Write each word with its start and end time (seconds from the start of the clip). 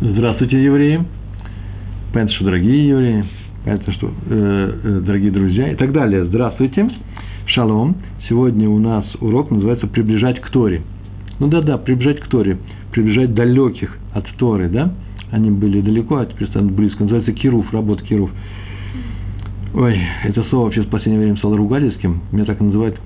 Здравствуйте, 0.00 0.62
евреи. 0.62 1.02
Понятно, 2.12 2.32
что 2.36 2.44
дорогие 2.44 2.86
евреи. 2.86 3.24
Понятно, 3.64 3.92
что 3.94 4.06
э, 4.06 4.80
э, 4.84 5.00
дорогие 5.04 5.32
друзья 5.32 5.72
и 5.72 5.74
так 5.74 5.90
далее. 5.90 6.24
Здравствуйте. 6.26 6.88
Шалом. 7.46 7.96
Сегодня 8.28 8.68
у 8.68 8.78
нас 8.78 9.04
урок 9.20 9.50
называется 9.50 9.88
«Приближать 9.88 10.40
к 10.40 10.50
Торе». 10.50 10.82
Ну 11.40 11.48
да-да, 11.48 11.78
приближать 11.78 12.20
к 12.20 12.28
Торе. 12.28 12.58
Приближать 12.92 13.34
далеких 13.34 13.98
от 14.14 14.24
Торы, 14.36 14.68
да? 14.68 14.94
Они 15.32 15.50
были 15.50 15.80
далеко, 15.80 16.18
а 16.18 16.26
теперь 16.26 16.46
станут 16.46 16.74
близко. 16.74 17.02
Называется 17.02 17.32
кируф, 17.32 17.72
работа 17.72 18.04
кируф. 18.04 18.30
Ой, 19.74 19.98
это 20.22 20.44
слово 20.44 20.66
вообще 20.66 20.82
в 20.82 20.90
последнее 20.90 21.24
время 21.24 21.38
стало 21.38 21.56
ругательским. 21.56 22.20
Меня 22.30 22.44
так 22.44 22.60
называют 22.60 22.96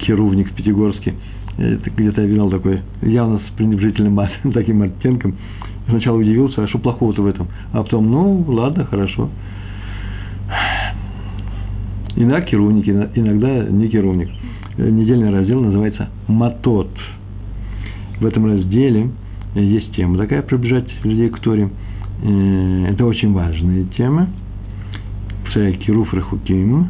кирувник 0.00 0.50
в 0.50 0.54
Пятигорске. 0.54 1.14
Это 1.56 1.88
где-то 1.88 2.20
я 2.20 2.26
видел 2.26 2.50
такой, 2.50 2.80
явно 3.00 3.38
с 3.38 3.56
пренебрежительным 3.56 4.20
таким 4.52 4.82
оттенком. 4.82 5.34
Сначала 5.88 6.16
удивился, 6.16 6.62
а 6.62 6.68
что 6.68 6.78
плохого-то 6.78 7.22
в 7.22 7.26
этом? 7.26 7.48
А 7.72 7.82
потом, 7.82 8.10
ну, 8.10 8.44
ладно, 8.46 8.84
хорошо. 8.84 9.28
Иногда 12.16 12.40
керовник, 12.42 12.88
иногда 12.88 13.64
не 13.64 13.88
керовник. 13.88 14.28
Недельный 14.76 15.30
раздел 15.30 15.60
называется 15.60 16.08
«Матот». 16.28 16.90
В 18.20 18.26
этом 18.26 18.46
разделе 18.46 19.10
есть 19.54 19.94
тема 19.94 20.18
такая 20.18 20.42
«Приближать 20.42 20.88
людей 21.04 21.28
к 21.30 21.38
Торе». 21.40 21.70
Э, 22.22 22.86
это 22.90 23.06
очень 23.06 23.32
важная 23.32 23.84
тема. 23.96 24.28
Кируф 25.52 26.12
Рахуким. 26.14 26.88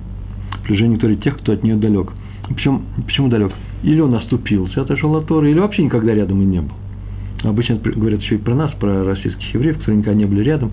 Приближение 0.62 0.98
к 0.98 1.00
Торе 1.00 1.16
тех, 1.16 1.38
кто 1.38 1.52
от 1.52 1.62
нее 1.62 1.76
далек. 1.76 2.12
Причем, 2.48 2.82
почему 3.06 3.28
далек? 3.28 3.52
Или 3.82 4.00
он 4.00 4.14
оступился, 4.14 4.82
отошел 4.82 5.14
от 5.16 5.26
Торы, 5.26 5.50
или 5.50 5.58
вообще 5.58 5.84
никогда 5.84 6.14
рядом 6.14 6.42
и 6.42 6.44
не 6.44 6.60
был. 6.60 6.72
Обычно 7.42 7.76
говорят 7.76 8.20
еще 8.20 8.34
и 8.34 8.38
про 8.38 8.54
нас, 8.54 8.72
про 8.72 9.04
российских 9.04 9.54
евреев, 9.54 9.78
которые 9.78 9.98
никогда 9.98 10.18
не 10.18 10.26
были 10.26 10.42
рядом. 10.42 10.72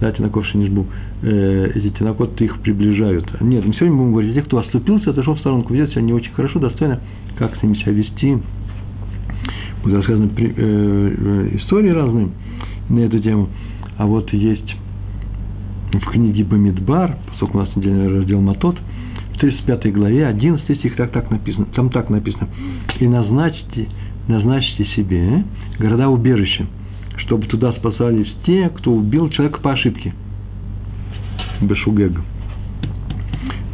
Да, 0.00 0.12
Тинаков 0.12 0.46
Шинишбу, 0.46 0.86
э, 1.22 1.72
эти 1.74 1.90
Тинакот 1.90 2.40
их 2.40 2.60
приближают. 2.60 3.40
Нет, 3.40 3.66
мы 3.66 3.74
сегодня 3.74 3.96
будем 3.96 4.12
говорить 4.12 4.30
о 4.32 4.34
тех, 4.34 4.44
кто 4.44 4.58
оступился, 4.58 5.10
отошел 5.10 5.34
в 5.34 5.40
сторонку, 5.40 5.74
ведет 5.74 5.90
себя 5.90 6.02
не 6.02 6.12
очень 6.12 6.32
хорошо, 6.32 6.60
достойно, 6.60 7.00
как 7.36 7.56
с 7.56 7.62
ними 7.62 7.74
себя 7.78 7.92
вести. 7.92 8.38
Будут 9.82 9.98
рассказаны 9.98 10.30
э, 10.36 10.52
э, 10.56 11.56
истории 11.56 11.90
разные 11.90 12.28
на 12.88 13.00
эту 13.00 13.18
тему. 13.18 13.48
А 13.96 14.06
вот 14.06 14.32
есть 14.32 14.76
в 15.92 16.10
книге 16.10 16.44
Бамидбар, 16.44 17.16
поскольку 17.26 17.58
у 17.58 17.60
нас 17.62 17.74
недельный 17.74 18.08
раздел 18.08 18.40
Матот, 18.40 18.76
в 19.34 19.38
35 19.38 19.92
главе, 19.92 20.26
11 20.26 20.78
стих, 20.78 20.94
так, 20.96 21.10
так 21.10 21.30
написано, 21.30 21.66
там 21.74 21.90
так 21.90 22.10
написано. 22.10 22.48
«И 23.00 23.06
назначьте, 23.06 23.88
назначьте 24.28 24.84
себе 24.96 25.44
города-убежища, 25.78 26.66
чтобы 27.18 27.46
туда 27.46 27.72
спасались 27.72 28.32
те, 28.44 28.68
кто 28.70 28.92
убил 28.92 29.30
человека 29.30 29.60
по 29.60 29.72
ошибке». 29.72 30.12
Бешугег. 31.60 32.12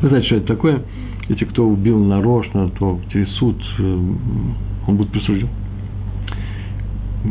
Вы 0.01 0.09
знаете, 0.09 0.27
что 0.27 0.37
это 0.37 0.47
такое? 0.47 0.83
Эти, 1.29 1.45
кто 1.45 1.67
убил 1.67 1.99
нарочно, 2.05 2.69
то 2.71 3.01
через 3.11 3.31
суд 3.37 3.63
э, 3.79 4.13
он 4.87 4.97
будет 4.97 5.11
присужден 5.11 5.49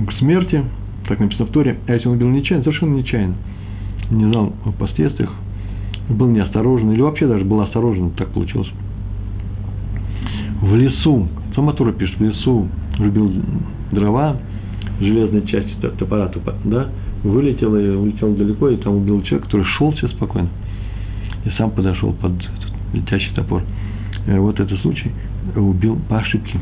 к 0.08 0.12
смерти, 0.14 0.64
так 1.08 1.20
написано 1.20 1.46
в 1.46 1.52
Торе, 1.52 1.78
а 1.88 1.94
если 1.94 2.08
он 2.08 2.16
убил 2.16 2.30
нечаянно, 2.30 2.64
совершенно 2.64 2.96
нечаянно, 2.96 3.36
не 4.10 4.26
знал 4.26 4.54
о 4.66 4.72
последствиях, 4.72 5.32
был 6.10 6.28
неосторожен, 6.28 6.92
или 6.92 7.02
вообще 7.02 7.28
даже 7.28 7.46
был 7.46 7.62
осторожен, 7.62 8.12
так 8.12 8.30
получилось. 8.30 8.70
В 10.62 10.76
лесу, 10.76 11.28
сама 11.56 11.74
Тора 11.74 11.92
пишет, 11.92 12.20
в 12.20 12.24
лесу 12.24 12.68
любил 12.98 13.32
дрова, 13.92 14.38
железной 15.04 15.46
части 15.48 15.74
топора, 15.98 16.32
да, 16.66 16.90
вылетел 17.24 17.76
и 17.76 17.90
улетел 17.90 18.34
далеко, 18.36 18.70
и 18.70 18.78
там 18.78 18.98
убил 18.98 19.22
человека, 19.24 19.46
который 19.46 19.66
шел 19.78 19.92
все 19.92 20.08
спокойно, 20.10 20.50
и 21.46 21.50
сам 21.58 21.72
подошел 21.72 22.14
под 22.14 22.34
летящий 22.94 23.34
топор. 23.36 23.64
И 24.28 24.32
вот 24.32 24.60
этот 24.60 24.80
случай 24.82 25.12
убил 25.56 26.00
по 26.08 26.20
ошибке. 26.20 26.60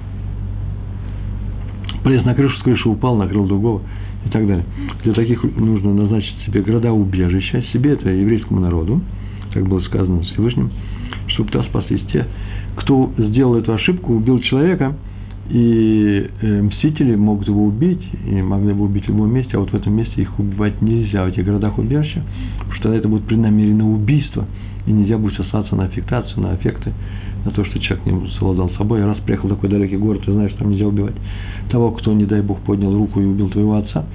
Полез 2.03 2.25
на 2.25 2.33
крышу, 2.33 2.57
с 2.57 2.63
крыши 2.63 2.89
упал, 2.89 3.15
накрыл 3.15 3.45
другого 3.45 3.81
и 4.25 4.29
так 4.29 4.47
далее. 4.47 4.65
Для 5.03 5.13
таких 5.13 5.43
нужно 5.43 5.93
назначить 5.93 6.35
себе 6.45 6.61
города 6.61 6.91
убежища, 6.91 7.61
себе 7.73 7.93
это 7.93 8.09
еврейскому 8.09 8.59
народу, 8.59 9.01
как 9.53 9.67
было 9.67 9.81
сказано 9.81 10.21
Всевышним, 10.21 10.71
чтобы 11.27 11.51
туда 11.51 11.63
спаслись 11.65 12.01
те, 12.11 12.25
кто 12.75 13.11
сделал 13.17 13.55
эту 13.55 13.73
ошибку, 13.73 14.13
убил 14.13 14.39
человека, 14.39 14.95
и 15.51 16.29
э, 16.41 16.61
мстители 16.61 17.13
могут 17.15 17.47
его 17.49 17.65
убить, 17.65 18.01
и 18.25 18.41
могли 18.41 18.71
бы 18.71 18.85
убить 18.85 19.03
в 19.03 19.09
любом 19.09 19.33
месте, 19.33 19.57
а 19.57 19.59
вот 19.59 19.71
в 19.71 19.73
этом 19.73 19.93
месте 19.93 20.21
их 20.21 20.39
убивать 20.39 20.81
нельзя, 20.81 21.25
в 21.25 21.27
этих 21.27 21.43
городах 21.43 21.77
убежища, 21.77 22.23
потому 22.59 22.73
что 22.73 22.83
тогда 22.83 22.97
это 22.97 23.09
будет 23.09 23.25
преднамеренное 23.25 23.85
убийство, 23.85 24.45
и 24.85 24.91
нельзя 24.93 25.17
будет 25.17 25.35
сослаться 25.35 25.75
на 25.75 25.83
аффектацию, 25.83 26.41
на 26.41 26.51
аффекты, 26.51 26.93
на 27.43 27.51
то, 27.51 27.65
что 27.65 27.79
человек 27.79 28.05
не 28.05 28.29
совладал 28.39 28.69
собой. 28.77 29.03
Раз 29.03 29.17
приехал 29.17 29.49
в 29.49 29.55
такой 29.55 29.69
далекий 29.69 29.97
город, 29.97 30.21
ты 30.25 30.31
знаешь, 30.31 30.51
что 30.51 30.61
там 30.61 30.71
нельзя 30.71 30.87
убивать 30.87 31.15
того, 31.69 31.91
кто, 31.91 32.13
не 32.13 32.25
дай 32.25 32.41
Бог, 32.41 32.59
поднял 32.61 32.93
руку 32.93 33.19
и 33.19 33.25
убил 33.25 33.49
твоего 33.49 33.75
отца, 33.75 34.05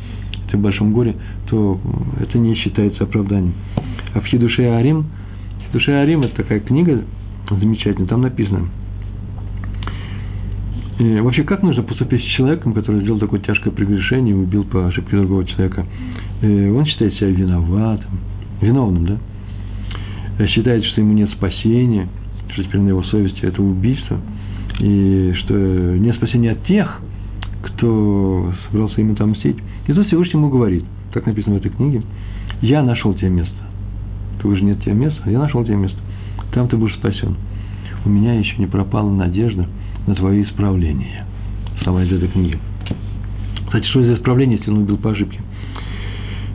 ты 0.50 0.56
в 0.56 0.60
большом 0.62 0.94
горе, 0.94 1.16
то 1.50 1.78
это 2.19 2.38
не 2.38 2.54
считается 2.54 3.04
оправданием. 3.04 3.52
А 4.14 4.20
в 4.20 4.25
Хидуше 4.25 4.62
Арим, 4.62 5.04
Хидуше 5.66 5.91
Арим– 5.91 6.22
это 6.22 6.36
такая 6.36 6.60
книга 6.60 7.02
замечательная, 7.50 8.08
там 8.08 8.22
написано, 8.22 8.69
и 10.98 11.20
вообще, 11.20 11.44
как 11.44 11.62
нужно 11.62 11.82
поступить 11.82 12.22
с 12.22 12.36
человеком, 12.36 12.72
который 12.72 13.02
сделал 13.02 13.18
такое 13.18 13.40
тяжкое 13.40 13.72
прегрешение 13.72 14.34
и 14.34 14.38
убил 14.38 14.64
по 14.64 14.86
ошибке 14.86 15.16
другого 15.16 15.44
человека? 15.44 15.84
И 16.42 16.68
он 16.68 16.86
считает 16.86 17.14
себя 17.14 17.28
виноватым, 17.28 18.10
виновным, 18.60 19.06
да? 19.06 20.46
Считает, 20.46 20.84
что 20.84 21.00
ему 21.02 21.12
нет 21.12 21.30
спасения, 21.30 22.08
что 22.48 22.64
теперь 22.64 22.80
на 22.80 22.88
его 22.88 23.02
совести 23.04 23.44
это 23.44 23.62
убийство, 23.62 24.18
и 24.80 25.32
что 25.36 25.54
нет 25.54 26.16
спасения 26.16 26.52
от 26.52 26.64
тех, 26.64 27.00
кто 27.62 28.52
собрался 28.66 29.00
ему 29.00 29.14
там 29.16 29.30
мстить. 29.30 29.56
И 29.86 29.92
тут 29.92 30.06
Всевышний 30.06 30.38
ему 30.38 30.50
говорит, 30.50 30.84
так 31.12 31.26
написано 31.26 31.56
в 31.56 31.58
этой 31.58 31.70
книге, 31.70 32.02
я 32.62 32.82
нашел 32.82 33.14
тебе 33.14 33.30
место. 33.30 33.54
Ты 34.40 34.48
уже 34.48 34.62
нет 34.62 34.80
тебе 34.82 34.94
места, 34.94 35.30
я 35.30 35.38
нашел 35.38 35.64
тебе 35.64 35.76
место. 35.76 35.98
Там 36.52 36.68
ты 36.68 36.76
будешь 36.76 36.94
спасен. 36.96 37.36
У 38.04 38.08
меня 38.08 38.34
еще 38.34 38.56
не 38.58 38.66
пропала 38.66 39.10
надежда 39.10 39.66
на 40.06 40.15
твои 40.15 40.43
исправления. 40.44 41.27
Слова 41.83 42.05
из 42.05 42.12
этой 42.12 42.28
книги. 42.28 42.59
Кстати, 43.67 43.87
что 43.87 44.03
за 44.03 44.15
исправление, 44.15 44.59
если 44.59 44.71
он 44.71 44.78
убил 44.78 44.97
по 44.97 45.11
ошибке? 45.11 45.41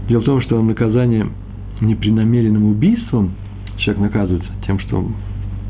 Дело 0.07 0.21
в 0.21 0.25
том, 0.25 0.41
что 0.41 0.61
наказание 0.61 1.27
непреднамеренным 1.81 2.65
убийством, 2.65 3.31
человек 3.77 4.01
наказывается 4.01 4.49
тем, 4.65 4.79
что 4.79 5.05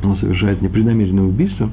он 0.03 0.17
совершает 0.17 0.61
непреднамеренное 0.61 1.23
убийство, 1.23 1.69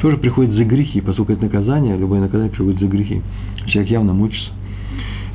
тоже 0.00 0.16
приходит 0.16 0.52
за 0.54 0.64
грехи, 0.64 1.00
поскольку 1.00 1.32
это 1.32 1.42
наказание, 1.42 1.96
любое 1.96 2.20
наказание 2.20 2.50
приходит 2.50 2.80
за 2.80 2.86
грехи. 2.86 3.20
Человек 3.66 3.90
явно 3.90 4.12
мучится. 4.14 4.50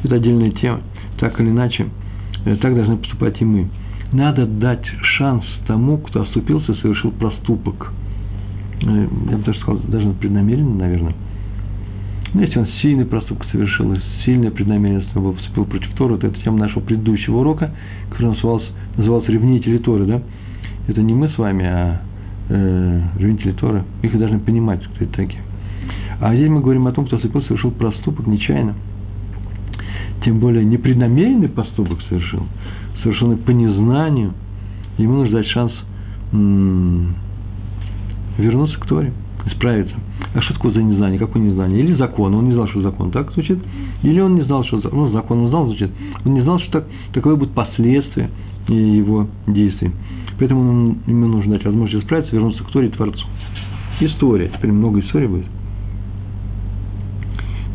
Это 0.04 0.16
отдельная 0.16 0.52
тема. 0.52 0.82
Так 1.20 1.40
или 1.40 1.50
иначе, 1.50 1.88
э, 2.46 2.56
так 2.58 2.76
должны 2.76 2.98
поступать 2.98 3.42
и 3.42 3.46
мы. 3.46 3.70
Надо 4.12 4.46
дать 4.46 4.86
шанс 5.18 5.44
тому, 5.68 5.98
кто 5.98 6.22
оступился, 6.22 6.74
совершил 6.76 7.12
проступок. 7.12 7.92
Э, 8.86 9.08
я 9.32 9.38
бы 9.38 9.44
даже 9.44 9.60
сказал, 9.60 9.82
даже 9.88 10.10
преднамеренно, 10.12 10.76
наверное. 10.76 11.16
Но 12.34 12.42
если 12.42 12.60
он 12.60 12.68
сильный 12.82 13.06
проступок 13.06 13.48
совершил, 13.52 13.96
сильное 14.26 14.52
преднамеренность 14.52 15.14
был 15.14 15.34
поступил 15.34 15.66
против 15.66 15.90
Тора, 15.96 16.18
то 16.18 16.28
это 16.28 16.40
тема 16.42 16.60
нашего 16.60 16.82
предыдущего 16.82 17.38
урока, 17.40 17.72
который 18.10 18.32
назывался, 18.32 18.68
назывался 18.98 19.32
«Ревнители 19.32 19.78
Торы», 19.78 20.06
да? 20.06 20.22
Это 20.88 21.02
не 21.02 21.14
мы 21.14 21.30
с 21.30 21.38
вами, 21.38 21.66
а 21.66 22.02
э, 22.50 23.02
ревнители 23.18 23.54
Торы, 23.54 23.84
их 24.02 24.18
должны 24.20 24.40
понимать, 24.40 24.84
кто 24.86 25.06
это 25.06 25.14
такие. 25.14 25.42
А 26.20 26.36
здесь 26.36 26.50
мы 26.50 26.62
говорим 26.62 26.88
о 26.88 26.92
том, 26.92 27.06
кто 27.06 27.20
совершил 27.20 27.72
проступок 27.72 28.28
нечаянно. 28.28 28.76
Тем 30.24 30.40
более 30.40 30.64
непреднамеренный 30.64 31.50
поступок 31.50 32.02
совершил, 32.10 32.44
совершенный 33.02 33.38
по 33.38 33.52
незнанию. 33.52 34.34
Ему 34.98 35.16
нужно 35.16 35.38
дать 35.38 35.48
шанс 35.48 35.72
м- 36.32 37.16
вернуться 38.38 38.80
к 38.80 38.86
Торе, 38.86 39.14
исправиться. 39.46 39.96
А 40.34 40.42
что 40.42 40.54
такое 40.54 40.74
за 40.74 40.84
незнание? 40.84 41.20
Какое 41.20 41.42
незнание? 41.42 41.80
Или 41.82 41.94
закон, 41.96 42.34
он 42.36 42.48
не 42.48 42.54
знал, 42.54 42.68
что 42.68 42.82
закон 42.82 43.12
так 43.12 43.32
звучит, 43.32 43.60
или 44.04 44.20
он 44.20 44.36
не 44.36 44.42
знал, 44.42 44.64
что 44.66 44.82
ну, 44.92 45.10
закон 45.12 45.40
он 45.40 45.50
знал, 45.50 45.66
звучит, 45.68 45.92
он 46.26 46.34
не 46.34 46.42
знал, 46.42 46.60
что 46.60 46.72
так, 46.72 46.88
таковые 47.14 47.38
будут 47.38 47.54
последствия 47.54 48.30
его 48.68 49.28
действий. 49.48 49.92
Поэтому 50.38 50.98
ему 51.08 51.28
нужно 51.28 51.54
дать 51.54 51.66
возможность 51.66 52.04
исправиться, 52.04 52.36
вернуться 52.36 52.64
к 52.64 52.72
Торе 52.72 52.90
Творцу. 52.90 53.26
История. 54.02 54.50
Теперь 54.50 54.72
много 54.72 55.00
историй 55.00 55.28
будет. 55.28 55.46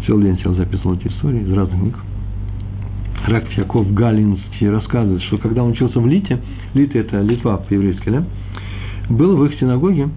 Целый 0.06 0.24
день 0.24 0.38
сел 0.40 0.54
записывал 0.54 0.96
эти 0.96 1.08
истории 1.08 1.40
из 1.40 1.52
разных 1.52 1.80
книг. 1.80 1.96
Рак 3.26 3.44
Яков 3.56 3.92
Галинский 3.92 4.68
рассказывает, 4.68 5.22
что 5.22 5.38
когда 5.38 5.62
он 5.62 5.70
учился 5.70 6.00
в 6.00 6.06
Лите, 6.06 6.40
Лита– 6.74 6.98
это 7.00 7.20
Литва 7.20 7.58
по-еврейски, 7.58 8.08
да? 8.08 8.24
Был 9.08 9.36
в 9.36 9.44
их 9.44 9.58
синагоге, 9.58 10.08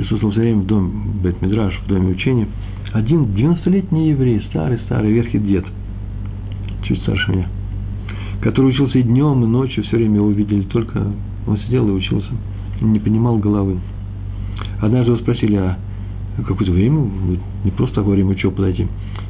присутствовал 0.00 0.32
все 0.32 0.40
время 0.40 0.62
в 0.62 0.66
доме 0.66 0.90
Бет-Мидраш, 1.22 1.78
в 1.84 1.86
доме 1.88 2.12
учения, 2.12 2.48
один 2.92 3.24
90-летний 3.24 4.10
еврей, 4.10 4.42
старый-старый 4.48 5.12
верхий 5.12 5.38
дед, 5.38 5.64
чуть 6.84 7.02
старше 7.02 7.30
меня, 7.30 7.48
который 8.40 8.70
учился 8.70 8.98
и 8.98 9.02
днем, 9.02 9.44
и 9.44 9.46
ночью, 9.46 9.84
все 9.84 9.98
время 9.98 10.16
его 10.16 10.30
видели, 10.30 10.62
только 10.62 11.02
он 11.46 11.58
сидел 11.58 11.86
и 11.88 11.92
учился, 11.92 12.30
не 12.80 12.98
понимал 12.98 13.36
головы. 13.36 13.78
Однажды 14.80 15.12
его 15.12 15.20
спросили, 15.20 15.56
а 15.56 15.76
какое-то 16.46 16.72
время, 16.72 17.06
не 17.64 17.70
просто 17.70 17.96
так 17.96 18.06
во 18.06 18.12
время 18.12 18.30
учебы 18.30 18.56
подойти, 18.56 18.88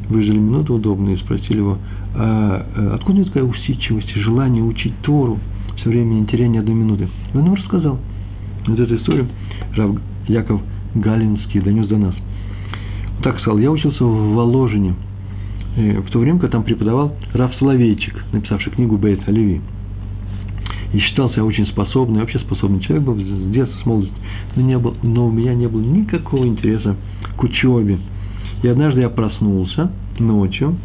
выжили 0.08 0.38
минуту 0.38 0.74
удобную 0.74 1.16
и 1.16 1.20
спросили 1.20 1.56
его, 1.56 1.78
а 2.14 2.64
э, 2.76 2.90
откуда 2.94 3.24
такая 3.24 3.42
усидчивость 3.42 4.14
желание 4.14 4.62
учить 4.62 4.94
Тору, 5.02 5.38
все 5.78 5.88
время 5.88 6.14
не 6.14 6.26
теряя 6.26 6.48
ни 6.48 6.58
одной 6.58 6.74
минуты? 6.74 7.08
И 7.34 7.36
он 7.36 7.46
ему 7.46 7.56
рассказал. 7.56 7.98
Вот 8.66 8.78
эту 8.78 8.96
историю 8.96 9.26
Яков 10.30 10.60
Галинский 10.94 11.60
донес 11.60 11.86
до 11.88 11.98
нас. 11.98 12.14
Так 13.22 13.38
сказал, 13.40 13.58
я 13.58 13.70
учился 13.70 14.04
в 14.04 14.34
Воложине, 14.34 14.94
в 15.76 16.10
то 16.10 16.18
время, 16.18 16.38
когда 16.38 16.58
там 16.58 16.64
преподавал 16.64 17.14
Рав 17.32 17.54
Соловейчик, 17.56 18.14
написавший 18.32 18.72
книгу 18.72 18.96
Бейт 18.96 19.28
Оливи. 19.28 19.60
И 20.92 20.98
считался 20.98 21.36
я 21.36 21.44
очень 21.44 21.66
способный, 21.66 22.20
вообще 22.20 22.38
способный 22.40 22.80
человек 22.80 23.04
был 23.06 23.14
с 23.14 23.52
детства, 23.52 23.78
с 23.82 23.86
молодости. 23.86 24.14
Но, 24.56 24.62
не 24.62 24.78
был, 24.78 24.96
но 25.02 25.26
у 25.26 25.30
меня 25.30 25.54
не 25.54 25.68
было 25.68 25.82
никакого 25.82 26.46
интереса 26.46 26.96
к 27.36 27.42
учебе. 27.42 27.98
И 28.62 28.68
однажды 28.68 29.00
я 29.02 29.08
проснулся 29.08 29.92
ночью 30.18 30.76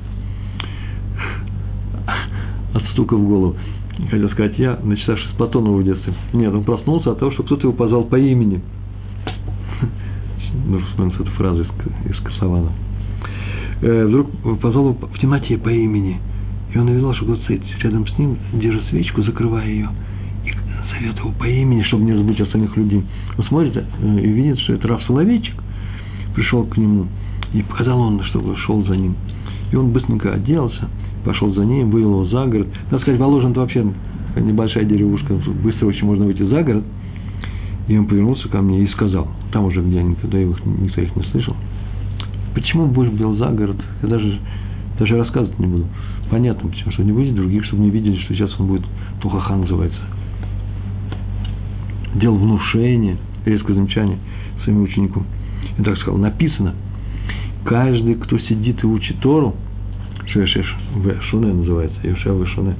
от 2.73 2.83
стука 2.91 3.15
в 3.15 3.27
голову. 3.27 3.55
Хотел 4.11 4.29
сказать, 4.29 4.59
я, 4.59 4.77
начитавшись 4.83 5.31
Платонова 5.37 5.77
в 5.77 5.83
детстве. 5.83 6.13
Нет, 6.33 6.53
он 6.53 6.63
проснулся 6.63 7.11
от 7.11 7.19
того, 7.19 7.31
что 7.31 7.43
кто-то 7.43 7.63
его 7.63 7.73
позвал 7.73 8.03
по 8.03 8.19
имени. 8.19 8.61
Нужно 10.65 10.87
вспомнить 10.87 11.15
эту 11.15 11.31
фразу 11.31 11.61
из, 11.61 12.11
из 12.11 12.19
Косована. 12.21 12.71
Э, 13.81 14.05
вдруг 14.05 14.31
позвал 14.59 14.89
его 14.89 14.93
в 14.93 15.19
темноте 15.19 15.57
по 15.57 15.69
имени. 15.69 16.19
И 16.73 16.77
он 16.77 16.89
увидел, 16.89 17.13
что 17.13 17.25
Гоцит 17.25 17.61
рядом 17.83 18.07
с 18.07 18.17
ним 18.17 18.37
держит 18.53 18.83
свечку, 18.89 19.21
закрывая 19.21 19.67
ее. 19.67 19.89
И 20.43 20.51
зовет 20.91 21.17
его 21.17 21.31
по 21.31 21.45
имени, 21.45 21.83
чтобы 21.83 22.03
не 22.03 22.13
разбудить 22.13 22.41
остальных 22.41 22.75
людей. 22.75 23.03
Он 23.37 23.45
смотрит 23.45 23.77
э, 23.77 24.19
и 24.21 24.27
видит, 24.27 24.59
что 24.59 24.73
это 24.73 24.87
Раф 24.87 25.03
Соловейчик 25.03 25.55
пришел 26.33 26.65
к 26.65 26.77
нему. 26.77 27.07
И 27.53 27.61
показал 27.61 27.99
он, 28.01 28.23
чтобы 28.23 28.57
шел 28.57 28.83
за 28.85 28.97
ним. 28.97 29.15
И 29.71 29.75
он 29.75 29.91
быстренько 29.91 30.33
оделся, 30.33 30.89
пошел 31.23 31.53
за 31.53 31.63
ним, 31.63 31.91
вывел 31.91 32.11
его 32.11 32.25
за 32.25 32.45
город. 32.45 32.67
Надо 32.91 33.01
сказать, 33.03 33.19
Воложен 33.19 33.51
это 33.51 33.61
вообще 33.61 33.85
небольшая 34.35 34.83
деревушка, 34.83 35.33
быстро 35.63 35.87
очень 35.87 36.05
можно 36.05 36.25
выйти 36.25 36.43
за 36.43 36.63
город. 36.63 36.83
И 37.87 37.97
он 37.97 38.07
повернулся 38.07 38.49
ко 38.49 38.61
мне 38.61 38.83
и 38.83 38.87
сказал, 38.87 39.27
там 39.51 39.65
уже, 39.65 39.81
где 39.81 40.01
никогда 40.01 40.39
их, 40.39 40.65
никто 40.65 41.01
их 41.01 41.15
не 41.15 41.23
слышал, 41.31 41.55
почему 42.53 42.87
будешь 42.87 43.11
бил 43.11 43.35
за 43.35 43.49
город, 43.49 43.77
я 44.01 44.09
даже, 44.09 44.39
даже 44.99 45.17
рассказывать 45.17 45.59
не 45.59 45.67
буду. 45.67 45.85
Понятно, 46.31 46.69
почему, 46.69 46.91
что 46.91 47.03
не 47.03 47.11
будет 47.11 47.35
других, 47.35 47.63
чтобы 47.65 47.83
не 47.83 47.91
видели, 47.91 48.17
что 48.17 48.33
сейчас 48.33 48.59
он 48.59 48.67
будет 48.67 48.85
Тухахан 49.21 49.61
называется. 49.61 49.99
Делал 52.15 52.37
внушение, 52.37 53.17
резкое 53.45 53.75
замечание 53.75 54.17
своему 54.63 54.83
ученику. 54.83 55.23
И 55.77 55.83
так 55.83 55.97
сказал, 55.97 56.17
написано, 56.17 56.73
каждый, 57.65 58.15
кто 58.15 58.39
сидит 58.39 58.83
и 58.83 58.87
учит 58.87 59.19
Тору, 59.19 59.55
Шешеш 60.27 60.75
Шуне 61.29 61.53
называется, 61.53 61.97
Юша 62.03 62.33
в 62.33 62.47
Шуне, 62.47 62.75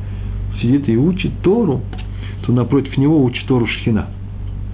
сидит 0.62 0.90
и 0.90 0.98
учит 0.98 1.32
Тору, 1.42 1.82
то 2.46 2.52
напротив 2.52 2.98
него 2.98 3.24
учит 3.24 3.46
Тору 3.46 3.68
Шхина, 3.68 4.08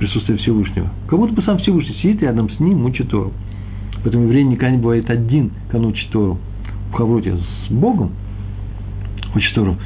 присутствие 0.01 0.39
Всевышнего. 0.39 0.89
Как 1.07 1.19
будто 1.19 1.33
бы 1.33 1.43
сам 1.43 1.59
Всевышний 1.59 1.93
сидит 2.01 2.23
рядом 2.23 2.49
с 2.49 2.59
ним, 2.59 2.85
учит 2.85 3.09
Тору. 3.09 3.31
Поэтому 4.03 4.23
еврей 4.23 4.43
никогда 4.43 4.71
не 4.71 4.81
бывает 4.81 5.07
один, 5.11 5.51
когда 5.69 5.87
учит 5.87 6.09
Тору. 6.09 6.39
В 6.89 6.93
Хавроте 6.95 7.37
с 7.37 7.71
Богом 7.71 8.09
учит 9.35 9.53
Тору. 9.53 9.77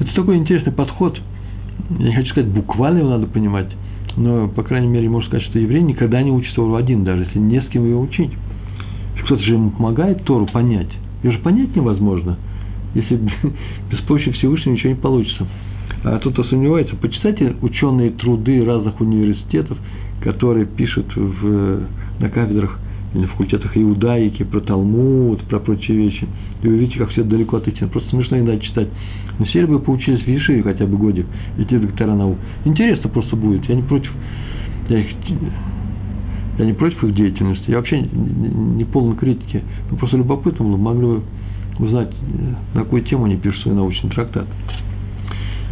Это 0.00 0.14
такой 0.14 0.38
интересный 0.38 0.72
подход. 0.72 1.20
Я 1.98 2.08
не 2.08 2.14
хочу 2.14 2.30
сказать, 2.30 2.50
буквально 2.50 3.00
его 3.00 3.10
надо 3.10 3.26
понимать, 3.26 3.68
но, 4.16 4.48
по 4.48 4.62
крайней 4.62 4.88
мере, 4.88 5.10
можно 5.10 5.28
сказать, 5.28 5.46
что 5.46 5.58
еврей 5.58 5.82
никогда 5.82 6.22
не 6.22 6.30
учит 6.30 6.54
Тору 6.54 6.74
один, 6.74 7.04
даже 7.04 7.24
если 7.24 7.38
не 7.38 7.60
с 7.60 7.66
кем 7.66 7.84
ее 7.84 7.96
учить. 7.96 8.30
Кто-то 9.22 9.42
же 9.42 9.52
ему 9.52 9.70
помогает 9.70 10.24
Тору 10.24 10.46
понять. 10.46 10.88
Ее 11.22 11.32
же 11.32 11.38
понять 11.40 11.76
невозможно, 11.76 12.38
если 12.94 13.16
без 13.90 13.98
помощи 14.06 14.30
Всевышнего 14.32 14.72
ничего 14.72 14.94
не 14.94 14.98
получится. 14.98 15.46
А 16.04 16.18
тут-то 16.18 16.44
сомневается. 16.44 16.96
Почитайте 16.96 17.56
ученые 17.60 18.10
труды 18.10 18.64
разных 18.64 19.00
университетов, 19.00 19.78
которые 20.22 20.66
пишут 20.66 21.06
в, 21.14 21.80
на 22.20 22.28
кафедрах 22.28 22.78
или 23.14 23.22
на 23.22 23.28
факультетах 23.28 23.76
иудаики, 23.76 24.42
про 24.44 24.60
Талмуд, 24.60 25.42
про 25.44 25.58
прочие 25.58 25.96
вещи. 25.96 26.26
И 26.62 26.68
вы 26.68 26.78
видите, 26.78 26.98
как 26.98 27.10
все 27.10 27.24
далеко 27.24 27.56
от 27.56 27.68
истины. 27.68 27.88
Просто 27.88 28.10
смешно 28.10 28.38
иногда 28.38 28.58
читать. 28.58 28.88
Но 29.38 29.44
все 29.46 29.66
бы 29.66 29.78
поучились 29.80 30.22
в 30.22 30.28
Ешиве 30.28 30.62
хотя 30.62 30.86
бы 30.86 30.96
годик, 30.96 31.26
эти 31.58 31.76
доктора 31.76 32.14
наук. 32.14 32.38
Интересно 32.64 33.08
просто 33.08 33.36
будет. 33.36 33.68
Я 33.68 33.76
не 33.76 33.82
против. 33.82 34.12
Я 34.88 35.00
их 35.00 35.08
я 36.58 36.64
не 36.64 36.72
против 36.72 37.02
их 37.04 37.14
деятельности, 37.14 37.70
я 37.70 37.76
вообще 37.76 38.00
не 38.00 38.84
полон 38.84 39.14
критики, 39.14 39.62
но 39.90 39.96
просто 39.96 40.16
любопытно 40.16 40.64
было, 40.64 40.76
могли 40.76 41.06
бы 41.06 41.22
узнать, 41.78 42.12
на 42.74 42.82
какую 42.82 43.02
тему 43.02 43.26
они 43.26 43.36
пишут 43.36 43.62
свой 43.62 43.76
научный 43.76 44.10
трактат. 44.10 44.46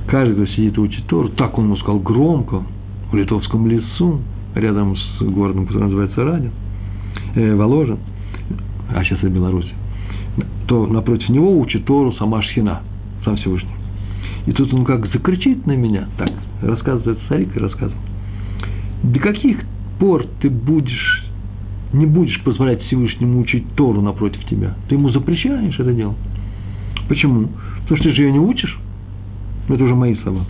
Каждый, 0.08 0.34
кто 0.34 0.46
сидит 0.46 0.76
и 0.76 0.80
учит 0.80 1.04
Тору, 1.06 1.28
так 1.30 1.58
он 1.58 1.64
ему 1.64 1.76
сказал 1.76 1.98
громко, 1.98 2.62
в 3.10 3.14
литовском 3.14 3.66
лесу, 3.66 4.20
рядом 4.54 4.96
с 4.96 5.22
городом, 5.22 5.66
который 5.66 5.84
называется 5.84 6.24
Радин, 6.24 6.50
э, 7.34 7.54
Воложен, 7.54 7.98
а 8.94 9.02
сейчас 9.04 9.18
это 9.18 9.28
Беларусь, 9.28 9.70
то 10.66 10.86
напротив 10.86 11.28
него 11.28 11.58
учит 11.58 11.84
Тору 11.84 12.12
сама 12.14 12.42
Шхина, 12.42 12.82
сам 13.24 13.36
Всевышний. 13.36 13.70
И 14.46 14.52
тут 14.52 14.72
он 14.72 14.84
как 14.84 15.06
закричит 15.12 15.66
на 15.66 15.72
меня, 15.72 16.08
так, 16.16 16.32
рассказывает 16.62 17.18
царик 17.28 17.56
и 17.56 17.58
рассказывает. 17.58 18.00
До 19.02 19.18
каких 19.18 19.58
пор 19.98 20.24
ты 20.40 20.48
будешь, 20.48 21.24
не 21.92 22.06
будешь 22.06 22.40
позволять 22.42 22.80
Всевышнему 22.82 23.40
учить 23.40 23.64
Тору 23.74 24.00
напротив 24.00 24.44
тебя. 24.44 24.74
Ты 24.88 24.94
ему 24.94 25.10
запрещаешь 25.10 25.78
это 25.78 25.92
дело. 25.92 26.14
Почему? 27.08 27.48
Потому 27.82 27.96
что 27.96 28.08
ты 28.08 28.14
же 28.14 28.22
ее 28.22 28.32
не 28.32 28.38
учишь. 28.38 28.78
Это 29.68 29.82
уже 29.82 29.94
мои 29.94 30.14
слова. 30.16 30.44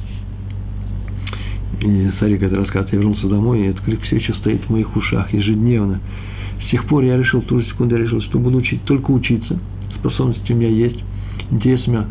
И 1.81 2.11
Сарик 2.19 2.43
это 2.43 2.57
рассказывает, 2.57 2.93
я 2.93 2.99
вернулся 2.99 3.29
домой, 3.29 3.61
и 3.61 3.67
этот 3.67 3.83
крик 3.83 4.03
все 4.03 4.17
еще 4.17 4.35
стоит 4.35 4.63
в 4.65 4.71
моих 4.71 4.95
ушах 4.97 5.33
ежедневно. 5.33 6.01
С 6.67 6.71
тех 6.71 6.87
пор 6.87 7.05
я 7.05 7.17
решил, 7.17 7.41
в 7.41 7.45
ту 7.45 7.61
же 7.61 7.67
секунду 7.67 7.97
я 7.97 8.03
решил, 8.03 8.21
что 8.23 8.39
буду 8.39 8.59
учить 8.59 8.83
только 8.85 9.11
учиться. 9.11 9.59
Способности 9.99 10.53
у 10.53 10.57
меня 10.57 10.69
есть. 10.69 11.03
Интерес 11.51 11.87
у 11.87 11.91
меня 11.91 12.07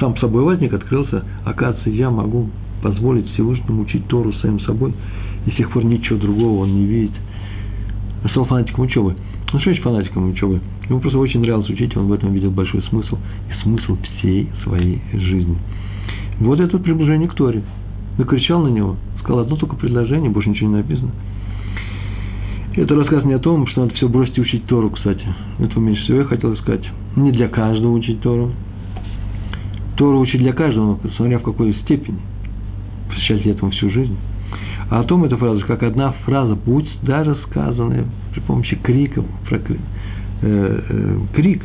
сам 0.00 0.16
собой 0.18 0.42
возник, 0.42 0.72
открылся. 0.72 1.24
Оказывается, 1.44 1.90
я 1.90 2.10
могу 2.10 2.50
позволить 2.82 3.28
Всевышнему 3.32 3.82
учить 3.82 4.06
Тору 4.06 4.32
самим 4.34 4.60
собой– 4.60 4.92
и 5.46 5.50
с 5.50 5.54
тех 5.54 5.70
пор 5.70 5.84
ничего 5.84 6.18
другого 6.18 6.64
он 6.64 6.74
не 6.74 6.86
видит. 6.86 7.12
Он 8.24 8.30
стал 8.30 8.44
фанатиком 8.46 8.84
учебы. 8.84 9.14
Ну, 9.52 9.60
что 9.60 9.70
значит 9.70 9.84
фанатиком 9.84 10.30
учебы? 10.30 10.60
Ему 10.88 11.00
просто 11.00 11.18
очень 11.18 11.40
нравилось 11.40 11.70
учить, 11.70 11.96
он 11.96 12.06
в 12.06 12.12
этом 12.12 12.32
видел 12.32 12.50
большой 12.50 12.82
смысл 12.82 13.16
и 13.48 13.62
смысл 13.62 13.96
всей 14.18 14.48
своей 14.64 15.00
жизни. 15.12 15.56
Вот 16.40 16.60
это 16.60 16.78
приближение 16.78 17.28
к 17.28 17.34
Торе. 17.34 17.62
Накричал 18.18 18.62
на 18.62 18.68
него, 18.68 18.96
сказал 19.20 19.40
одно 19.40 19.56
только 19.56 19.76
предложение, 19.76 20.30
больше 20.30 20.50
ничего 20.50 20.70
не 20.70 20.76
написано. 20.76 21.10
Это 22.74 22.94
рассказ 22.94 23.24
не 23.24 23.32
о 23.32 23.38
том, 23.38 23.66
что 23.66 23.82
надо 23.82 23.94
все 23.94 24.06
бросить 24.06 24.36
и 24.36 24.40
учить 24.42 24.66
Тору, 24.66 24.90
кстати. 24.90 25.24
Этого 25.58 25.82
меньше 25.82 26.02
всего 26.02 26.18
я 26.18 26.24
хотел 26.24 26.54
сказать. 26.58 26.84
Не 27.16 27.32
для 27.32 27.48
каждого 27.48 27.92
учить 27.92 28.20
Тору. 28.20 28.52
Тору 29.96 30.20
учить 30.20 30.42
для 30.42 30.52
каждого, 30.52 30.98
смотря 31.16 31.38
в 31.38 31.42
какой 31.42 31.72
степени. 31.84 32.18
Посвящать 33.08 33.46
этому 33.46 33.70
всю 33.70 33.90
жизнь. 33.90 34.16
А 34.90 35.00
о 35.00 35.04
том 35.04 35.24
эта 35.24 35.38
фраза, 35.38 35.62
как 35.62 35.82
одна 35.82 36.12
фраза, 36.26 36.54
будь 36.54 36.88
даже 37.02 37.34
сказанная 37.46 38.04
при 38.32 38.40
помощи 38.40 38.76
про, 38.76 39.56
э, 39.56 39.76
э, 40.42 41.18
крик 41.34 41.62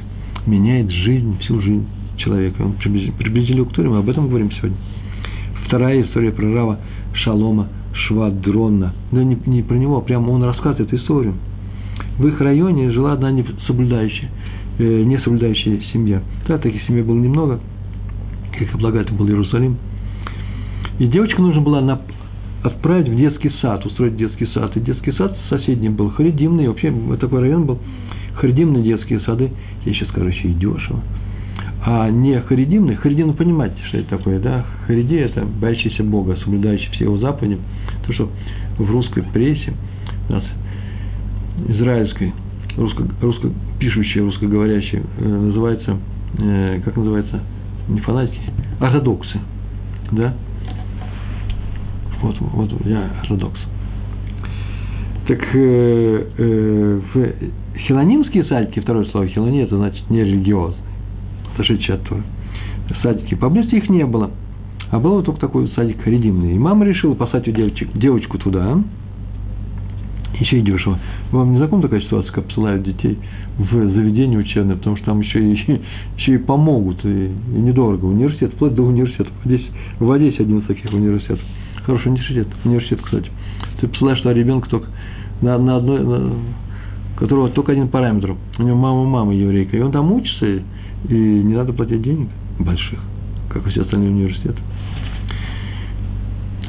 меняет 0.48 0.90
жизнь, 0.90 1.38
всю 1.40 1.62
жизнь 1.62 1.86
человека. 2.18 2.62
Он 2.62 2.74
приблизили 2.74 3.64
к 3.64 3.72
Торе, 3.72 3.90
мы 3.90 4.00
об 4.00 4.10
этом 4.10 4.28
говорим 4.28 4.52
сегодня. 4.52 4.78
Вторая 5.66 6.02
история 6.04 6.32
про 6.32 6.54
Рава 6.54 6.80
Шалома 7.14 7.68
Швадрона. 7.94 8.94
Но 9.12 9.22
не, 9.22 9.38
не 9.46 9.62
про 9.62 9.76
него, 9.76 9.98
а 9.98 10.02
прямо 10.02 10.32
он 10.32 10.44
рассказывает 10.44 10.88
эту 10.88 10.98
историю. 10.98 11.36
В 12.18 12.28
их 12.28 12.40
районе 12.40 12.92
жила 12.92 13.14
одна 13.14 13.32
не 13.32 13.46
соблюдающая, 13.68 14.30
э, 14.80 15.04
не 15.04 15.18
семья. 15.94 16.22
Да, 16.48 16.58
таких 16.58 16.84
семей 16.84 17.04
было 17.04 17.18
немного, 17.18 17.60
как 18.52 18.74
и 18.74 18.82
богатый 18.82 19.14
был 19.14 19.28
Иерусалим. 19.28 19.78
И 21.00 21.08
девочка 21.08 21.42
нужно 21.42 21.62
была 21.62 21.82
на, 21.82 22.02
отправить 22.64 23.10
в 23.10 23.16
детский 23.16 23.52
сад, 23.62 23.86
устроить 23.86 24.18
детский 24.18 24.46
сад. 24.48 24.76
И 24.78 24.82
детский 24.82 25.12
сад 25.14 25.38
соседний 25.50 25.90
был, 25.90 26.12
харидимный, 26.12 26.68
вообще 26.68 26.94
такой 27.20 27.42
район 27.42 27.66
был, 27.66 27.80
харидимные 28.36 28.84
детские 28.84 29.20
сады, 29.22 29.52
я 29.86 29.94
сейчас 29.94 30.10
скажу, 30.10 30.28
еще 30.28 30.50
и 30.50 30.54
дешево. 30.54 31.02
А 31.84 32.10
не 32.10 32.40
харидимный, 32.42 32.96
харидимный, 32.96 33.34
понимаете, 33.34 33.76
что 33.88 33.98
это 33.98 34.18
такое, 34.18 34.40
да? 34.40 34.66
Хариди– 34.86 35.16
это 35.18 35.44
боящийся 35.44 36.04
Бога, 36.04 36.36
соблюдающий 36.36 36.92
все 36.92 37.06
его 37.06 37.18
заповеди. 37.18 37.58
То, 38.06 38.14
что 38.14 38.30
в 38.78 38.92
русской 38.92 39.24
прессе, 39.24 39.74
у 40.30 40.34
нас 40.34 40.44
израильской, 41.70 42.34
русско, 42.78 43.04
русско 43.22 43.50
пишущей, 43.80 44.22
русскоговорящей, 44.22 45.02
э, 45.18 45.28
называется, 45.28 45.98
э, 46.38 46.82
как 46.86 46.98
называется, 46.98 47.40
не 47.88 48.00
фанатики, 48.02 48.52
ортодоксы. 48.80 49.40
Да? 50.12 50.36
Вот, 52.22 52.36
вот 52.40 52.86
я 52.86 53.10
ортодокс. 53.22 53.60
Так 55.28 55.40
э, 55.54 56.26
э, 56.38 57.02
в 57.14 57.80
хилонимские 57.88 58.46
садики, 58.46 58.80
второе 58.80 59.06
слово 59.06 59.28
хилони, 59.28 59.64
это 59.64 59.78
значит 59.78 60.08
нерелигиозный, 60.12 60.91
отошедший 61.54 61.96
от. 61.96 62.02
Садики, 63.02 63.36
поблизости 63.36 63.76
их 63.76 63.90
не 63.90 64.06
было. 64.06 64.32
А 64.90 65.00
был 65.00 65.22
только 65.24 65.40
такой 65.40 65.70
садик 65.70 66.06
редимный. 66.06 66.56
И 66.56 66.60
мама 66.60 66.86
решила 66.86 67.14
поставить 67.14 67.56
девочек, 67.56 67.90
девочку 67.94 68.38
туда, 68.38 68.78
еще 70.40 70.60
и 70.60 70.62
дешево. 70.62 71.00
Вам 71.32 71.54
не 71.54 71.58
знакома 71.58 71.82
такая 71.82 72.02
ситуация, 72.02 72.32
как 72.34 72.46
посылают 72.46 72.84
детей 72.84 73.18
в 73.58 73.72
заведение 73.72 74.40
учебное, 74.40 74.76
потому 74.76 74.98
что 74.98 75.06
там 75.06 75.22
еще 75.22 75.40
и, 75.40 75.52
еще 76.18 76.36
и 76.36 76.38
помогут, 76.38 77.06
и, 77.06 77.28
и 77.28 77.60
недорого. 77.60 78.06
Университет, 78.06 78.54
вплоть 78.54 78.76
до 78.76 78.84
университета. 78.84 79.30
Одессе, 79.46 79.68
в 80.00 80.12
Одессе 80.12 80.44
один 80.44 80.60
из 80.60 80.66
таких 80.66 80.92
университетов. 80.92 81.42
Хороший 81.84 82.10
университет, 82.10 82.48
университет, 82.66 83.00
кстати. 83.02 83.30
Ты 83.80 83.88
посылаешь 83.88 84.20
туда 84.20 84.34
ребенка 84.34 84.70
только 84.70 84.88
на, 85.42 85.58
на 85.58 85.78
одной, 85.78 86.04
на, 86.04 86.34
которого 87.18 87.50
только 87.50 87.72
один 87.72 87.88
параметр. 87.88 88.36
У 88.58 88.64
него 88.64 88.78
мама 88.78 89.04
мама 89.06 89.34
еврейка, 89.34 89.78
и 89.78 89.82
он 89.82 89.92
там 89.92 90.12
учится, 90.12 90.62
и 91.10 91.14
не 91.14 91.56
надо 91.56 91.74
платить 91.74 92.02
денег 92.02 92.30
больших, 92.60 93.00
как 93.50 93.66
и 93.66 93.70
все 93.70 93.82
остальные 93.82 94.12
университеты. 94.12 94.60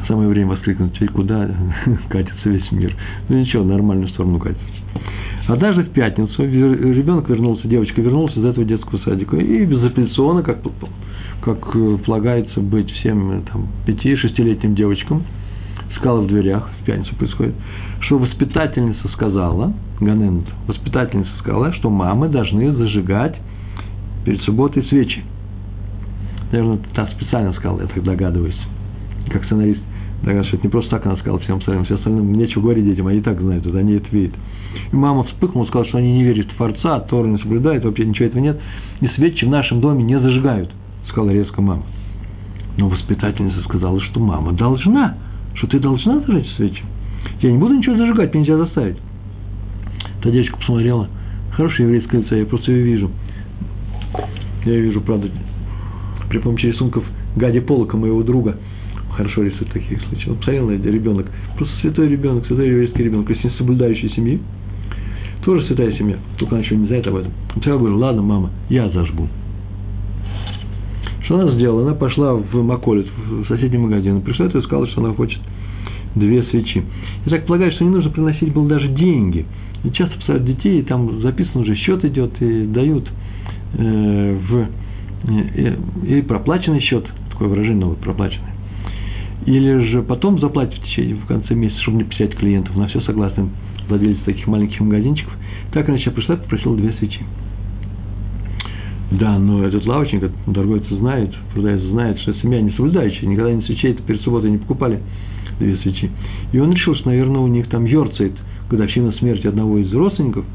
Самое 0.09 0.29
время 0.29 0.51
воскликнуть, 0.51 0.95
теперь 0.95 1.11
куда 1.11 1.49
катится 2.09 2.49
весь 2.49 2.71
мир. 2.73 2.95
Ну 3.29 3.39
ничего, 3.39 3.63
в 3.63 3.67
нормальную 3.67 4.09
сторону 4.09 4.39
катится. 4.39 4.65
Однажды 5.49 5.83
в 5.83 5.91
пятницу 5.91 6.45
ребенок 6.45 7.29
вернулся, 7.29 7.67
девочка 7.67 8.01
вернулась 8.01 8.37
из 8.37 8.45
этого 8.45 8.65
детского 8.65 8.99
садика 8.99 9.37
и 9.37 9.65
безапелляционно, 9.65 10.43
как, 10.43 10.59
как 11.43 11.75
э, 11.75 11.99
полагается 12.05 12.61
быть 12.61 12.91
всем 12.91 13.31
э, 13.31 13.41
там, 13.51 13.67
пяти-шестилетним 13.85 14.77
девочкам, 14.77 15.25
сказала 15.97 16.21
в 16.21 16.29
дверях, 16.29 16.71
в 16.81 16.85
пятницу 16.85 17.15
происходит, 17.17 17.55
что 18.01 18.19
воспитательница 18.19 19.09
сказала, 19.09 19.73
Ганент, 20.01 20.47
воспитательница 20.69 21.31
сказала, 21.39 21.73
что 21.73 21.91
мамы 21.91 22.29
должны 22.29 22.73
зажигать 22.73 23.37
перед 24.25 24.41
субботой 24.43 24.85
свечи. 24.85 25.23
Наверное, 26.51 26.79
та 26.95 27.07
специально 27.09 27.53
сказала, 27.55 27.81
я 27.81 27.87
так 27.87 28.03
догадываюсь, 28.03 28.59
как 29.31 29.45
сценарист. 29.45 29.81
Догадываюсь, 30.21 30.49
что 30.49 30.57
это 30.59 30.67
не 30.67 30.71
просто 30.71 30.91
так 30.91 31.07
она 31.07 31.17
сказала 31.17 31.41
всем 31.41 31.59
остальным, 31.59 31.85
все 31.85 31.95
остальным 31.97 32.33
нечего 32.35 32.63
говорить 32.63 32.85
детям, 32.85 33.07
они 33.07 33.19
и 33.19 33.23
так 33.23 33.41
знают, 33.41 33.65
вот 33.67 33.75
они 33.75 33.95
это 33.95 34.07
видят. 34.11 34.35
И 34.93 34.97
мама 34.97 35.25
вспыхнула, 35.25 35.67
сказала, 35.67 35.89
что 35.89 35.99
они 35.99 36.13
не 36.13 36.25
верят 36.25 36.47
в 36.47 36.57
Творца, 36.57 37.01
Торы 37.01 37.29
не 37.29 37.39
соблюдают, 37.39 37.85
вообще 37.85 38.05
ничего 38.05 38.27
этого 38.27 38.41
нет, 38.41 38.61
и 39.01 39.09
свечи 39.09 39.45
в 39.45 39.51
нашем 39.51 39.81
доме 39.81 40.05
не 40.05 40.19
зажигают, 40.21 40.71
сказала 41.09 41.31
резко 41.31 41.61
мама. 41.61 41.83
Но 42.79 42.89
воспитательница 42.89 43.61
сказала, 43.63 44.01
что 44.01 44.21
мама 44.21 44.53
должна, 44.53 45.17
что 45.55 45.67
ты 45.67 45.81
должна 45.81 46.21
зажечь 46.21 46.51
свечи. 46.57 46.83
Я 47.41 47.51
не 47.51 47.59
буду 47.59 47.75
ничего 47.75 47.97
зажигать, 47.97 48.33
меня 48.33 48.45
нельзя 48.45 48.59
заставить. 48.59 48.97
Та 50.23 50.31
девочка 50.31 50.57
посмотрела, 50.57 51.09
хорошая 51.53 51.87
еврейская 51.89 52.19
лица, 52.19 52.37
я 52.37 52.47
просто 52.47 52.71
ее 52.71 52.85
вижу. 52.85 53.11
Я 54.65 54.77
вижу, 54.77 55.01
правда, 55.01 55.29
при 56.29 56.39
помощи 56.39 56.67
рисунков 56.67 57.05
Гади 57.37 57.61
Полока, 57.61 57.97
моего 57.97 58.23
друга, 58.23 58.57
хорошо 59.11 59.43
рисует 59.43 59.73
таких 59.73 60.01
случаев. 60.03 60.29
Он 60.29 60.37
посмотрел 60.37 60.69
на 60.69 60.73
ребенок, 60.73 61.27
просто 61.57 61.75
святой 61.81 62.09
ребенок, 62.09 62.47
святой 62.47 62.69
еврейский 62.69 63.05
ребенок, 63.05 63.31
из 63.31 63.39
соблюдающей 63.57 64.11
семьи, 64.11 64.41
тоже 65.45 65.67
святая 65.67 65.93
семья, 65.93 66.17
только 66.39 66.55
она 66.55 66.65
еще 66.65 66.77
не 66.77 66.87
знает 66.87 67.07
об 67.07 67.17
этом. 67.17 67.33
Я 67.65 67.77
говорю, 67.77 67.97
ладно, 67.99 68.23
мама, 68.23 68.51
я 68.69 68.89
зажгу. 68.91 69.29
Что 71.25 71.41
она 71.41 71.53
сделала? 71.53 71.83
Она 71.83 71.95
пошла 71.95 72.35
в 72.35 72.63
Маколит, 72.63 73.07
в 73.29 73.47
соседний 73.47 73.79
магазин, 73.79 74.21
пришла 74.23 74.47
и 74.47 74.63
сказала, 74.63 74.87
что 74.89 75.05
она 75.05 75.15
хочет 75.15 75.41
две 76.15 76.43
свечи. 76.45 76.83
И 77.27 77.31
так 77.31 77.47
полагаю, 77.47 77.73
что 77.73 77.85
не 77.85 77.91
нужно 77.91 78.11
приносить 78.11 78.53
было 78.53 78.69
даже 78.69 78.89
деньги. 78.89 79.47
И 79.85 79.91
часто 79.91 80.17
посылают 80.19 80.45
детей, 80.45 80.81
и 80.81 80.83
там 80.83 81.21
записан 81.23 81.63
уже 81.63 81.75
счет 81.77 82.05
идет, 82.05 82.41
и 82.41 82.67
дают 82.67 83.09
в 83.75 84.69
э, 85.25 85.77
и 86.07 86.23
проплаченный 86.23 86.81
счет, 86.81 87.07
такое 87.31 87.49
выражение 87.49 87.81
новое, 87.81 87.97
проплаченный. 87.97 88.51
Или 89.47 89.91
же 89.91 90.03
потом 90.03 90.39
заплатить 90.39 90.81
в 90.81 90.85
течение, 90.87 91.17
в 91.17 91.27
конце 91.27 91.55
месяца, 91.55 91.81
чтобы 91.83 91.99
не 91.99 92.05
писать 92.05 92.35
клиентов, 92.37 92.77
на 92.77 92.87
все 92.89 93.01
согласны 93.01 93.49
владельцы 93.89 94.23
таких 94.25 94.47
маленьких 94.47 94.81
магазинчиков. 94.81 95.33
Так 95.73 95.89
иначе 95.89 96.05
я 96.07 96.13
пришла, 96.13 96.37
попросила 96.37 96.77
две 96.77 96.93
свечи. 96.93 97.21
Да, 99.11 99.39
но 99.39 99.65
этот 99.65 99.85
лавочник, 99.85 100.23
этот 100.23 100.55
торговец 100.55 100.87
знает, 100.89 101.35
продавец 101.53 101.83
знает, 101.83 102.19
что 102.21 102.33
семья 102.35 102.63
не 102.63 102.71
соблюдающая, 102.71 103.29
никогда 103.29 103.53
не 103.53 103.63
свечей 103.63 103.95
перед 103.95 104.23
субботой 104.23 104.51
не 104.51 104.59
покупали 104.59 105.01
две 105.59 105.77
свечи. 105.79 106.11
И 106.53 106.59
он 106.59 106.73
решил, 106.73 106.95
что, 106.95 107.11
наверное, 107.11 107.41
у 107.41 107.47
них 107.47 107.69
там 107.69 107.85
йорцает 107.85 108.33
годовщина 108.71 109.13
смерти 109.13 109.47
одного 109.47 109.79
из 109.79 109.93
родственников, 109.93 110.47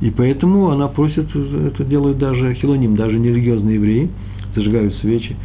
и 0.00 0.10
поэтому 0.10 0.70
она 0.70 0.88
просит, 0.88 1.28
это 1.34 1.84
делают 1.84 2.18
даже 2.18 2.54
хилоним, 2.54 2.96
даже 2.96 3.18
нерелигиозные 3.18 3.76
евреи, 3.76 4.10
зажигают 4.54 4.94
свечи 4.96 5.36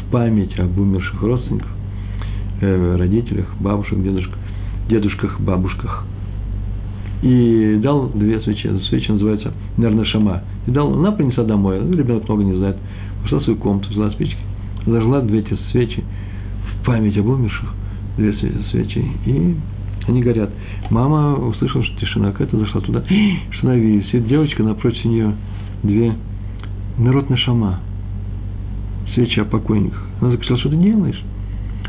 в 0.00 0.10
память 0.10 0.58
об 0.58 0.78
умерших 0.78 1.22
родственниках, 1.22 1.68
э, 2.60 2.96
родителях, 2.96 3.46
бабушек, 3.60 4.02
дедушках, 4.02 4.38
дедушках, 4.88 5.40
бабушках. 5.40 6.04
И 7.22 7.78
дал 7.82 8.08
две 8.14 8.40
свечи. 8.40 8.70
Свечи 8.88 9.10
называется 9.10 9.52
Нернашама. 9.76 10.42
И 10.66 10.70
дал, 10.70 10.94
она 10.94 11.10
принесла 11.10 11.42
домой. 11.42 11.80
Ну, 11.80 11.96
ребенок 11.96 12.28
много 12.28 12.44
не 12.44 12.54
знает. 12.54 12.76
Пошла 13.22 13.40
в 13.40 13.42
свою 13.42 13.58
комнату, 13.58 13.90
взяла 13.90 14.10
спички, 14.12 14.38
зажгла 14.86 15.20
две 15.20 15.40
эти 15.40 15.58
свечи 15.72 16.04
в 16.62 16.86
память 16.86 17.18
об 17.18 17.26
умерших 17.26 17.74
две 18.18 18.32
свечи, 18.70 19.04
и 19.26 19.56
они 20.06 20.22
горят. 20.22 20.50
Мама 20.90 21.34
услышала, 21.34 21.84
что 21.84 22.00
тишина 22.00 22.32
какая-то, 22.32 22.58
зашла 22.58 22.80
туда, 22.80 23.02
что 23.50 23.66
она 23.66 23.76
видит, 23.76 24.06
сидит 24.06 24.28
девочка, 24.28 24.62
напротив 24.62 25.04
нее 25.04 25.34
две 25.82 26.14
народ 26.98 27.26
шама, 27.38 27.80
свечи 29.14 29.40
о 29.40 29.44
покойниках. 29.44 30.02
Она 30.20 30.30
закричала, 30.32 30.58
что 30.60 30.70
ты 30.70 30.76
делаешь? 30.76 31.22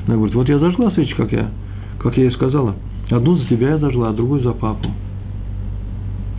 Она 0.05 0.15
говорит, 0.15 0.35
вот 0.35 0.49
я 0.49 0.59
зажгла 0.59 0.91
свечи, 0.91 1.15
как 1.15 1.31
я, 1.31 1.49
как 1.99 2.17
я 2.17 2.25
ей 2.25 2.31
сказала. 2.31 2.75
Одну 3.09 3.37
за 3.37 3.45
тебя 3.47 3.69
я 3.69 3.77
зажгла, 3.77 4.09
а 4.09 4.13
другую 4.13 4.41
за 4.41 4.53
папу. 4.53 4.89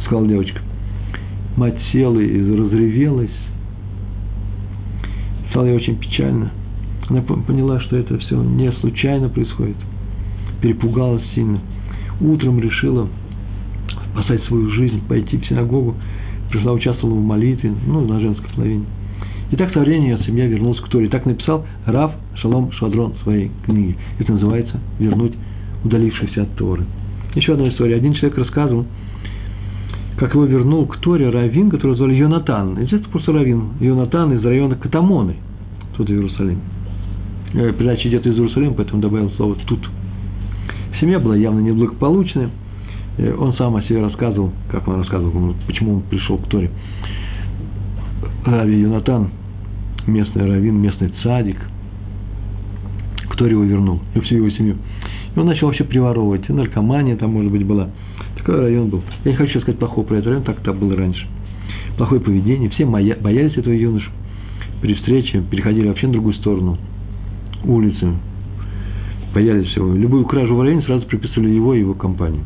Сказала 0.04 0.26
девочка. 0.26 0.60
Мать 1.56 1.78
села 1.92 2.18
и 2.20 2.56
разревелась. 2.56 3.30
Стало 5.50 5.66
ей 5.66 5.76
очень 5.76 5.96
печально. 5.96 6.50
Она 7.08 7.22
поняла, 7.22 7.80
что 7.80 7.96
это 7.96 8.18
все 8.18 8.40
не 8.40 8.70
случайно 8.74 9.28
происходит. 9.28 9.76
Перепугалась 10.60 11.22
сильно. 11.34 11.60
Утром 12.20 12.60
решила 12.60 13.08
спасать 14.12 14.42
свою 14.44 14.70
жизнь, 14.70 15.00
пойти 15.08 15.38
в 15.38 15.46
синагогу. 15.46 15.94
Пришла, 16.50 16.72
участвовала 16.72 17.16
в 17.16 17.24
молитве, 17.24 17.72
ну, 17.86 18.06
на 18.06 18.20
женской 18.20 18.48
половине. 18.54 18.84
И 19.50 19.56
так 19.56 19.72
со 19.72 19.80
временем 19.80 20.18
семья 20.24 20.46
вернулась 20.46 20.80
к 20.80 20.88
Торе. 20.88 21.06
И 21.06 21.08
так 21.08 21.26
написал 21.26 21.64
Рав 21.86 22.12
Шалом 22.34 22.70
Шадрон 22.72 23.14
в 23.14 23.22
своей 23.22 23.50
книге. 23.64 23.96
Это 24.18 24.32
называется 24.32 24.78
«Вернуть 24.98 25.34
удалившихся 25.84 26.42
от 26.42 26.54
Торы». 26.56 26.84
Еще 27.34 27.54
одна 27.54 27.68
история. 27.68 27.96
Один 27.96 28.14
человек 28.14 28.38
рассказывал, 28.38 28.86
как 30.16 30.34
его 30.34 30.44
вернул 30.44 30.86
к 30.86 30.98
Торе 30.98 31.30
Равин, 31.30 31.70
которого 31.70 31.96
звали 31.96 32.14
Йонатан. 32.14 32.74
Известно 32.84 33.08
просто 33.10 33.32
Равин. 33.32 33.70
Йонатан 33.80 34.32
из 34.34 34.44
района 34.44 34.74
Катамоны, 34.76 35.36
тут 35.96 36.08
в 36.08 36.12
Иерусалиме. 36.12 36.60
Э, 37.54 37.72
передача 37.72 38.08
идет 38.08 38.26
из 38.26 38.34
Иерусалима, 38.34 38.74
поэтому 38.74 39.00
добавил 39.00 39.30
слово 39.32 39.56
«тут». 39.66 39.80
Семья 41.00 41.18
была 41.18 41.34
явно 41.34 41.60
неблагополучная. 41.60 42.50
Э, 43.16 43.34
он 43.34 43.54
сам 43.54 43.74
о 43.76 43.82
себе 43.82 44.02
рассказывал, 44.02 44.52
как 44.70 44.86
он 44.86 44.96
рассказывал, 44.98 45.54
почему 45.66 45.94
он 45.94 46.02
пришел 46.02 46.36
к 46.36 46.46
Торе. 46.48 46.70
Рави 48.44 48.80
Юнатан, 48.80 49.30
местный 50.06 50.46
раввин, 50.46 50.76
местный 50.76 51.10
цадик, 51.22 51.56
к 53.30 53.36
Торе 53.36 53.52
его 53.52 53.64
вернул, 53.64 54.00
и 54.14 54.20
всю 54.20 54.36
его 54.36 54.50
семью. 54.50 54.76
И 55.34 55.38
он 55.38 55.46
начал 55.46 55.68
вообще 55.68 55.84
приворовывать, 55.84 56.48
и 56.48 56.52
наркомания 56.52 57.16
там, 57.16 57.32
может 57.32 57.50
быть, 57.50 57.64
была. 57.64 57.88
Такой 58.36 58.60
район 58.60 58.90
был. 58.90 59.02
Я 59.24 59.32
не 59.32 59.36
хочу 59.36 59.60
сказать 59.60 59.78
плохого 59.78 60.04
про 60.04 60.16
этот 60.16 60.28
район, 60.28 60.42
так 60.42 60.60
это 60.60 60.72
было 60.72 60.96
раньше. 60.96 61.26
Плохое 61.96 62.20
поведение, 62.20 62.68
все 62.70 62.84
боялись 62.84 63.56
этого 63.56 63.72
юноша. 63.72 64.10
При 64.82 64.94
встрече 64.94 65.42
переходили 65.50 65.88
вообще 65.88 66.08
на 66.08 66.14
другую 66.14 66.34
сторону– 66.34 66.78
улицы, 67.64 68.14
боялись 69.34 69.68
всего. 69.68 69.92
Любую 69.94 70.24
кражу 70.24 70.54
в 70.54 70.62
районе 70.62 70.82
сразу 70.82 71.06
приписывали 71.06 71.50
его 71.50 71.74
и 71.74 71.80
его 71.80 71.94
компанию. 71.94 72.42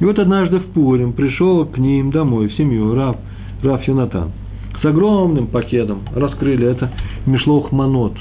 И 0.00 0.04
вот 0.04 0.18
однажды 0.18 0.58
в 0.58 0.66
Пурим 0.66 1.12
пришел 1.12 1.66
к 1.66 1.78
ним 1.78 2.10
домой, 2.10 2.48
в 2.48 2.52
семью, 2.54 2.94
Раф, 2.94 3.16
Раф 3.62 3.86
Юнатан, 3.86 4.30
с 4.80 4.84
огромным 4.84 5.48
пакетом. 5.48 6.00
Раскрыли 6.14 6.66
это 6.66 6.90
Мишлох 7.26 7.72
Манот, 7.72 8.16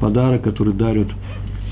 подарок, 0.00 0.42
который 0.42 0.74
дарят 0.74 1.08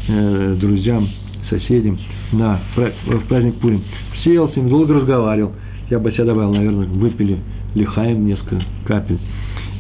э, 0.09 0.57
друзьям, 0.61 1.09
соседям 1.51 1.99
на, 2.33 2.61
в 2.77 3.29
праздник 3.29 3.57
Пурим. 3.57 3.83
Сел 4.23 4.49
с 4.51 4.57
ним, 4.57 4.69
долго 4.69 4.95
разговаривал. 4.95 5.53
Я 5.91 5.99
бы 5.99 6.13
себя 6.13 6.27
добавил, 6.27 6.55
наверное, 6.55 6.87
выпили 6.87 7.39
лихаем 7.75 8.25
несколько 8.27 8.63
капель. 8.85 9.19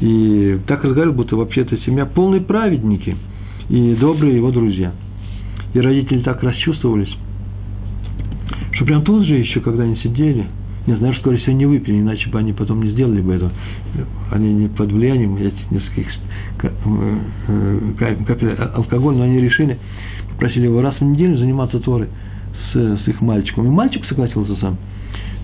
И 0.01 0.59
так 0.67 0.83
разговаривал, 0.83 1.17
будто 1.17 1.37
вообще-то 1.37 1.77
семья 1.79 2.07
полные 2.07 2.41
праведники– 2.41 3.17
и 3.69 3.95
добрые 3.95 4.37
его 4.37 4.51
друзья. 4.51 4.93
И 5.75 5.81
родители 5.81 6.21
так 6.21 6.43
расчувствовались, 6.43 7.15
что 8.73 8.85
прям 8.85 9.03
тут 9.03 9.27
же 9.27 9.35
еще, 9.35 9.61
когда 9.61 9.85
они 9.85 9.97
сидели, 9.97 10.47
не 10.87 10.97
знаю, 10.97 11.15
скорее 11.15 11.39
всего, 11.39 11.53
не 11.53 11.67
выпили, 11.67 12.01
иначе 12.01 12.29
бы 12.29 12.39
они 12.39 12.53
потом 12.53 12.83
не 12.83 12.91
сделали 12.91 13.21
бы 13.21 13.35
этого. 13.35 13.53
Они 14.31 14.53
не 14.53 14.69
под 14.69 14.91
влиянием 14.91 15.37
этих 15.37 15.71
нескольких 15.71 16.09
э, 16.63 16.69
э, 17.49 18.15
капель 18.27 18.53
алкоголь, 18.75 19.17
но 19.17 19.23
они 19.23 19.41
решили, 19.41 19.79
попросили 20.31 20.65
его 20.65 20.83
раз 20.83 20.97
в 20.97 21.05
неделю 21.05 21.39
заниматься 21.39 21.79
Торой 21.79 22.09
с, 22.73 22.77
с 22.77 23.09
их 23.09 23.21
мальчиком. 23.21 23.67
И 23.67 23.71
мальчик 23.71 24.05
согласился 24.07 24.57
сам. 24.57 24.77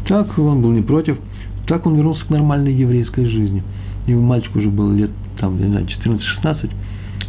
Так 0.08 0.37
он 0.38 0.61
был 0.61 0.73
не 0.73 0.82
против, 0.82 1.18
так 1.66 1.87
он 1.87 1.94
вернулся 1.94 2.25
к 2.25 2.30
нормальной 2.30 2.73
еврейской 2.73 3.26
жизни. 3.26 3.62
И 4.06 4.14
мальчик 4.14 4.56
уже 4.56 4.68
был 4.68 4.92
лет, 4.92 5.11
там, 5.38 5.58
не 5.61 5.68
знаю, 5.68 5.87
14-16, 5.87 6.70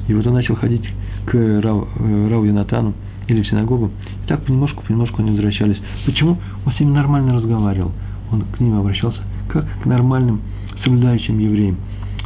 и 0.08 0.14
вот 0.14 0.26
он 0.26 0.34
начал 0.34 0.56
ходить 0.56 0.84
к 1.30 1.62
Рау, 1.62 1.88
э, 2.00 2.28
Рау 2.30 2.44
Янатану 2.44 2.94
или 3.28 3.42
в 3.42 3.48
синагогу. 3.48 3.92
И 4.26 4.28
так 4.28 4.44
понемножку, 4.44 4.84
понемножку 4.84 5.22
они 5.22 5.32
возвращались. 5.32 5.78
Почему? 6.06 6.38
Он 6.66 6.74
с 6.74 6.80
ними 6.80 6.92
нормально 6.92 7.36
разговаривал. 7.36 7.92
Он 8.32 8.42
к 8.42 8.60
ним 8.60 8.80
обращался 8.80 9.20
как 9.48 9.66
к 9.82 9.86
нормальным 9.86 10.42
соблюдающим 10.84 11.38
евреям. 11.40 11.78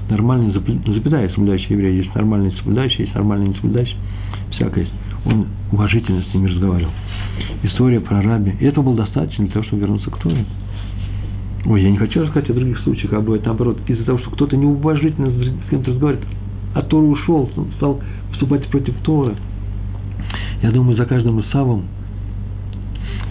Нормальный, 0.10 0.52
запятая 0.52 1.30
соблюдающий 1.30 1.74
еврей. 1.76 1.98
Есть 1.98 2.14
нормальный 2.16 2.52
соблюдающий, 2.52 3.04
есть 3.04 3.16
нормальный 3.16 3.50
не 3.50 3.56
соблюдающий. 3.56 3.96
Всякое 4.52 4.82
есть. 4.82 4.94
Он 5.26 5.48
уважительно 5.72 6.22
с 6.22 6.34
ними 6.34 6.50
разговаривал. 6.50 6.92
История 7.64 8.02
про 8.02 8.22
раби. 8.22 8.54
И 8.60 8.66
этого 8.66 8.84
было 8.86 8.98
достаточно 8.98 9.46
для 9.46 9.54
того, 9.54 9.66
чтобы 9.66 9.82
вернуться 9.82 10.10
к 10.12 10.18
Торе. 10.20 10.46
Ой, 11.66 11.82
я 11.82 11.90
не 11.90 11.98
хочу 11.98 12.22
рассказать 12.22 12.50
о 12.50 12.54
других 12.54 12.78
случаях, 12.80 13.14
а 13.14 13.22
бывает 13.22 13.46
наоборот. 13.46 13.80
Из-за 13.88 14.04
того, 14.04 14.20
что 14.20 14.30
кто-то 14.32 14.58
неуважительно 14.58 15.30
с 15.30 15.70
кем-то 15.70 15.92
разговаривает, 15.92 16.28
а 16.74 16.82
Тора 16.82 17.06
ушел, 17.06 17.50
стал 17.78 18.00
вступать 18.32 18.68
против 18.68 18.96
Торы. 19.04 19.36
Я 20.62 20.72
думаю, 20.72 20.98
за 20.98 21.06
каждым 21.06 21.42
Исавом 21.42 21.84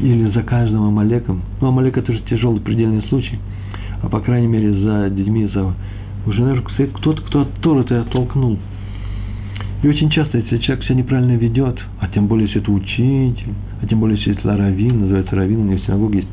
или 0.00 0.30
за 0.30 0.42
каждым 0.42 0.84
Амалеком, 0.84 1.42
ну, 1.60 1.68
Амалек 1.68 1.96
это 1.96 2.12
же 2.12 2.20
тяжелый 2.28 2.60
предельный 2.60 3.02
случай, 3.08 3.38
а 4.02 4.08
по 4.08 4.20
крайней 4.20 4.48
мере 4.48 4.72
за 4.72 5.10
детьми 5.10 5.46
Исава, 5.46 5.74
уже, 6.26 6.40
наверное, 6.40 6.72
стоит 6.74 6.92
кто-то, 6.92 7.22
кто 7.22 7.40
от 7.42 7.52
Торы-то 7.60 8.00
оттолкнул. 8.02 8.58
И 9.82 9.88
очень 9.88 10.10
часто, 10.10 10.38
если 10.38 10.58
человек 10.58 10.84
себя 10.84 10.94
неправильно 10.96 11.36
ведет, 11.36 11.76
а 11.98 12.06
тем 12.08 12.28
более, 12.28 12.46
если 12.46 12.62
это 12.62 12.70
учитель, 12.70 13.54
а 13.82 13.86
тем 13.86 13.98
более, 13.98 14.16
если 14.16 14.32
это 14.32 14.56
раввин, 14.56 15.00
называется 15.00 15.34
раввин, 15.34 15.60
у 15.60 15.64
него 15.64 15.78
в 15.78 15.84
синагоге 15.84 16.18
есть, 16.18 16.28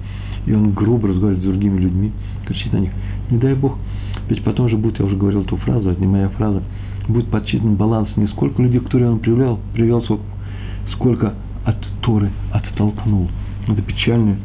и 0.45 0.53
он 0.53 0.71
грубо 0.73 1.07
разговаривает 1.07 1.43
с 1.43 1.47
другими 1.47 1.79
людьми, 1.79 2.11
кричит 2.45 2.71
на 2.73 2.77
них, 2.77 2.91
не 3.31 3.39
дай 3.39 3.55
Бог, 3.55 3.77
ведь 4.29 4.43
потом 4.43 4.69
же 4.69 4.77
будет, 4.77 4.99
я 4.99 5.05
уже 5.05 5.15
говорил 5.15 5.41
эту 5.41 5.55
фразу, 5.57 5.89
это 5.89 5.99
не 5.99 6.07
моя 6.07 6.29
фраза, 6.29 6.61
будет 7.09 7.27
подсчитан 7.29 7.75
баланс 7.75 8.09
не 8.15 8.27
сколько 8.27 8.61
людей, 8.61 8.79
которые 8.79 9.11
он 9.11 9.19
привел, 9.19 9.59
привел 9.73 10.03
сколько 10.93 11.33
от 11.65 11.77
Торы 12.01 12.31
оттолкнул. 12.51 13.29
Это 13.67 13.81
печальная, 13.81 14.37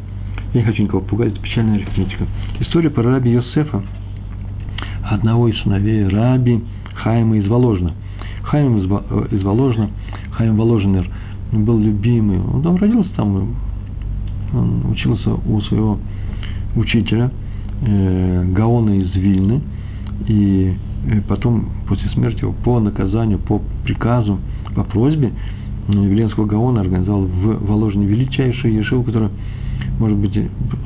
я 0.53 0.61
не 0.61 0.65
хочу 0.65 0.83
никого 0.83 1.01
пугать, 1.01 1.31
это 1.33 1.41
печальная 1.41 1.75
арифметика. 1.75 2.25
История 2.59 2.89
про 2.89 3.03
раби 3.03 3.31
Йосефа, 3.31 3.83
одного 5.03 5.47
из 5.47 5.59
сыновей 5.61 6.07
раби 6.07 6.63
Хайма 6.95 7.37
из 7.37 7.47
Воложна. 7.47 7.93
Хайм 8.43 8.77
из 8.77 8.85
э, 8.85 9.43
Воложна, 9.43 9.89
Хайм 10.31 10.55
Воложенер 10.55 11.09
был 11.51 11.79
любимый, 11.79 12.39
он 12.39 12.61
там 12.61 12.75
родился 12.75 13.09
там, 13.15 13.55
он 14.53 14.91
учился 14.91 15.33
у 15.33 15.61
своего 15.61 15.99
учителя, 16.75 17.31
э, 17.81 18.45
Гаона 18.53 18.99
из 18.99 19.13
Вильны, 19.15 19.61
и 20.27 20.73
э, 20.73 20.84
потом, 21.27 21.69
после 21.87 22.09
смерти 22.09 22.41
его, 22.41 22.53
по 22.63 22.79
наказанию, 22.79 23.39
по 23.39 23.61
приказу, 23.83 24.39
по 24.75 24.83
просьбе, 24.83 25.31
Веленского 25.87 26.45
Гаона 26.45 26.81
организовал 26.81 27.25
в 27.25 27.67
Воложине 27.67 28.07
величайшую 28.07 28.73
ешиву, 28.73 29.03
которая, 29.03 29.29
может 29.99 30.17
быть, 30.17 30.37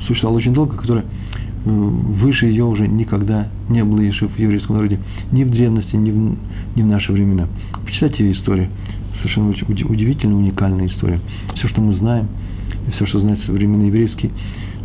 существовала 0.06 0.38
очень 0.38 0.52
долго, 0.52 0.76
которая 0.76 1.04
э, 1.04 1.70
выше 1.70 2.46
ее 2.46 2.64
уже 2.64 2.86
никогда 2.86 3.48
не 3.70 3.82
было 3.82 4.00
ешив 4.00 4.30
в 4.30 4.38
еврейском 4.38 4.76
народе, 4.76 4.98
ни 5.32 5.44
в 5.44 5.50
древности, 5.50 5.96
ни 5.96 6.10
в, 6.10 6.36
ни 6.76 6.82
в 6.82 6.86
наши 6.86 7.12
времена. 7.12 7.46
Почитайте 7.84 8.24
ее 8.24 8.32
историю. 8.34 8.68
Совершенно 9.18 9.50
удивительная, 9.50 10.36
уникальная 10.36 10.86
история. 10.86 11.20
Все, 11.56 11.68
что 11.68 11.80
мы 11.80 11.94
знаем, 11.96 12.28
все, 12.94 13.06
что 13.06 13.20
знает 13.20 13.40
современный 13.46 13.86
еврейский 13.86 14.30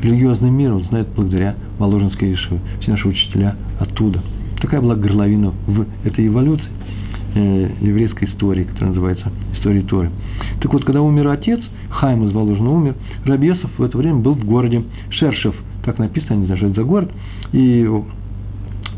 религиозный 0.01 0.49
мир, 0.49 0.73
он 0.73 0.83
знает 0.85 1.07
благодаря 1.15 1.55
Воложенской 1.79 2.31
Ешиве. 2.31 2.59
Все 2.81 2.91
наши 2.91 3.07
учителя 3.07 3.55
оттуда. 3.79 4.21
Такая 4.65 4.81
была 4.81 4.95
горловина 4.95 5.53
в 5.67 5.85
этой 6.05 6.25
эволюции 6.25 6.65
э, 7.35 7.69
еврейской 7.81 8.25
истории, 8.25 8.63
которая 8.63 8.89
называется 8.89 9.31
истории 9.53 9.81
Торы. 9.81 10.09
Так 10.59 10.73
вот, 10.73 10.83
когда 10.83 11.03
умер 11.03 11.27
отец, 11.27 11.59
Хайм 11.91 12.27
из 12.27 12.33
Воложина 12.33 12.71
умер, 12.71 12.95
Рабьесов 13.25 13.69
в 13.77 13.83
это 13.83 13.95
время 13.95 14.21
был 14.21 14.33
в 14.33 14.43
городе 14.43 14.81
Шершев, 15.11 15.53
так 15.83 15.99
написано, 15.99 16.39
не 16.39 16.47
знаю, 16.47 16.73
за 16.73 16.83
город, 16.83 17.11
и 17.51 17.87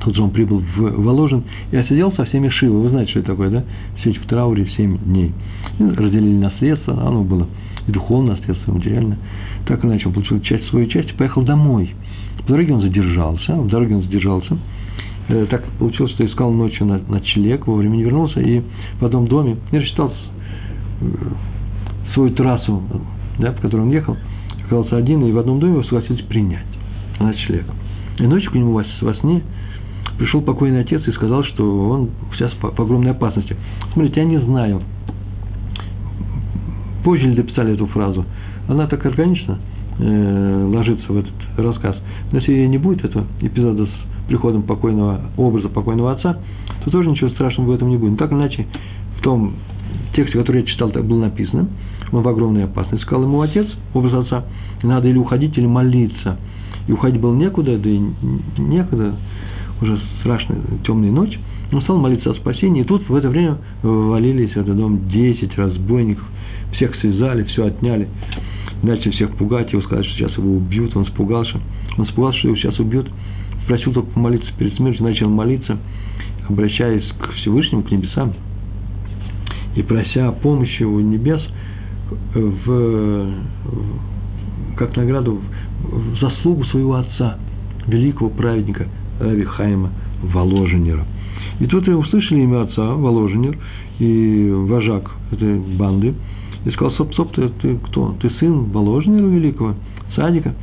тут 0.06 0.16
же 0.16 0.24
он 0.24 0.30
прибыл 0.30 0.60
в 0.60 1.04
Воложин 1.04 1.44
и 1.72 1.76
осидел 1.76 2.14
со 2.14 2.24
всеми 2.24 2.48
Шивы. 2.48 2.84
Вы 2.84 2.90
знаете, 2.92 3.12
что 3.12 3.20
это 3.20 3.32
такое, 3.32 3.50
да? 3.50 3.64
Сидеть 4.02 4.24
в 4.24 4.26
трауре 4.26 4.70
7 4.78 4.98
дней. 5.00 5.34
И 5.80 5.84
разделили 5.84 6.38
наследство, 6.38 6.94
оно 6.94 7.26
было 7.26 7.46
и 7.86 7.92
духовное 7.92 8.38
наследство, 8.38 8.72
и 8.72 8.76
материальное. 8.76 9.18
Так 9.66 9.84
иначе, 9.84 10.08
он 10.08 10.14
получил 10.14 10.40
часть 10.40 10.66
свою 10.70 10.88
часть 10.88 11.10
и 11.10 11.14
поехал 11.14 11.42
домой. 11.42 11.94
В 12.40 12.48
дороге 12.48 12.74
он 12.74 12.82
задержался, 12.84 13.54
в 13.58 13.68
дороге 13.68 13.98
он 13.98 14.04
задержался, 14.04 14.58
так 15.28 15.64
получилось, 15.80 16.14
что 16.14 16.26
искал 16.26 16.52
ночью 16.52 16.86
на 16.86 17.00
ночлег, 17.08 17.68
вовремя 17.68 17.98
не 17.98 18.04
вернулся, 18.04 18.40
и 18.40 18.62
в 19.00 19.06
одном 19.06 19.28
доме 19.28 19.58
не 19.72 19.80
рассчитал 19.80 20.14
э, 21.02 21.06
свою 22.14 22.32
трассу, 22.32 22.82
да, 23.38 23.52
по 23.52 23.62
которой 23.62 23.82
он 23.82 23.92
ехал, 23.92 24.16
оказался 24.66 24.98
один, 24.98 25.26
и 25.26 25.32
в 25.32 25.38
одном 25.38 25.60
доме 25.60 25.74
его 25.74 25.84
согласились 25.84 26.24
принять 26.26 26.66
на 27.20 27.28
ночлег. 27.28 27.66
И 28.20 28.24
ночью 28.24 28.52
к 28.52 28.56
нему 28.56 28.72
во 28.74 29.14
сне 29.16 29.44
пришел 30.18 30.42
покойный 30.42 30.82
отец 30.82 31.06
и 31.08 31.12
сказал, 31.12 31.44
что 31.44 31.90
он 31.90 32.10
сейчас 32.34 32.54
в 32.54 32.82
огромной 32.82 33.12
опасности. 33.12 33.56
Смотрите, 33.94 34.22
я 34.22 34.26
не 34.26 34.40
знаю, 34.40 34.82
позже 37.04 37.28
ли 37.28 37.36
дописали 37.36 37.74
эту 37.74 37.86
фразу, 37.88 38.26
она 38.68 38.88
так 38.88 39.06
органично 39.06 39.60
э, 40.00 40.70
ложится 40.74 41.12
в 41.12 41.18
этот 41.18 41.34
рассказ. 41.58 41.98
Но 42.32 42.40
если 42.40 42.66
не 42.66 42.78
будет 42.78 43.06
этого 43.06 43.26
эпизода 43.42 43.86
с 43.86 44.17
приходом 44.28 44.64
покойного 44.64 45.22
образа 45.38 45.70
покойного 45.70 46.14
отца, 46.14 46.38
то 46.84 46.92
тоже 46.92 47.10
ничего 47.10 47.30
страшного 47.32 47.72
в 47.72 47.72
этом 47.74 47.90
не 47.90 47.98
будет. 47.98 48.12
Но 48.12 48.18
так 48.18 48.32
или 48.32 48.38
иначе, 48.38 48.68
в 49.18 49.22
том 49.22 49.54
тексте, 50.14 50.38
который 50.38 50.62
я 50.62 50.68
читал, 50.68 50.90
так 50.90 51.06
было 51.06 51.22
написано, 51.22 51.68
он 52.12 52.22
в 52.22 52.28
огромной 52.28 52.66
опасности. 52.66 53.04
Сказал 53.04 53.24
ему 53.24 53.42
отец, 53.42 53.68
образ 53.94 54.14
отца, 54.14 54.46
надо 54.84 55.08
или 55.08 55.18
уходить, 55.18 55.58
или 55.58 55.66
молиться. 55.66 56.38
И 56.88 56.92
уходить 56.92 57.20
было 57.20 57.36
некуда, 57.36 57.78
да 57.78 57.90
и 57.90 58.00
некуда, 58.58 59.16
уже 59.82 60.00
страшная 60.22 60.60
темная 60.86 61.12
ночь. 61.12 61.38
Он 61.72 61.82
стал 61.82 61.98
молиться 61.98 62.32
о 62.32 62.36
спасении, 62.36 62.84
и 62.84 62.86
тут 62.86 63.08
в 63.10 63.16
это 63.16 63.28
время 63.28 63.58
валились 63.84 64.52
в 64.52 64.58
этот 64.58 64.78
дом 64.78 65.10
10 65.10 65.58
разбойников, 65.58 66.24
всех 66.74 66.96
связали, 66.96 67.44
все 67.44 67.66
отняли, 67.66 68.08
начали 68.84 69.12
всех 69.12 69.32
пугать, 69.36 69.72
его 69.74 69.82
сказать, 69.82 70.06
что 70.06 70.16
сейчас 70.16 70.38
его 70.38 70.56
убьют, 70.56 70.96
он 70.96 71.04
испугался, 71.04 71.60
он 71.98 72.06
испугался, 72.06 72.40
что 72.40 72.48
его 72.48 72.58
сейчас 72.58 72.80
убьют, 72.80 73.10
просил 73.68 73.94
только 73.94 74.10
помолиться 74.12 74.50
перед 74.58 74.76
смертью, 74.76 75.04
начал 75.04 75.30
молиться, 75.30 75.78
обращаясь 76.50 77.06
к 77.20 77.34
Всевышнему, 77.34 77.84
к 77.84 77.92
небесам, 77.92 78.34
и 79.76 79.84
прося 79.84 80.32
помощи 80.32 80.84
у 80.84 81.00
небес 81.00 81.42
в, 82.34 82.40
в, 82.66 83.34
как 84.78 84.96
награду 84.96 85.42
в 85.84 86.20
заслугу 86.20 86.66
своего 86.66 86.96
отца, 86.96 87.38
великого 87.86 88.30
праведника 88.30 88.88
Рави 89.20 89.44
Хайма 89.44 89.92
Воложенера. 90.24 91.06
И 91.60 91.66
тут 91.66 91.88
услышали 91.88 92.42
имя 92.42 92.64
отца, 92.64 92.94
Воложенер, 92.94 93.58
и 94.00 94.50
вожак 94.52 95.12
этой 95.32 95.60
банды, 95.60 96.14
и 96.66 96.70
сказал, 96.72 96.92
стоп, 96.94 97.14
стоп, 97.14 97.34
ты, 97.34 97.50
ты 97.62 97.78
кто? 97.78 98.16
Ты 98.22 98.30
сын 98.40 98.66
Воложенера 98.66 99.26
великого, 99.26 99.76
садика? 100.16 100.54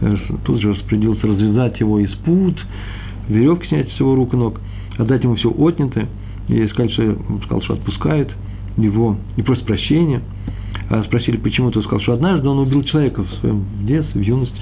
Э, 0.00 0.16
тут 0.44 0.60
же 0.60 0.74
распорядился 0.74 1.26
развязать 1.26 1.80
его 1.80 1.98
из 1.98 2.10
пут, 2.16 2.58
веревки 3.28 3.66
снять 3.68 3.90
с 3.92 4.00
его 4.00 4.14
рук 4.14 4.34
и 4.34 4.36
ног, 4.36 4.60
отдать 4.98 5.22
ему 5.22 5.36
все 5.36 5.50
отнятое, 5.50 6.08
и 6.48 6.66
сказать, 6.68 6.92
что, 6.92 7.16
сказал, 7.44 7.62
что 7.62 7.74
отпускает 7.74 8.30
его, 8.76 9.16
не 9.36 9.42
просит 9.42 9.64
прощения, 9.64 10.20
а 10.90 11.02
спросили, 11.04 11.38
почему, 11.38 11.70
то 11.70 11.80
сказал, 11.82 12.00
что 12.00 12.12
однажды 12.12 12.48
он 12.48 12.58
убил 12.58 12.82
человека 12.84 13.22
в 13.22 13.30
своем 13.40 13.64
детстве, 13.84 14.20
в 14.20 14.24
юности, 14.24 14.60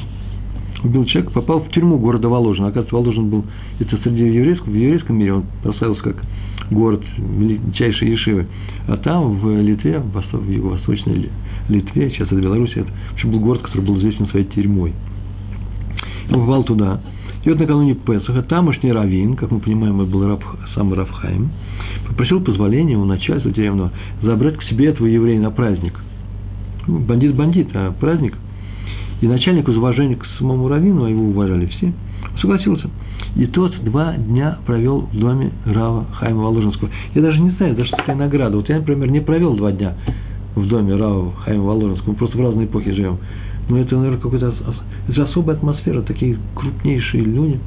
убил 0.85 1.05
человека, 1.07 1.33
попал 1.33 1.61
в 1.61 1.69
тюрьму 1.71 1.99
города 1.99 2.29
Воложин. 2.29 2.65
Оказывается, 2.65 2.95
Воложин 2.95 3.29
был, 3.29 3.45
это 3.81 3.97
среди 4.03 4.23
еврейского, 4.23 4.71
в 4.71 4.77
еврейском 4.77 5.19
мире 5.19 5.35
он 5.35 5.45
прославился 5.63 6.03
как 6.03 6.17
город 6.71 7.03
величайшей 7.19 8.11
Ешивы. 8.11 8.47
А 8.87 8.97
там, 8.97 9.39
в 9.41 9.61
Литве, 9.61 9.99
в 10.01 10.51
юго-восточной 10.51 11.29
Литве, 11.69 12.11
сейчас 12.11 12.29
это 12.29 12.37
Беларусь, 12.37 12.73
это, 12.77 12.89
в 13.11 13.15
общем, 13.15 13.33
был 13.33 13.41
город, 13.41 13.63
который 13.63 13.83
был 13.85 13.99
известен 13.99 14.29
своей 14.29 14.47
тюрьмой 14.47 14.93
попал 16.29 16.65
туда. 16.65 17.01
И 17.45 17.51
вот 17.51 17.59
накануне 17.59 17.95
Песаха 17.95 18.43
тамошний 18.43 18.93
раввин, 18.93 19.37
как 19.37 19.51
мы 19.51 19.61
понимаем, 19.61 20.01
это 20.01 20.11
был 20.11 20.27
Раб, 20.27 20.43
сам 20.75 20.95
Равхайм, 20.95 21.51
попросил 22.09 22.41
позволения 22.41 22.97
у 22.97 23.05
начальства 23.05 23.53
тюремного 23.53 23.91
забрать 24.23 24.57
к 24.57 24.63
себе 24.65 24.87
этого 24.87 25.07
еврея 25.07 25.41
на 25.41 25.51
праздник. 25.51 25.95
Ну, 26.87 27.01
бандит 27.01 27.35
бандит, 27.35 27.69
а 27.75 27.93
праздник. 27.93 28.37
И 29.21 29.27
начальник 29.27 29.69
из 29.69 29.77
уважения 29.77 30.17
к 30.17 30.25
самому 30.39 30.69
Равину, 30.69 31.05
а 31.05 31.11
его 31.11 31.25
уважали 31.25 31.67
все, 31.67 31.93
согласился. 32.41 32.89
И 33.37 33.47
тот 33.47 33.75
два 33.85 34.15
дня 34.15 34.59
провел 34.65 35.01
в 35.01 35.19
доме 35.19 35.51
Рава 35.67 36.07
Хайма 36.15 36.43
Воложенского. 36.43 36.91
Я 37.15 37.23
даже 37.23 37.41
не 37.41 37.51
знаю, 37.51 37.75
даже 37.75 37.91
такая 37.91 38.17
награда. 38.17 38.57
Вот 38.57 38.69
я, 38.69 38.77
например, 38.77 39.11
не 39.11 39.21
провел 39.21 39.55
два 39.55 39.73
дня 39.73 39.95
в 40.55 40.67
доме 40.67 40.95
Рава 40.95 41.33
Хайма 41.45 41.65
Воложенского. 41.65 42.13
Мы 42.13 42.17
просто 42.17 42.39
в 42.39 42.41
разные 42.41 42.67
эпохи 42.67 42.93
живем. 42.93 43.19
Но 43.69 43.79
это, 43.79 43.97
наверное, 43.97 44.21
какой-то 44.21 44.55
это 45.05 45.15
же 45.15 45.23
особая 45.25 45.57
атмосфера, 45.57 46.03
такие 46.03 46.39
крупнейшие 46.55 47.23
люди, 47.25 47.61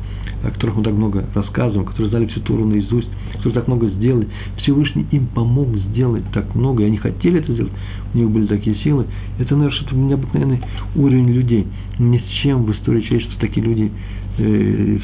о 0.43 0.51
которых 0.51 0.77
мы 0.77 0.83
так 0.83 0.93
много 0.93 1.25
рассказываем, 1.33 1.85
которые 1.85 2.09
знали 2.09 2.25
всю 2.27 2.41
Туру 2.41 2.65
наизусть, 2.65 3.09
которые 3.33 3.53
так 3.53 3.67
много 3.67 3.87
сделали. 3.89 4.27
Всевышний 4.57 5.05
им 5.11 5.27
помог 5.27 5.75
сделать 5.77 6.23
так 6.33 6.53
много, 6.55 6.83
и 6.83 6.87
они 6.87 6.97
хотели 6.97 7.39
это 7.39 7.53
сделать, 7.53 7.71
у 8.13 8.17
них 8.17 8.29
были 8.29 8.47
такие 8.47 8.75
силы. 8.77 9.05
Это, 9.39 9.55
наверное, 9.55 9.79
что-то 9.79 9.95
необыкновенный 9.95 10.61
уровень 10.95 11.29
людей. 11.29 11.67
Ни 11.99 12.17
с 12.17 12.25
чем 12.41 12.63
в 12.63 12.71
истории 12.71 13.01
человечества 13.01 13.39
такие 13.39 13.65
люди 13.65 13.91
э, 14.37 14.97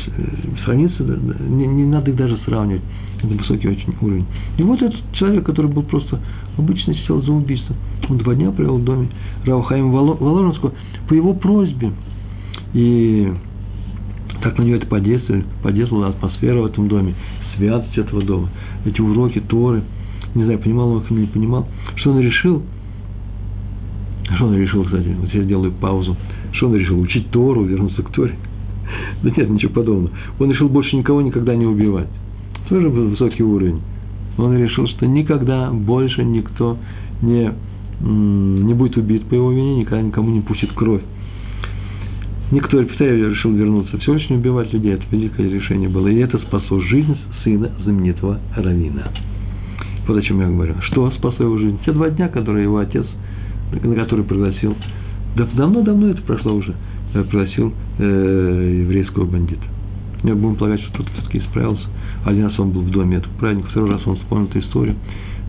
сравниться, 0.65 1.04
не, 1.04 1.67
не 1.67 1.86
надо 1.86 2.12
их 2.12 2.17
даже 2.17 2.38
сравнивать. 2.46 2.84
Это 3.19 3.34
высокий 3.36 3.69
очень 3.69 3.96
уровень. 4.02 4.26
И 4.58 4.63
вот 4.63 4.82
этот 4.82 5.00
человек, 5.13 5.46
который 5.46 5.72
был 5.72 5.84
просто 5.84 6.19
обычно 6.58 6.93
сидел 6.93 7.22
за 7.22 7.32
убийство, 7.32 7.76
он 8.10 8.17
два 8.17 8.36
дня 8.36 8.52
провел 8.52 8.78
в 8.78 8.84
доме 8.84 9.08
Раухаима 9.46 9.89
Воложенского 9.91 10.74
по 11.08 11.13
его 11.13 11.34
просьбе. 11.34 11.91
И 12.74 13.32
так 14.42 14.58
на 14.58 14.64
него 14.64 14.78
это 14.78 14.88
подействовало, 14.88 15.44
подействовала 15.62 16.08
атмосфера 16.10 16.62
в 16.62 16.66
этом 16.66 16.88
доме, 16.88 17.16
святость 17.56 17.98
этого 17.98 18.24
дома, 18.24 18.50
эти 18.86 19.00
уроки 19.00 19.40
Торы. 19.40 19.84
Не 20.36 20.44
знаю, 20.44 20.60
понимал 20.60 20.90
он 20.90 21.04
их 21.04 21.12
или 21.12 21.22
не 21.22 21.28
понимал. 21.28 21.68
Что 21.96 22.12
он 22.12 22.20
решил? 22.20 22.64
Что 24.36 24.46
он 24.46 24.58
решил, 24.58 24.84
кстати, 24.84 25.16
вот 25.20 25.34
я 25.34 25.44
делаю 25.44 25.72
паузу. 25.74 26.18
Что 26.54 26.68
он 26.68 26.76
решил? 26.76 27.00
Учить 27.00 27.30
Тору, 27.30 27.64
вернуться 27.64 28.02
к 28.02 28.10
Торе? 28.12 28.36
Да 29.24 29.30
нет, 29.30 29.50
ничего 29.50 29.72
подобного. 29.72 30.12
Он 30.40 30.52
решил 30.52 30.70
больше 30.70 30.96
никого 30.96 31.22
никогда 31.22 31.56
не 31.56 31.66
убивать. 31.66 32.10
Тоже 32.70 32.90
был 32.90 33.10
высокий 33.10 33.44
уровень. 33.44 33.82
Он 34.38 34.58
решил, 34.58 34.88
что 34.88 35.06
никогда 35.06 35.72
больше 35.72 36.24
никто 36.24 36.78
не, 37.22 37.52
не 38.02 38.74
будет 38.74 38.98
убит 38.98 39.24
по 39.26 39.36
его 39.36 39.52
вине, 39.52 39.78
никогда 39.78 40.02
никому 40.02 40.32
не 40.32 40.42
пустит 40.42 40.72
кровь. 40.74 41.02
Никто, 42.54 42.80
я 42.80 42.86
повторяю, 42.86 43.32
решил 43.32 43.52
вернуться. 43.52 43.98
Все 43.98 44.13
очень 44.13 44.36
убивать 44.36 44.72
людей. 44.72 44.94
Это 44.94 45.04
великое 45.10 45.50
решение 45.50 45.89
было. 45.89 46.08
И 46.08 46.20
это 46.20 46.38
спасло 46.38 46.80
жизнь 46.82 47.18
сына 47.44 47.72
знаменитого 47.84 48.39
Равина. 48.56 49.08
Вот 50.08 50.18
о 50.18 50.22
чем 50.22 50.39
я 50.39 50.48
говорю. 50.48 50.76
Что 50.82 51.10
спасло 51.18 51.46
его 51.46 51.58
жизнь? 51.58 51.80
Те 51.84 51.94
два 51.94 52.12
дня, 52.12 52.28
которые 52.28 52.66
его 52.66 52.78
отец, 52.78 53.08
на 53.72 53.96
который 53.96 54.24
пригласил, 54.24 54.76
да 55.36 55.48
давно-давно 55.52 56.10
это 56.10 56.22
прошло 56.22 56.54
уже, 56.54 56.76
э, 57.16 57.24
пригласил 57.24 57.74
э, 57.98 58.82
еврейского 58.82 59.26
бандита. 59.26 59.63
Мы 60.22 60.36
будем 60.36 60.56
полагать, 60.56 60.82
что 60.82 60.98
тот 60.98 61.10
все-таки 61.10 61.39
исправился. 61.39 61.88
Один 62.24 62.44
раз 62.44 62.60
он 62.60 62.70
был 62.70 62.82
в 62.82 62.92
доме 62.92 63.18
этого 63.18 63.34
праздника, 63.34 63.70
второй 63.70 63.89
раз 63.89 64.06
он 64.06 64.18
вспомнил 64.18 64.46
эту 64.50 64.60
историю 64.60 64.96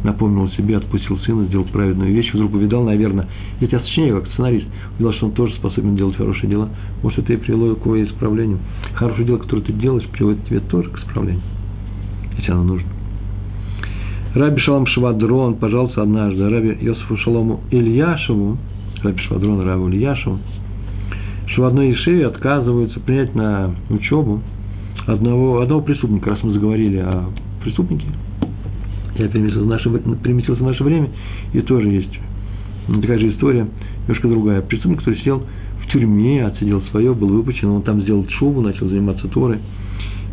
напомнил 0.05 0.49
себе, 0.51 0.77
отпустил 0.77 1.19
сына, 1.21 1.47
сделал 1.47 1.65
праведную 1.65 2.13
вещь, 2.13 2.33
вдруг 2.33 2.55
увидал, 2.55 2.85
наверное, 2.85 3.27
я 3.61 3.67
тебя 3.67 3.81
сочиняю 3.81 4.21
как 4.21 4.31
сценарист, 4.33 4.67
увидел, 4.99 5.13
что 5.15 5.27
он 5.27 5.33
тоже 5.33 5.55
способен 5.55 5.97
делать 5.97 6.17
хорошие 6.17 6.49
дела. 6.49 6.69
Может, 7.03 7.21
это 7.21 7.33
и 7.33 7.37
привело 7.37 7.75
к 7.75 7.85
его 7.85 8.05
исправлению. 8.05 8.59
Хорошее 8.95 9.27
дело, 9.27 9.39
которое 9.39 9.63
ты 9.63 9.73
делаешь, 9.73 10.07
приводит 10.09 10.45
тебе 10.47 10.61
тоже 10.61 10.91
к 10.91 10.99
исправлению, 10.99 11.43
если 12.37 12.53
оно 12.53 12.65
нужно. 12.65 12.89
Раби 14.35 14.61
Шалом 14.61 14.87
Швадрон 14.87 15.55
пожалуйста, 15.55 16.03
однажды 16.03 16.49
Раби 16.49 16.77
Йосифу 16.81 17.17
Шалому 17.19 17.61
Ильяшеву, 17.71 18.59
Раби 19.03 19.21
Швадрон 19.23 19.61
Раби 19.61 19.97
Ильяшеву, 19.97 20.39
что 21.47 21.63
в 21.63 21.65
одной 21.67 21.91
Ешеве 21.91 22.27
отказываются 22.27 23.01
принять 23.01 23.35
на 23.35 23.75
учебу 23.89 24.41
одного, 25.07 25.61
одного 25.61 25.83
преступника, 25.83 26.31
раз 26.31 26.43
мы 26.43 26.53
заговорили 26.53 26.99
о 26.99 27.31
преступнике, 27.63 28.07
я 29.17 29.29
переместился 29.29 29.65
в 29.65 29.69
наше, 29.69 29.91
переместился 30.23 30.63
в 30.63 30.67
наше 30.67 30.83
время, 30.83 31.09
и 31.53 31.61
тоже 31.61 31.89
есть 31.89 32.19
такая 32.87 33.19
же 33.19 33.31
история, 33.31 33.67
немножко 34.03 34.29
другая. 34.29 34.61
Преступник, 34.63 34.99
который 34.99 35.19
сидел 35.19 35.43
в 35.83 35.93
тюрьме, 35.93 36.45
отсидел 36.45 36.83
свое, 36.91 37.15
был 37.15 37.29
выпущен, 37.29 37.69
он 37.69 37.83
там 37.83 38.03
сделал 38.03 38.27
шубу, 38.29 38.61
начал 38.61 38.89
заниматься 38.89 39.29
Торой, 39.29 39.59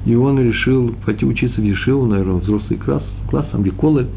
и 0.06 0.16
он 0.16 0.40
решил 0.40 0.96
пойти 1.06 1.26
учиться 1.26 1.62
в 1.62 1.64
Ешиву, 1.64 2.08
наверное, 2.08 2.36
взрослый 2.36 2.80
класс, 2.80 3.04
класс 3.30 3.46
там 3.52 3.62
где 3.62 3.72
колы, 3.72 4.08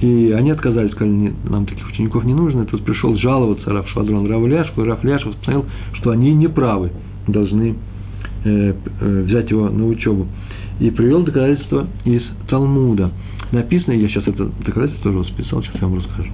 и 0.00 0.34
они 0.36 0.50
отказались, 0.50 0.92
сказали, 0.92 1.14
нет, 1.14 1.34
нам 1.48 1.64
таких 1.64 1.88
учеников 1.88 2.24
не 2.24 2.34
нужно. 2.34 2.62
И 2.62 2.66
тут 2.66 2.84
пришел 2.84 3.16
жаловаться 3.16 3.70
Раф 3.70 3.88
Швадрон 3.90 4.28
Раву 4.28 4.48
Ляшку, 4.48 4.82
и 4.82 4.84
Раф 4.84 5.04
Ляшев 5.04 5.36
посмотрел, 5.36 5.64
что 5.94 6.10
они 6.10 6.34
неправы, 6.34 6.90
должны 7.28 7.76
э, 8.44 8.74
э, 9.00 9.22
взять 9.22 9.48
его 9.48 9.70
на 9.70 9.86
учебу. 9.86 10.26
И 10.80 10.90
привел 10.90 11.22
доказательство 11.22 11.86
из 12.04 12.22
Талмуда– 12.48 13.12
Написано, 13.52 13.92
я 13.92 14.08
сейчас 14.08 14.26
это 14.26 14.46
доказательство 14.64 15.12
тоже 15.12 15.28
списал, 15.30 15.62
сейчас 15.62 15.74
я 15.80 15.86
вам 15.86 15.98
расскажу. 15.98 16.30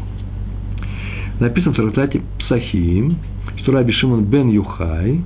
Написано 1.41 1.73
в 1.73 1.77
трактате 1.77 2.23
Псахим, 2.39 3.17
что 3.57 3.73
Раби 3.73 3.93
Шимон 3.93 4.25
бен 4.25 4.49
Юхай 4.49 5.21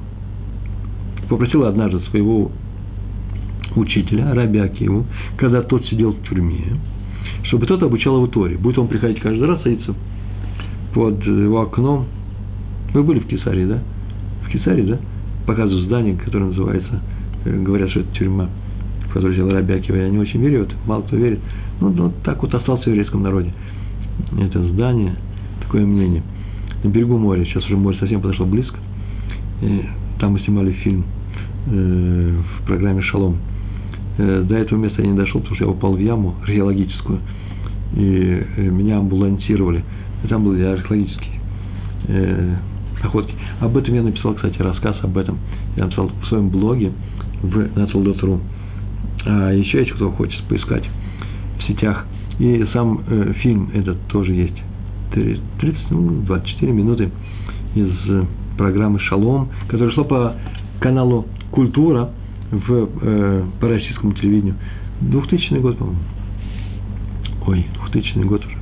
попросил 1.28 1.64
однажды 1.64 2.00
своего 2.10 2.50
учителя, 3.76 4.34
Раби 4.34 4.58
Акиву, 4.58 5.06
когда 5.36 5.62
тот 5.62 5.86
сидел 5.86 6.12
в 6.12 6.22
тюрьме, 6.28 6.78
чтобы 7.44 7.66
тот 7.66 7.82
обучал 7.82 8.16
его 8.16 8.26
Торе. 8.26 8.56
Будет 8.56 8.78
он 8.78 8.88
приходить 8.88 9.20
каждый 9.20 9.46
раз, 9.46 9.62
садиться 9.62 9.94
под 10.94 11.24
его 11.24 11.60
окном. 11.60 12.06
Вы 12.92 13.02
были 13.02 13.20
в 13.20 13.26
Кесарии, 13.26 13.66
да? 13.66 13.82
В 14.46 14.50
Кесарии, 14.50 14.84
да? 14.84 14.98
Показывают 15.46 15.86
здание, 15.86 16.16
которое 16.16 16.46
называется, 16.46 17.00
э, 17.44 17.62
говорят, 17.62 17.90
что 17.90 18.00
это 18.00 18.14
тюрьма, 18.14 18.48
в 19.08 19.12
которую 19.12 19.34
сидел 19.34 19.50
Раби 19.50 19.74
Акива. 19.74 19.96
Я 19.96 20.08
не 20.10 20.18
очень 20.18 20.40
верю 20.40 20.60
в 20.60 20.62
это, 20.64 20.74
мало 20.86 21.02
кто 21.02 21.16
верит. 21.16 21.40
Ну, 21.82 21.90
вот 21.90 22.22
так 22.22 22.40
вот 22.40 22.54
остался 22.54 22.84
в 22.84 22.86
еврейском 22.88 23.22
народе. 23.22 23.52
Это 24.38 24.62
здание, 24.68 25.16
такое 25.60 25.84
мнение. 25.84 26.22
На 26.84 26.88
берегу 26.88 27.18
моря, 27.18 27.44
сейчас 27.44 27.64
уже 27.64 27.76
море 27.76 27.98
совсем 27.98 28.20
подошло 28.20 28.46
близко. 28.46 28.76
И 29.62 29.82
там 30.20 30.32
мы 30.32 30.40
снимали 30.40 30.70
фильм 30.72 31.04
э, 31.66 32.34
в 32.60 32.66
программе 32.66 33.02
«Шалом». 33.02 33.36
Э, 34.18 34.44
до 34.48 34.56
этого 34.58 34.78
места 34.78 35.02
я 35.02 35.08
не 35.08 35.16
дошел, 35.16 35.40
потому 35.40 35.56
что 35.56 35.64
я 35.64 35.70
упал 35.70 35.94
в 35.94 35.98
яму 35.98 36.36
археологическую. 36.42 37.18
И 37.96 38.44
э, 38.56 38.62
меня 38.62 38.98
амбулансировали. 38.98 39.82
И 40.22 40.28
там 40.28 40.44
были 40.44 40.62
археологические 40.62 41.40
э, 42.06 42.54
находки. 43.02 43.34
Об 43.60 43.76
этом 43.76 43.92
я 43.92 44.02
написал, 44.02 44.34
кстати, 44.34 44.62
рассказ 44.62 44.96
об 45.02 45.18
этом. 45.18 45.36
Я 45.76 45.86
написал 45.86 46.12
в 46.22 46.26
своем 46.26 46.48
блоге 46.48 46.92
в 47.42 47.58
Natural.ru. 47.58 48.40
А 49.26 49.50
еще 49.52 49.78
есть 49.78 49.90
кто 49.92 50.12
хочет 50.12 50.40
поискать 50.44 50.84
сетях. 51.72 52.04
И 52.38 52.64
сам 52.72 53.02
э, 53.06 53.32
фильм 53.40 53.70
этот 53.74 53.98
тоже 54.08 54.32
есть. 54.32 54.62
30, 55.12 55.90
ну, 55.90 56.22
24 56.22 56.72
минуты 56.72 57.10
из 57.74 57.90
э, 58.08 58.24
программы 58.56 58.98
«Шалом», 59.00 59.48
которая 59.68 59.92
шла 59.92 60.04
по 60.04 60.36
каналу 60.80 61.26
«Культура» 61.50 62.10
в, 62.50 62.88
э, 63.02 63.42
по 63.60 63.68
российскому 63.68 64.14
телевидению. 64.14 64.54
2000 65.00 65.54
год, 65.60 65.76
по-моему. 65.78 66.00
Ой, 67.46 67.66
2000 67.92 68.18
год 68.26 68.44
уже. 68.44 68.56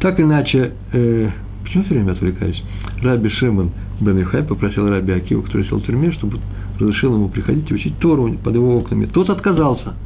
Так 0.00 0.18
иначе, 0.20 0.72
э, 0.92 1.30
почему 1.62 1.84
все 1.84 1.94
время 1.94 2.12
отвлекаюсь? 2.12 2.62
Раби 3.02 3.28
Шимон 3.30 3.70
Бен 4.00 4.18
Юхай 4.18 4.42
попросил 4.42 4.88
Раби 4.88 5.12
Акива, 5.12 5.42
который 5.42 5.64
сидел 5.64 5.80
в 5.80 5.84
тюрьме, 5.84 6.12
чтобы 6.12 6.38
разрешил 6.80 7.14
ему 7.14 7.28
приходить 7.28 7.70
и 7.70 7.74
учить 7.74 7.98
Тору 7.98 8.32
под 8.42 8.54
его 8.54 8.78
окнами. 8.78 9.06
Тот 9.06 9.28
отказался– 9.28 9.94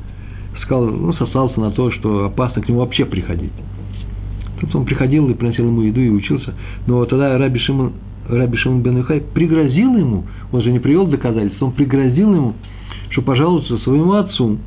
сказал, 0.62 0.87
ну, 0.87 1.12
сосался 1.14 1.61
на 1.61 1.71
то, 1.71 1.90
что 1.90 2.27
опасно 2.27 2.62
к 2.62 2.68
нему 2.68 2.81
вообще 2.81 3.05
приходить. 3.05 3.53
Тут 4.61 4.75
он 4.75 4.85
приходил 4.85 5.29
и 5.29 5.35
приносил 5.35 5.66
ему 5.66 5.83
еду 5.83 6.01
и 6.01 6.09
учился. 6.09 6.55
Но 6.87 7.05
тогда 7.05 7.38
Раби 7.38 7.59
Шимон, 7.61 7.92
Раби 8.29 8.57
Шимон 8.57 8.83
бен 8.83 8.99
Юхай 8.99 9.21
пригрозил 9.21 9.97
ему, 9.97 10.25
он 10.53 10.62
же 10.62 10.73
не 10.73 10.79
привел 10.79 11.07
доказательств, 11.07 11.62
он 11.62 11.73
пригрозил 11.73 12.35
ему, 12.35 12.55
что 13.11 13.23
пожалуйста 13.23 13.79
своему 13.79 14.12
отцу, 14.14 14.59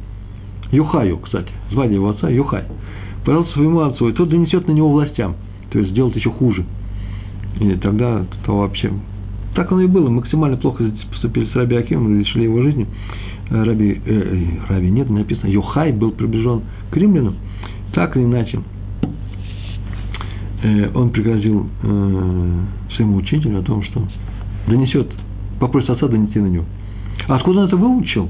Юхаю, 0.71 1.17
кстати, 1.17 1.49
звали 1.71 1.95
его 1.95 2.09
отца 2.09 2.29
Юхай, 2.29 2.63
пожалуйста 3.25 3.53
своему 3.53 3.81
отцу, 3.81 4.09
и 4.09 4.13
тот 4.13 4.29
донесет 4.29 4.67
на 4.67 4.71
него 4.71 4.89
властям, 4.91 5.35
то 5.71 5.79
есть 5.79 5.91
сделает 5.91 6.15
еще 6.15 6.29
хуже. 6.29 6.65
И 7.59 7.75
тогда 7.75 8.25
то 8.45 8.57
вообще... 8.57 8.91
Так 9.53 9.69
оно 9.73 9.81
и 9.81 9.87
было, 9.87 10.09
максимально 10.09 10.55
плохо 10.55 10.89
поступили 11.09 11.45
с 11.47 11.55
Раби 11.55 11.75
Акимом, 11.75 12.21
решили 12.21 12.43
его 12.43 12.61
жизни. 12.61 12.87
Раби, 13.51 14.01
э, 14.05 14.45
Раби 14.69 14.89
нет, 14.89 15.09
написано, 15.09 15.49
Йохай 15.49 15.91
был 15.91 16.11
приближен 16.11 16.61
к 16.89 16.95
римлянам, 16.95 17.35
так 17.93 18.15
или 18.15 18.23
иначе, 18.23 18.61
э, 20.63 20.89
он 20.95 21.09
пригрозил 21.09 21.67
э, 21.83 22.59
своему 22.95 23.17
учителю 23.17 23.59
о 23.59 23.63
том, 23.63 23.83
что 23.83 24.07
донесет, 24.67 25.11
попросит 25.59 25.89
отца 25.89 26.07
донести 26.07 26.39
на 26.39 26.47
него. 26.47 26.65
А 27.27 27.35
откуда 27.35 27.59
он 27.59 27.67
это 27.67 27.75
выучил? 27.75 28.29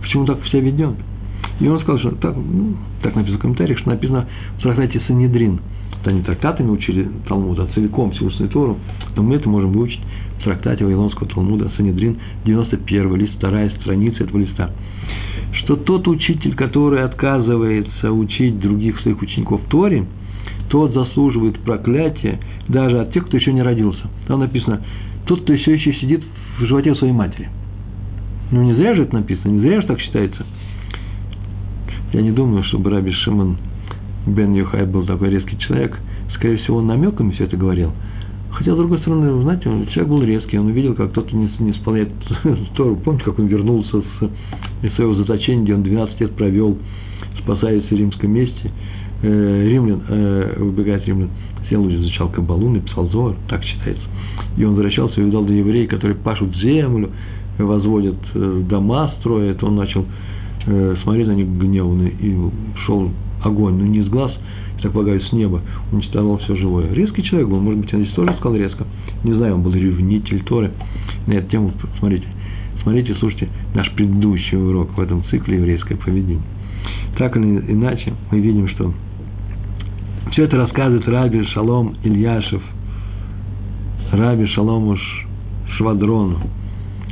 Почему 0.00 0.24
так 0.24 0.40
все 0.44 0.60
ведет? 0.60 0.94
И 1.60 1.68
он 1.68 1.78
сказал, 1.80 1.98
что 2.00 2.10
так, 2.12 2.34
ну, 2.34 2.74
так 3.02 3.14
написано 3.14 3.38
в 3.38 3.42
комментариях, 3.42 3.78
что 3.80 3.90
написано 3.90 4.26
в 4.58 4.62
трактате 4.62 5.00
Санедрин. 5.06 5.60
Это 6.00 6.10
они 6.10 6.22
трактатами 6.22 6.70
учили 6.70 7.08
Талмуд, 7.28 7.58
а 7.60 7.66
целиком 7.74 8.10
всю 8.12 8.26
устную 8.26 8.50
Тору. 8.50 8.78
Но 9.14 9.22
мы 9.22 9.36
это 9.36 9.48
можем 9.48 9.72
выучить 9.72 10.00
трактате 10.42 10.84
Вавилонского 10.84 11.28
Талмуда 11.28 11.70
Санедрин, 11.76 12.18
91 12.44 13.16
лист, 13.16 13.34
вторая 13.36 13.70
страница 13.80 14.24
этого 14.24 14.38
листа. 14.38 14.70
Что 15.52 15.76
тот 15.76 16.08
учитель, 16.08 16.54
который 16.54 17.02
отказывается 17.02 18.12
учить 18.12 18.58
других 18.58 19.00
своих 19.00 19.20
учеников 19.20 19.60
Торе, 19.68 20.06
тот 20.68 20.94
заслуживает 20.94 21.58
проклятия 21.60 22.40
даже 22.68 23.00
от 23.00 23.12
тех, 23.12 23.26
кто 23.26 23.36
еще 23.36 23.52
не 23.52 23.62
родился. 23.62 24.08
Там 24.26 24.40
написано, 24.40 24.80
тот, 25.26 25.42
кто 25.42 25.54
все 25.56 25.74
еще 25.74 25.92
сидит 25.94 26.22
в 26.58 26.64
животе 26.64 26.94
своей 26.94 27.12
матери. 27.12 27.48
Ну, 28.50 28.62
не 28.62 28.74
зря 28.74 28.94
же 28.94 29.02
это 29.02 29.14
написано, 29.14 29.52
не 29.52 29.60
зря 29.60 29.80
же 29.80 29.86
так 29.86 30.00
считается. 30.00 30.44
Я 32.12 32.22
не 32.22 32.30
думаю, 32.30 32.64
чтобы 32.64 32.90
Раби 32.90 33.12
Шимон 33.12 33.56
Бен 34.26 34.54
Юхай 34.54 34.86
был 34.86 35.04
такой 35.04 35.30
резкий 35.30 35.58
человек. 35.58 35.98
Скорее 36.34 36.58
всего, 36.58 36.78
он 36.78 36.86
намеками 36.86 37.32
все 37.32 37.44
это 37.44 37.56
говорил. 37.56 37.92
Хотя, 38.52 38.74
с 38.74 38.76
другой 38.76 38.98
стороны, 38.98 39.42
знаете, 39.42 39.68
он, 39.68 39.86
человек 39.86 40.08
был 40.08 40.22
резкий, 40.22 40.58
он 40.58 40.66
увидел, 40.66 40.94
как 40.94 41.10
кто-то 41.12 41.34
не, 41.34 41.50
не 41.58 41.70
исполняет 41.72 42.10
Тору. 42.76 42.96
Помните, 42.96 43.24
как 43.24 43.38
он 43.38 43.46
вернулся 43.46 44.00
с, 44.00 44.84
из 44.84 44.94
своего 44.94 45.14
заточения, 45.14 45.64
где 45.64 45.74
он 45.74 45.82
12 45.82 46.20
лет 46.20 46.32
провел, 46.32 46.76
спасаясь 47.42 47.84
в 47.84 47.92
римском 47.92 48.30
месте. 48.30 48.70
Э, 49.22 49.68
римлян, 49.68 50.02
э, 50.06 50.54
выбегает 50.58 51.06
римлян, 51.06 51.30
сел, 51.70 51.88
изучал 51.88 52.28
Кабалу, 52.28 52.68
написал 52.68 53.08
Зор, 53.08 53.36
так 53.48 53.64
считается. 53.64 54.04
И 54.56 54.64
он 54.64 54.74
возвращался 54.74 55.20
и 55.20 55.24
увидал 55.24 55.44
до 55.44 55.52
евреев, 55.52 55.88
которые 55.88 56.16
пашут 56.16 56.54
землю, 56.56 57.10
возводят 57.58 58.16
э, 58.34 58.62
дома, 58.68 59.14
строят. 59.20 59.62
Он 59.64 59.76
начал 59.76 60.04
э, 60.66 60.96
смотреть 61.02 61.26
на 61.26 61.32
них 61.32 61.48
гневно 61.48 62.06
и 62.06 62.36
шел 62.84 63.10
огонь, 63.42 63.74
но 63.74 63.86
не 63.86 63.98
из 63.98 64.08
глаз, 64.08 64.32
так 64.82 64.92
полагаю, 64.92 65.20
с 65.20 65.32
неба, 65.32 65.60
уничтожал 65.92 66.38
все 66.38 66.56
живое. 66.56 66.92
Резкий 66.92 67.22
человек 67.22 67.48
был, 67.48 67.60
может 67.60 67.80
быть, 67.80 67.94
он 67.94 68.02
здесь 68.02 68.14
тоже 68.14 68.34
сказал 68.38 68.56
резко. 68.56 68.84
Не 69.24 69.32
знаю, 69.34 69.54
он 69.54 69.62
был 69.62 69.72
ревнитель 69.72 70.42
Торы. 70.42 70.72
На 71.26 71.34
эту 71.34 71.50
тему, 71.50 71.72
смотрите, 71.98 72.26
смотрите, 72.82 73.14
слушайте 73.20 73.48
наш 73.74 73.90
предыдущий 73.92 74.58
урок 74.58 74.96
в 74.96 75.00
этом 75.00 75.22
цикле 75.30 75.58
еврейское 75.58 75.96
поведение. 75.96 76.42
Так 77.16 77.36
или 77.36 77.44
иначе, 77.44 78.12
мы 78.30 78.40
видим, 78.40 78.68
что 78.68 78.92
все 80.32 80.44
это 80.44 80.56
рассказывает 80.56 81.06
Раби 81.08 81.44
Шалом 81.46 81.94
Ильяшев, 82.02 82.62
Раби 84.10 84.46
Шалому 84.46 84.96
Швадрону, 85.76 86.38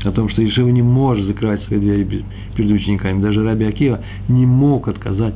о 0.02 0.10
том, 0.12 0.28
что 0.30 0.44
Ишива 0.44 0.68
не 0.70 0.82
может 0.82 1.26
закрывать 1.26 1.62
свои 1.64 1.78
двери 1.78 2.24
перед 2.56 2.70
учениками. 2.70 3.20
Даже 3.20 3.44
Раби 3.44 3.64
Акива 3.64 4.00
не 4.28 4.46
мог 4.46 4.88
отказать 4.88 5.34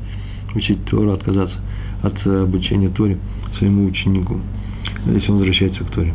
учить 0.55 0.85
Тору, 0.85 1.13
отказаться 1.13 1.57
от 2.03 2.15
э, 2.27 2.43
обучения 2.43 2.89
Торе 2.89 3.19
своему 3.59 3.87
ученику, 3.87 4.41
если 5.07 5.31
он 5.31 5.39
возвращается 5.39 5.85
к 5.85 5.91
Торе. 5.91 6.15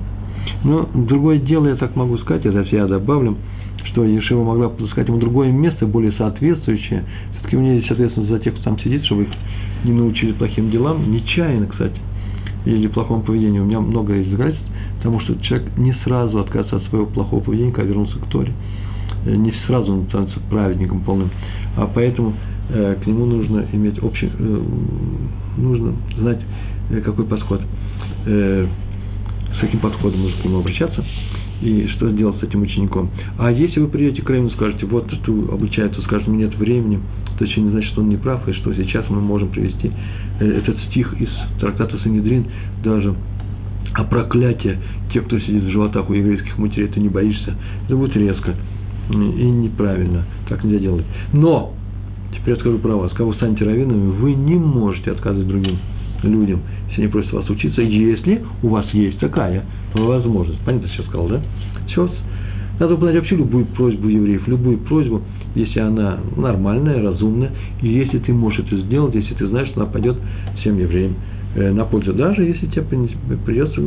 Но 0.64 0.90
другое 0.94 1.40
дело, 1.40 1.68
я 1.68 1.76
так 1.76 1.96
могу 1.96 2.18
сказать, 2.18 2.46
это 2.46 2.64
я 2.76 2.88
добавлю, 2.88 3.38
что 3.86 4.04
Ешива 4.04 4.44
могла 4.44 4.70
подыскать 4.70 5.08
ему 5.08 5.18
другое 5.18 5.52
место, 5.52 5.86
более 5.86 6.12
соответствующее. 6.14 7.06
Все-таки 7.34 7.58
у 7.58 7.62
нее 7.62 7.78
есть 7.78 7.90
ответственность 7.90 8.32
за 8.32 8.40
тех, 8.40 8.54
кто 8.56 8.64
там 8.64 8.80
сидит, 8.80 9.06
чтобы 9.06 9.24
их 9.24 9.30
не 9.84 9.94
научили 9.94 10.34
плохим 10.34 10.70
делам, 10.70 11.12
нечаянно, 11.12 11.68
кстати, 11.68 11.96
или 12.66 12.88
плохому 12.88 13.24
поведению. 13.24 13.64
У 13.64 13.66
меня 13.66 13.80
много 13.80 14.14
доказательств, 14.14 14.66
потому 14.98 15.22
что 15.22 15.40
человек 15.42 15.78
не 15.78 15.94
сразу 16.04 16.40
отказывается 16.40 16.78
от 16.78 16.84
своего 16.90 17.08
плохого 17.08 17.42
поведения, 17.42 17.72
когда 17.72 17.90
вернулся 17.90 18.20
к 18.20 18.28
Торе. 18.28 18.52
Э, 19.26 19.36
не 19.36 19.54
сразу 19.66 19.94
он 19.94 20.06
становится 20.08 20.40
праведником 20.50 21.02
полным. 21.02 21.30
А 21.78 21.90
поэтому 21.94 22.34
к 22.70 23.08
нему 23.08 23.26
нужно 23.26 23.66
иметь 23.74 24.02
общий, 24.04 24.30
э, 24.32 24.62
нужно 25.58 25.94
знать, 26.18 26.40
э, 26.92 27.02
какой 27.02 27.26
подход, 27.26 27.62
с 28.26 29.60
каким 29.60 29.80
подходом 29.80 30.22
нужно 30.22 30.42
к 30.42 30.46
нему 30.46 30.60
обращаться 30.60 31.04
и 31.62 31.88
что 31.96 32.12
сделать 32.12 32.40
с 32.40 32.44
этим 32.44 32.62
учеником. 32.62 33.10
А 33.38 33.52
если 33.52 33.80
вы 33.80 33.88
придете 33.88 34.22
к 34.22 34.30
Равину 34.30 34.50
и 34.50 34.52
скажете, 34.52 34.86
вот 34.86 35.12
что 35.12 35.32
обучается, 35.52 36.02
скажет, 36.04 36.28
у 36.28 36.32
меня 36.32 36.46
нет 36.46 36.58
времени, 36.58 37.00
то 37.38 37.46
еще 37.46 37.60
не 37.62 37.72
значит, 37.72 37.92
что 37.92 38.02
он 38.02 38.10
не 38.10 38.18
прав, 38.18 38.48
и 38.48 38.54
что 38.54 38.74
сейчас 38.74 39.10
мы 39.10 39.20
можем 39.20 39.50
привести 39.50 39.92
этот 40.40 40.80
стих 40.90 41.20
из 41.20 41.30
трактата 41.60 41.98
Санедрин, 42.00 42.46
даже 42.84 43.16
о 43.96 44.04
проклятии 44.04 44.78
тех, 45.12 45.26
кто 45.26 45.40
сидит 45.40 45.64
в 45.64 45.70
животах 45.72 46.10
у 46.10 46.14
еврейских 46.14 46.58
матерей, 46.60 46.88
ты 46.88 47.00
не 47.00 47.10
боишься, 47.10 47.56
это 47.86 47.96
будет 47.96 48.16
резко 48.16 48.54
и 49.10 49.16
неправильно, 49.16 50.26
так 50.48 50.64
нельзя 50.64 50.80
делать. 50.80 51.06
Но 51.34 51.74
Теперь 52.32 52.56
я 52.56 52.60
скажу 52.60 52.78
про 52.80 52.96
вас. 52.96 53.12
Кого 53.14 53.34
станете 53.34 53.66
раввинами, 53.66 54.12
вы 54.12 54.34
не 54.34 54.56
можете 54.56 55.12
отказывать 55.12 55.48
другим 55.48 55.78
людям, 56.24 56.62
если 56.90 57.04
они 57.04 57.12
просят 57.12 57.32
вас 57.34 57.50
учиться, 57.50 57.82
если 57.82 58.42
у 58.62 58.70
вас 58.70 58.86
есть 58.94 59.20
такая 59.20 59.64
возможность. 59.94 60.60
Понятно, 60.66 60.90
сейчас 60.90 61.06
сказал, 61.08 61.28
да? 61.28 61.42
Сейчас. 61.88 62.12
Надо 62.80 62.94
выполнять 62.94 63.18
вообще 63.18 63.36
любую 63.36 63.66
просьбу 63.66 64.08
евреев, 64.08 64.48
любую 64.48 64.78
просьбу, 64.78 65.22
если 65.54 65.80
она 65.80 66.20
нормальная, 66.38 67.02
разумная, 67.04 67.52
и 67.82 67.90
если 67.90 68.20
ты 68.20 68.32
можешь 68.32 68.60
это 68.60 68.78
сделать, 68.78 69.16
если 69.16 69.34
ты 69.34 69.48
знаешь, 69.48 69.68
что 69.70 69.82
она 69.82 69.90
пойдет 69.90 70.16
всем 70.60 70.80
евреям 70.80 71.16
э, 71.56 71.74
на 71.74 71.84
пользу, 71.84 72.14
даже 72.14 72.44
если 72.44 72.68
тебе 72.68 72.84
придется 73.46 73.82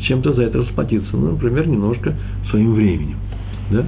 чем-то 0.00 0.34
за 0.34 0.42
это 0.42 0.58
расплатиться, 0.58 1.16
ну, 1.16 1.32
например, 1.32 1.66
немножко 1.66 2.14
своим 2.50 2.74
временем, 2.74 3.16
да? 3.70 3.84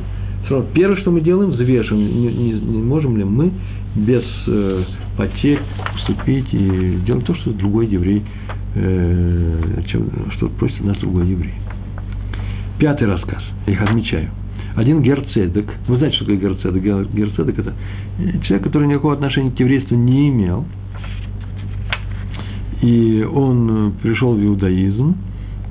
Первое, 0.73 0.97
что 0.99 1.11
мы 1.11 1.21
делаем, 1.21 1.51
взвешиваем, 1.51 2.07
не, 2.07 2.29
не, 2.29 2.53
не 2.53 2.83
можем 2.83 3.17
ли 3.17 3.25
мы 3.25 3.53
без 3.95 4.25
э, 4.47 4.85
потерь 5.17 5.61
поступить 5.93 6.47
и 6.53 6.99
делать 7.05 7.27
то, 7.27 7.35
что 7.35 7.53
другой 7.53 7.87
еврей, 7.87 8.23
э, 8.75 9.83
чем, 9.89 10.09
что 10.37 10.49
просит 10.49 10.83
нас 10.85 10.97
другой 10.99 11.29
еврей. 11.29 11.55
Пятый 12.79 13.09
рассказ, 13.09 13.43
я 13.67 13.73
их 13.75 13.83
отмечаю. 13.83 14.31
Один 14.77 15.03
герцедек, 15.03 15.67
вы 15.89 15.97
знаете, 15.97 16.17
что 16.17 16.25
такое 16.25 16.41
герцедек? 16.41 17.13
Герцедек– 17.13 17.59
это 17.59 17.75
человек, 18.45 18.63
который 18.63 18.89
никакого 18.89 19.15
отношения 19.15 19.51
к 19.51 19.59
еврейству 19.59 19.97
не 19.97 20.29
имел, 20.29 20.65
и 22.81 23.27
он 23.31 23.95
пришел 24.01 24.35
в 24.35 24.43
иудаизм, 24.43 25.17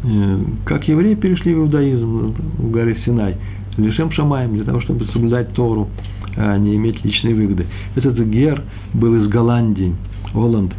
э, 0.03 0.39
как 0.65 0.87
евреи 0.87 1.15
перешли 1.15 1.53
в 1.55 1.59
иудаизм 1.59 2.35
в 2.57 2.71
горе 2.71 2.97
Синай– 3.05 3.37
Лишем 3.77 4.11
Шамаем, 4.11 4.53
для 4.55 4.63
того, 4.63 4.81
чтобы 4.81 5.05
соблюдать 5.07 5.53
Тору, 5.53 5.87
а 6.35 6.57
не 6.57 6.75
иметь 6.75 7.03
личной 7.03 7.33
выгоды. 7.33 7.65
Этот 7.95 8.17
Гер 8.17 8.63
был 8.93 9.23
из 9.23 9.27
Голландии, 9.29 9.95
Голланд. 10.33 10.73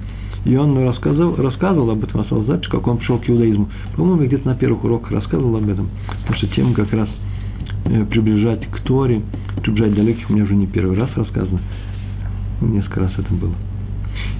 И 0.44 0.56
он 0.56 0.76
рассказывал, 0.78 1.37
рассказывал 1.37 1.90
об 1.90 2.02
этом, 2.04 2.20
осталась 2.20 2.46
запись, 2.46 2.68
как 2.68 2.87
он 2.87 2.98
пришел 2.98 3.18
к 3.18 3.28
иудаизму. 3.28 3.68
По-моему, 3.96 4.24
где-то 4.24 4.48
на 4.48 4.54
первых 4.54 4.84
уроках 4.84 5.11
рассказывал 5.11 5.56
об 5.56 5.68
этом. 5.68 5.88
Потому 6.20 6.37
что 6.37 6.46
тема 6.48 6.74
как 6.74 6.92
раз 6.92 7.08
э, 7.84 8.04
приближать 8.06 8.66
к 8.66 8.80
Торе, 8.82 9.22
приближать 9.62 9.94
далеких, 9.94 10.30
у 10.30 10.32
меня 10.32 10.44
уже 10.44 10.54
не 10.54 10.66
первый 10.66 10.96
раз 10.96 11.11
рассказано. 11.16 11.61
Несколько 12.62 13.00
раз 13.00 13.12
это 13.16 13.32
было. 13.34 13.54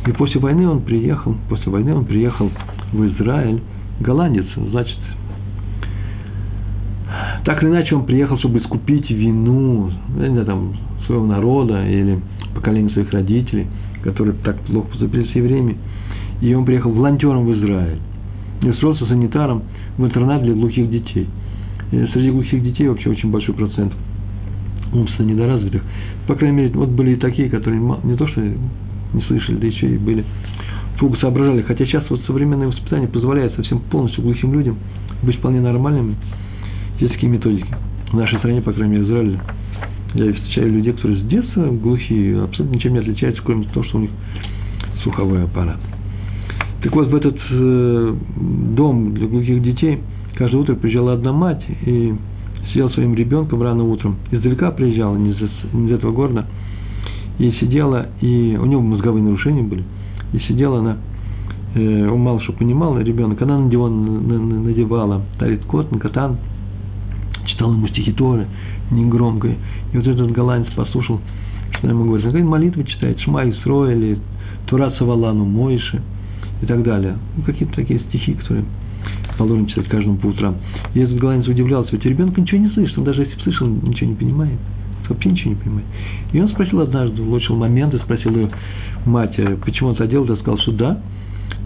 И 0.07 0.12
после 0.12 0.40
войны 0.40 0.68
он 0.68 0.83
приехал, 0.83 1.35
после 1.49 1.71
войны 1.71 1.94
он 1.94 2.05
приехал 2.05 2.51
в 2.92 3.07
Израиль, 3.07 3.61
голландец, 4.01 4.47
значит, 4.57 4.97
так 7.44 7.62
или 7.62 7.71
иначе 7.71 7.94
он 7.94 8.05
приехал, 8.05 8.38
чтобы 8.38 8.59
искупить 8.59 9.11
вину 9.11 9.90
знаю, 10.14 10.44
там, 10.44 10.73
своего 11.07 11.25
народа 11.25 11.87
или 11.87 12.21
поколения 12.55 12.90
своих 12.90 13.11
родителей, 13.12 13.66
которые 14.03 14.35
так 14.44 14.59
плохо 14.61 14.88
поступили 14.88 15.25
с 15.25 15.35
евреями. 15.35 15.77
И 16.40 16.55
он 16.55 16.64
приехал 16.64 16.90
волонтером 16.90 17.47
в 17.47 17.55
Израиль. 17.55 17.99
И 18.62 18.68
устроился 18.68 19.07
санитаром 19.07 19.62
в 19.97 20.05
интернат 20.05 20.42
для 20.42 20.53
глухих 20.53 20.90
детей. 20.90 21.27
И 21.92 22.07
среди 22.12 22.31
глухих 22.31 22.62
детей 22.62 22.88
вообще 22.88 23.11
очень 23.11 23.31
большой 23.31 23.55
процент 23.55 23.92
умственно 24.92 25.29
недоразвитых. 25.29 25.83
По 26.27 26.35
крайней 26.35 26.57
мере, 26.57 26.71
вот 26.75 26.90
были 26.90 27.12
и 27.12 27.16
такие, 27.16 27.49
которые 27.49 27.81
не 28.05 28.16
то 28.16 28.27
что 28.29 28.40
не 28.40 29.23
слышали, 29.23 29.57
да 29.57 29.66
еще 29.66 29.94
и 29.94 29.99
были 29.99 30.25
туго 30.99 31.16
соображали. 31.18 31.62
Хотя 31.62 31.87
сейчас 31.87 32.05
вот 32.11 32.21
современное 32.27 32.68
воспитание 32.68 33.09
позволяет 33.09 33.55
совсем 33.55 33.81
полностью 33.81 34.23
глухим 34.23 34.53
людям 34.53 34.77
быть 35.23 35.37
вполне 35.37 35.61
нормальными, 35.61 36.16
такие 37.07 37.31
методики. 37.31 37.69
В 38.11 38.15
нашей 38.15 38.39
стране, 38.39 38.61
по 38.63 38.73
крайней 38.73 38.95
мере, 38.95 39.05
Израиле, 39.05 39.41
я 40.15 40.33
встречаю 40.33 40.73
людей, 40.73 40.93
которые 40.93 41.19
с 41.19 41.27
детства 41.27 41.67
глухие, 41.67 42.43
абсолютно 42.43 42.75
ничем 42.75 42.95
не 42.95 43.01
отличаются, 43.01 43.43
кроме 43.45 43.67
того, 43.67 43.85
что 43.85 43.99
у 43.99 44.01
них 44.01 44.11
слуховой 45.03 45.45
аппарат. 45.45 45.79
Так 46.83 46.95
вот, 46.95 47.09
в 47.09 47.15
этот 47.15 47.37
э, 47.51 48.15
дом 48.75 49.15
для 49.15 49.27
глухих 49.27 49.63
детей 49.63 50.01
каждое 50.37 50.59
утро 50.59 50.75
приезжала 50.77 51.13
одна 51.13 51.33
мать 51.33 51.65
и 51.85 52.15
сидела 52.71 52.89
своим 52.91 53.15
ребенком 53.15 53.63
рано 53.63 53.85
утром. 53.85 54.17
Издалека 54.31 54.71
приезжала, 54.71 55.17
не 55.17 55.31
из, 55.31 55.37
не 55.73 55.89
из 55.89 55.93
этого 55.93 56.13
города, 56.13 56.47
и 57.39 57.51
сидела, 57.61 58.09
и 58.21 58.57
у 58.61 58.67
него 58.67 58.81
мозговые 58.81 59.23
нарушения 59.23 59.63
были, 59.63 59.85
и 60.33 60.39
сидела 60.41 60.79
она, 60.79 60.97
э, 61.75 62.09
он 62.09 62.21
мало 62.21 62.41
что 62.41 62.53
понимал, 62.53 62.99
ребенок, 62.99 63.41
она 63.43 63.59
надевала, 63.59 63.91
надевала 63.91 65.23
тарит 65.39 65.65
кот, 65.65 65.89
катан, 66.01 66.39
читал 67.59 67.73
ему 67.73 67.88
стихи 67.88 68.12
Торы, 68.12 68.47
негромко. 68.92 69.49
И 69.49 69.97
вот 69.97 70.07
этот 70.07 70.31
голландец 70.31 70.73
послушал, 70.75 71.21
Она 71.83 71.92
ему 71.92 72.05
говорит, 72.05 72.27
какая 72.27 72.44
молитва 72.44 72.85
читает, 72.85 73.21
Шма 73.21 73.49
Исро 73.51 73.90
или 73.90 74.18
Тура 74.66 74.92
Савалану 74.97 75.44
Мойши 75.44 76.01
и 76.62 76.66
так 76.66 76.85
далее. 76.85 77.16
Ну, 77.37 77.42
какие-то 77.42 77.75
такие 77.75 78.01
стихи, 78.01 78.35
которые 78.35 78.64
положено 79.37 79.68
читать 79.68 79.88
каждому 79.88 80.18
по 80.18 80.27
утрам. 80.27 80.57
И 80.94 81.01
этот 81.01 81.18
голландец 81.18 81.49
удивлялся, 81.49 81.90
ведь 81.92 82.05
ребенок 82.05 82.38
ничего 82.38 82.61
не 82.61 82.68
слышит, 82.71 82.97
он 82.97 83.05
даже 83.05 83.23
если 83.23 83.40
слышал, 83.40 83.66
ничего 83.66 84.11
не 84.11 84.16
понимает. 84.16 84.59
Вообще 85.09 85.31
ничего 85.31 85.51
не 85.51 85.57
понимает. 85.57 85.87
И 86.33 86.40
он 86.40 86.49
спросил 86.51 86.81
однажды, 86.81 87.23
улучшил 87.23 87.57
момент 87.57 87.94
и 87.94 87.99
спросил 87.99 88.35
ее 88.37 88.51
мать, 89.05 89.35
«А 89.38 89.57
почему 89.64 89.90
он 89.90 89.94
это 89.94 90.07
делал, 90.07 90.31
и 90.33 90.37
сказал, 90.37 90.59
что 90.59 90.73
да, 90.73 91.01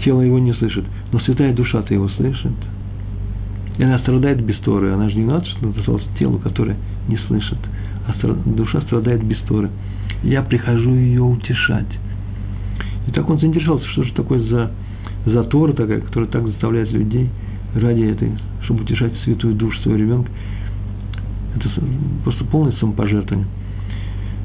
тело 0.05 0.23
его 0.23 0.39
не 0.39 0.55
слышит, 0.55 0.85
но 1.13 1.21
святая 1.21 1.53
душа-то 1.53 1.93
его 1.93 2.09
слышит. 2.11 2.53
И 3.79 3.83
она 3.83 3.99
страдает 4.01 4.43
без 4.45 4.57
Торы. 4.59 4.93
Она 4.93 5.09
же 5.09 5.17
не 5.17 5.25
надо, 5.25 5.47
что 5.47 5.67
называлось 5.67 6.05
телу, 6.19 6.39
которое 6.39 6.77
не 7.09 7.17
слышит. 7.17 7.59
А 8.07 8.15
душа 8.47 8.81
страдает 8.83 9.25
без 9.25 9.39
Торы. 9.49 9.71
Я 10.23 10.43
прихожу 10.43 10.95
ее 10.95 11.23
утешать. 11.23 11.87
И 13.09 13.11
так 13.11 13.29
он 13.29 13.39
заинтересовался, 13.39 13.87
что 13.89 14.05
же 14.05 14.13
такое 14.13 14.41
за, 14.41 14.71
за 15.27 15.45
Тора 15.45 15.73
такая, 15.73 16.01
которая 16.01 16.31
так 16.31 16.47
заставляет 16.47 16.93
людей 16.93 17.31
ради 17.75 18.03
этой, 18.03 18.33
чтобы 18.63 18.83
утешать 18.83 19.13
святую 19.25 19.55
душу 19.55 19.81
своего 19.81 19.99
ребенка. 19.99 20.31
Это 21.57 21.69
просто 22.25 22.45
полное 22.45 22.73
самопожертвование. 22.73 23.49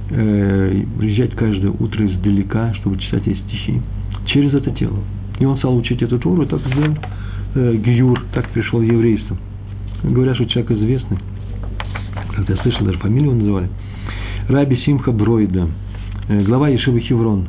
Э, 0.09 0.83
приезжать 0.97 1.35
каждое 1.35 1.71
утро 1.71 2.05
издалека, 2.05 2.73
чтобы 2.75 2.97
читать 2.97 3.27
эти 3.27 3.39
стихи. 3.39 3.81
Через 4.27 4.53
это 4.53 4.71
тело. 4.71 4.97
И 5.39 5.45
он 5.45 5.57
стал 5.57 5.75
учить 5.77 6.01
эту 6.01 6.17
Тору, 6.17 6.43
и 6.43 6.45
так 6.45 6.61
сделал 6.61 6.95
э, 7.58 7.76
Гюр, 7.78 8.24
так 8.34 8.50
пришел 8.50 8.80
в 8.80 8.84
еврейство. 8.84 9.36
Говорят, 10.04 10.36
что 10.36 10.46
человек 10.46 10.72
известный. 10.72 11.17
Как 12.36 12.50
я 12.50 12.56
слышал, 12.58 12.86
даже 12.86 13.00
фамилию 13.00 13.34
называли. 13.34 13.70
Раби 14.48 14.78
Симха 14.78 15.12
Бройда, 15.12 15.67
э, 16.30 16.43
глава 16.43 16.70
Ешивы 16.70 17.00
Хеврон. 17.02 17.48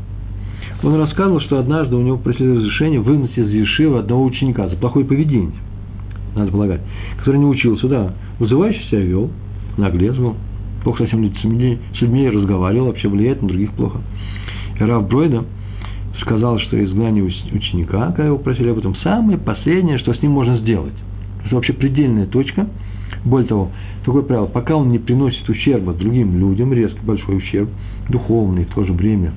Он 0.82 0.94
рассказывал, 0.94 1.40
что 1.40 1.58
однажды 1.58 1.96
у 1.96 2.00
него 2.00 2.16
пришли 2.16 2.48
разрешение 2.50 3.00
выгнать 3.00 3.36
из 3.36 3.50
Ешивы 3.50 3.98
одного 3.98 4.24
ученика 4.24 4.68
за 4.68 4.76
плохое 4.76 5.04
поведение, 5.04 5.52
надо 6.34 6.52
полагать, 6.52 6.80
который 7.18 7.38
не 7.38 7.46
учился, 7.46 7.88
да, 7.88 8.12
вызывающе 8.38 8.80
себя 8.84 9.00
вел, 9.00 9.30
наглец 9.76 10.14
был, 10.14 10.36
плохо 10.84 11.02
совсем 11.02 11.22
людьми, 11.22 11.78
с 11.96 12.00
людьми 12.00 12.28
разговаривал, 12.28 12.86
вообще 12.86 13.08
влияет 13.08 13.42
на 13.42 13.48
других 13.48 13.72
плохо. 13.72 13.98
Рав 14.78 15.08
Бройда– 15.08 15.44
сказал, 16.20 16.58
что 16.58 16.82
изгнание 16.84 17.24
ученика, 17.24 18.08
когда 18.08 18.26
его 18.26 18.38
просили 18.38 18.70
об 18.70 18.78
этом, 18.78 18.94
самое 18.96 19.38
последнее, 19.38 19.98
что 19.98 20.12
с 20.14 20.22
ним 20.22 20.32
можно 20.32 20.58
сделать. 20.58 20.94
Это 21.44 21.54
вообще 21.54 21.72
предельная 21.72 22.26
точка. 22.26 22.66
Более 23.24 23.48
того, 23.48 23.70
такое 24.04 24.22
правило, 24.22 24.46
пока 24.46 24.76
он 24.76 24.90
не 24.90 24.98
приносит 24.98 25.48
ущерба 25.48 25.92
другим 25.92 26.38
людям, 26.38 26.72
резко 26.72 26.98
большой 27.04 27.38
ущерб, 27.38 27.68
духовный 28.08 28.64
в 28.64 28.74
то 28.74 28.84
же 28.84 28.92
время, 28.92 29.32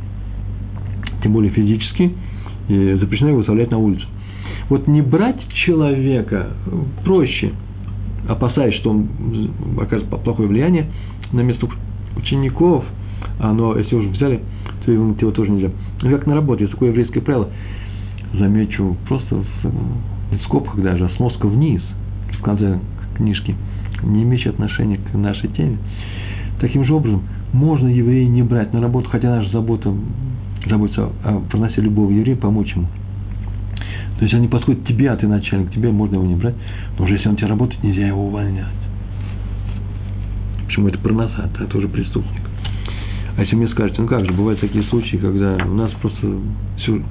тем 1.24 1.34
более 1.34 1.52
физический, 1.52 2.16
запрещено 2.68 3.30
его 3.30 3.40
выставлять 3.40 3.72
на 3.72 3.78
улицу. 3.78 4.06
Вот 4.70 4.88
не 4.88 5.02
брать 5.02 5.42
человека 5.66 6.48
проще, 7.04 7.52
опасаясь, 8.28 8.76
что 8.76 8.92
он 8.92 9.08
окажет 9.80 10.08
плохое 10.24 10.48
влияние 10.48 10.88
на 11.32 11.42
место 11.42 11.68
учеников, 12.16 12.86
а 13.40 13.54
но 13.54 13.78
если 13.78 13.96
уже 13.96 14.10
взяли, 14.10 14.42
то 14.86 14.92
его 14.92 15.32
тоже 15.32 15.52
нельзя. 15.52 15.70
Ну, 16.02 16.10
как 16.10 16.26
на 16.26 16.36
работе, 16.36 16.64
есть 16.64 16.74
такое 16.74 16.90
еврейское 16.90 17.22
правило, 17.22 17.50
замечу, 18.34 18.98
просто 19.08 19.36
в, 19.36 20.36
в 20.36 20.44
скобках 20.44 20.82
даже, 20.82 21.10
сноска 21.18 21.48
вниз, 21.48 21.82
в 22.40 22.42
конце 22.42 22.80
книжки, 23.16 23.56
не 24.04 24.24
имеющий 24.24 24.50
отношения 24.50 24.98
к 24.98 25.14
нашей 25.16 25.50
теме. 25.50 25.78
Таким 26.60 26.86
же 26.86 26.94
образом, 26.94 27.24
можно 27.54 27.88
еврея 27.88 28.28
не 28.28 28.42
брать 28.42 28.74
на 28.74 28.82
работу, 28.82 29.10
хотя 29.10 29.30
наша 29.30 29.52
забота, 29.52 29.94
заботиться 30.68 31.10
о 31.24 31.42
проносе 31.50 31.82
любого 31.82 32.10
еврея, 32.10 32.36
помочь 32.36 32.74
ему. 32.74 32.88
То 34.18 34.26
есть 34.26 34.34
он 34.34 34.42
не 34.42 34.48
подходит 34.48 34.84
к 34.84 34.88
тебе, 34.88 35.10
а 35.12 35.18
ты 35.18 35.28
начальник, 35.28 35.72
тебе 35.72 35.92
можно 35.92 36.16
его 36.16 36.26
не 36.26 36.36
брать, 36.36 36.56
но 36.98 37.06
уже 37.06 37.16
если 37.16 37.28
он 37.30 37.36
тебя 37.36 37.48
работает, 37.48 37.84
нельзя 37.84 38.08
его 38.08 38.26
увольнять. 38.26 38.66
Почему 40.66 40.88
это 40.88 40.98
проноса, 41.00 41.50
это 41.60 41.78
уже 41.78 41.88
преступник. 41.88 42.51
А 43.38 43.42
если 43.42 43.56
мне 43.56 43.68
скажете, 43.70 44.02
ну 44.02 44.08
как 44.08 44.26
же, 44.26 44.34
бывают 44.34 44.60
такие 44.60 44.84
случаи, 44.86 45.18
когда 45.18 45.58
у 45.66 45.74
нас 45.74 45.92
просто 46.02 46.28
все, 46.78 47.02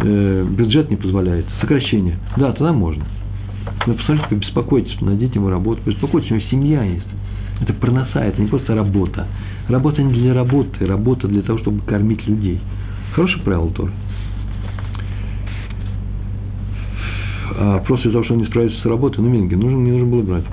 э, 0.00 0.46
бюджет 0.50 0.90
не 0.90 0.96
позволяет, 0.96 1.46
сокращение. 1.60 2.16
Да, 2.36 2.52
тогда 2.52 2.72
можно. 2.72 3.04
Но 3.86 3.94
посмотрите, 3.94 4.28
побеспокойтесь, 4.28 5.00
найдите 5.00 5.34
ему 5.34 5.50
работу, 5.50 5.82
побеспокойтесь, 5.82 6.30
у 6.30 6.34
него 6.34 6.46
семья 6.50 6.82
есть. 6.82 7.06
Это 7.60 7.74
проноса, 7.74 8.20
это 8.20 8.40
не 8.40 8.48
просто 8.48 8.74
работа. 8.74 9.26
Работа 9.68 10.02
не 10.02 10.12
для 10.14 10.32
работы, 10.32 10.86
работа 10.86 11.28
для 11.28 11.42
того, 11.42 11.58
чтобы 11.58 11.82
кормить 11.82 12.26
людей. 12.26 12.58
Хорошее 13.14 13.42
правило 13.42 13.70
тоже. 13.70 13.92
А 17.58 17.78
просто 17.80 18.08
из-за 18.08 18.12
того, 18.12 18.24
что 18.24 18.34
он 18.34 18.40
не 18.40 18.46
справится 18.46 18.80
с 18.80 18.84
работой, 18.86 19.20
ну, 19.20 19.28
миленький, 19.28 19.56
нужно, 19.56 19.76
не 19.76 19.90
нужно 19.90 20.06
было 20.06 20.22
брать. 20.22 20.44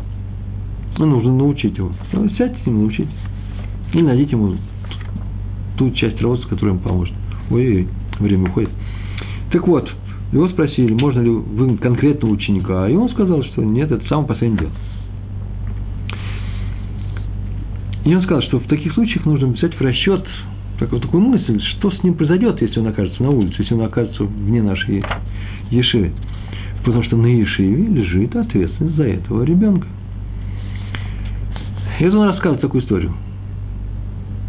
Ну, 0.97 1.05
нужно 1.05 1.33
научить 1.33 1.77
его. 1.77 1.91
Ну, 2.11 2.29
сядьте 2.31 2.57
с 2.61 2.65
ним, 2.65 2.81
научите. 2.81 3.09
И 3.93 4.01
найдите 4.01 4.31
ему 4.31 4.57
ту 5.77 5.91
часть 5.91 6.19
руководства, 6.21 6.49
которая 6.49 6.75
ему 6.75 6.83
поможет. 6.83 7.15
Ой-ой, 7.49 7.87
время 8.19 8.49
уходит. 8.49 8.69
Так 9.51 9.67
вот, 9.67 9.89
его 10.31 10.49
спросили, 10.49 10.93
можно 10.93 11.21
ли 11.21 11.29
выгнать 11.29 11.79
конкретного 11.79 12.33
ученика, 12.33 12.89
и 12.89 12.95
он 12.95 13.09
сказал, 13.09 13.43
что 13.43 13.63
нет, 13.63 13.91
это 13.91 14.05
самое 14.07 14.27
последнее 14.27 14.61
дело. 14.61 14.71
И 18.03 18.15
он 18.15 18.21
сказал, 18.23 18.41
что 18.43 18.59
в 18.59 18.67
таких 18.67 18.93
случаях 18.93 19.25
нужно 19.25 19.47
взять 19.47 19.73
в 19.73 19.81
расчет 19.81 20.25
такую, 20.79 21.01
такую 21.01 21.23
мысль, 21.23 21.59
что 21.61 21.91
с 21.91 22.03
ним 22.03 22.13
произойдет, 22.15 22.61
если 22.61 22.79
он 22.79 22.87
окажется 22.87 23.23
на 23.23 23.29
улице, 23.31 23.55
если 23.59 23.73
он 23.73 23.81
окажется 23.81 24.23
вне 24.23 24.61
нашей 24.61 25.03
Ешивы. 25.69 26.11
Потому 26.83 27.03
что 27.03 27.17
на 27.17 27.25
Ешиве 27.25 27.87
лежит 27.87 28.35
ответственность 28.35 28.95
за 28.95 29.03
этого 29.03 29.43
ребенка. 29.43 29.87
И 31.99 32.07
он 32.07 32.27
рассказывает 32.27 32.61
такую 32.61 32.83
историю– 32.83 33.13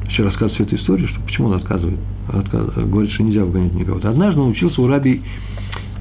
еще 0.08 0.24
рассказывает 0.24 0.54
всю 0.54 0.64
эту 0.64 0.76
историю, 0.76 1.08
что 1.08 1.20
почему 1.20 1.48
он 1.48 1.54
отказывает, 1.54 1.98
отказ, 2.28 2.74
говорит, 2.74 3.12
что 3.12 3.22
нельзя 3.22 3.44
выгонять 3.44 3.74
никого. 3.74 4.00
Однажды 4.02 4.40
он 4.40 4.50
учился 4.50 4.80
у 4.80 4.86
раби 4.86 5.22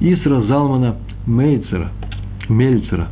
Исра 0.00 0.42
Залмана 0.42 0.96
Мейцера, 1.26 1.90
Мельцера. 2.48 3.08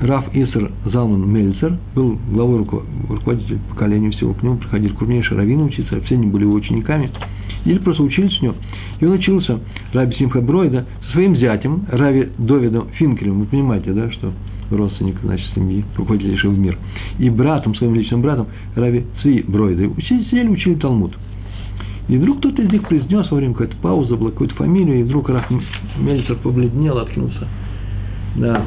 Раф 0.00 0.24
Иср 0.34 0.72
Залман 0.86 1.30
Мельцер 1.30 1.78
был 1.94 2.18
главой 2.30 2.66
руководителя 3.08 3.58
поколения 3.70 4.10
всего. 4.10 4.34
К 4.34 4.42
нему 4.42 4.56
приходили 4.56 4.92
крупнейшие 4.92 5.38
раввины 5.38 5.64
учиться, 5.64 6.00
все 6.00 6.14
они 6.16 6.26
были 6.26 6.42
его 6.42 6.54
учениками. 6.54 7.10
Или 7.64 7.78
просто 7.78 8.02
учились 8.02 8.38
у 8.40 8.44
него. 8.44 8.54
И 9.00 9.06
он 9.06 9.12
учился 9.12 9.60
Раби 9.92 10.14
Симха 10.16 10.40
Бройда 10.40 10.84
со 11.06 11.12
своим 11.12 11.36
зятем, 11.36 11.86
Рави 11.90 12.28
Довидом 12.38 12.88
Финкелем. 12.94 13.40
Вы 13.40 13.46
понимаете, 13.46 13.92
да, 13.92 14.10
что 14.10 14.32
родственник, 14.70 15.16
значит, 15.22 15.46
семьи, 15.54 15.84
руководитель 15.96 16.48
в 16.48 16.58
мир. 16.58 16.78
И 17.18 17.30
братом, 17.30 17.74
своим 17.74 17.94
личным 17.94 18.22
братом, 18.22 18.46
Рави 18.74 19.04
Цви 19.22 19.44
Бройда. 19.46 19.88
Сидели, 20.02 20.48
учили 20.48 20.74
Талмуд. 20.74 21.12
И 22.08 22.18
вдруг 22.18 22.38
кто-то 22.38 22.62
из 22.62 22.70
них 22.70 22.82
произнес 22.86 23.30
во 23.30 23.36
время 23.36 23.54
какой-то 23.54 23.76
паузы, 23.76 24.14
была 24.16 24.30
какую-то 24.30 24.54
фамилию, 24.56 25.00
и 25.00 25.02
вдруг 25.04 25.28
Раф 25.30 25.50
Мельцер 25.98 26.36
побледнел, 26.36 26.98
откинулся 26.98 27.48
на 28.36 28.64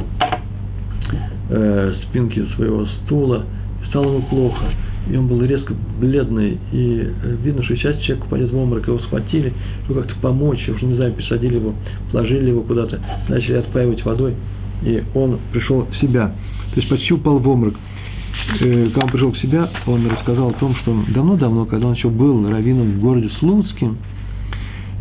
э, 1.49 1.93
спинке 2.03 2.45
своего 2.55 2.85
стула, 2.85 3.45
и 3.83 3.87
стало 3.89 4.15
ему 4.15 4.21
плохо. 4.23 4.65
И 5.09 5.15
он 5.15 5.27
был 5.27 5.41
резко 5.43 5.73
бледный, 5.99 6.57
и 6.71 7.01
э, 7.01 7.35
видно, 7.43 7.63
что 7.63 7.75
сейчас 7.75 7.99
человек 7.99 8.25
упадет 8.25 8.51
в 8.51 8.57
обморок, 8.57 8.87
его 8.87 8.99
схватили, 8.99 9.53
чтобы 9.85 10.01
как-то 10.01 10.15
помочь, 10.19 10.67
уже 10.67 10.85
не 10.85 10.95
знаю, 10.95 11.13
посадили 11.13 11.55
его, 11.55 11.75
положили 12.11 12.49
его 12.49 12.61
куда-то, 12.61 12.99
начали 13.29 13.57
отпаивать 13.57 14.03
водой 14.03 14.33
и 14.83 15.03
он 15.13 15.39
пришел 15.51 15.85
в 15.85 15.95
себя. 15.97 16.31
То 16.71 16.79
есть 16.79 16.89
почти 16.89 17.13
упал 17.13 17.39
в 17.39 17.47
обморок. 17.47 17.75
Э, 18.59 18.89
когда 18.89 19.05
он 19.05 19.11
пришел 19.11 19.31
к 19.31 19.37
себя, 19.37 19.69
он 19.85 20.07
рассказал 20.07 20.49
о 20.49 20.53
том, 20.53 20.75
что 20.77 20.95
давно-давно, 21.09 21.65
когда 21.65 21.87
он 21.87 21.93
еще 21.93 22.09
был 22.09 22.49
раввином 22.49 22.93
в 22.93 22.99
городе 22.99 23.29
Слуцким, 23.39 23.97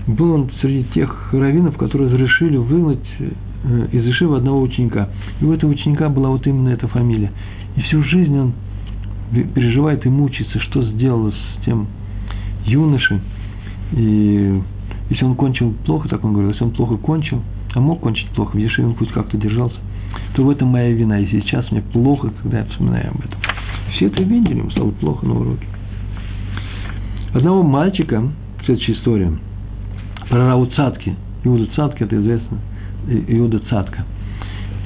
был 0.07 0.33
он 0.33 0.51
среди 0.61 0.85
тех 0.95 1.33
раввинов, 1.33 1.77
которые 1.77 2.11
разрешили 2.11 2.57
выгнать 2.57 3.07
э, 3.19 3.89
из 3.93 4.07
Ишива 4.07 4.39
одного 4.39 4.63
ученика. 4.63 5.11
И 5.41 5.45
у 5.45 5.53
этого 5.53 5.71
ученика 5.71 6.09
была 6.09 6.31
вот 6.31 6.47
именно 6.47 6.71
эта 6.71 6.89
фамилия. 6.89 7.33
И 7.77 7.83
всю 7.83 8.03
жизнь 8.05 8.37
он 8.39 8.53
переживает 9.55 10.07
и 10.07 10.09
мучается, 10.09 10.61
что 10.61 10.83
сделал 10.85 11.33
с 11.33 11.65
тем 11.65 11.89
юношей. 12.65 13.21
И 13.93 14.63
если 15.11 15.25
он 15.25 15.35
кончил 15.35 15.75
плохо, 15.85 16.09
так 16.09 16.25
он 16.25 16.33
говорил, 16.33 16.53
если 16.53 16.65
он 16.65 16.71
плохо 16.71 16.97
кончил– 16.97 17.43
а 17.77 17.81
мог 17.81 18.01
кончить 18.01 18.29
плохо, 18.31 18.57
в 18.57 18.59
Ешиве 18.59 18.89
он 18.89 18.95
хоть 18.95 19.13
как-то 19.13 19.37
держался, 19.37 19.77
то 20.35 20.43
в 20.43 20.49
этом 20.49 20.69
моя 20.69 20.93
вина. 20.93 21.21
И 21.21 21.27
сейчас 21.27 21.71
мне 21.71 21.83
плохо, 21.83 22.33
когда 22.43 22.61
я 22.61 22.65
вспоминаю 22.65 23.11
об 23.11 23.19
этом. 23.19 23.39
Все 23.93 24.07
это 24.07 24.23
видели, 24.23 24.61
ему 24.61 24.71
стало 24.71 24.93
плохо 24.93 25.27
на 25.27 25.35
уроке. 25.35 25.67
Одного 27.35 27.63
мальчика, 27.63 28.23
следующая 28.65 28.93
история, 28.93 29.31
про 30.31 30.39
Рау 30.39 30.65
Цатки. 30.69 31.15
Иуда 31.45 31.67
Цатки, 31.77 32.03
это 32.03 32.17
известно, 32.17 32.59
Иуда 33.29 33.59
Цатка, 33.69 34.07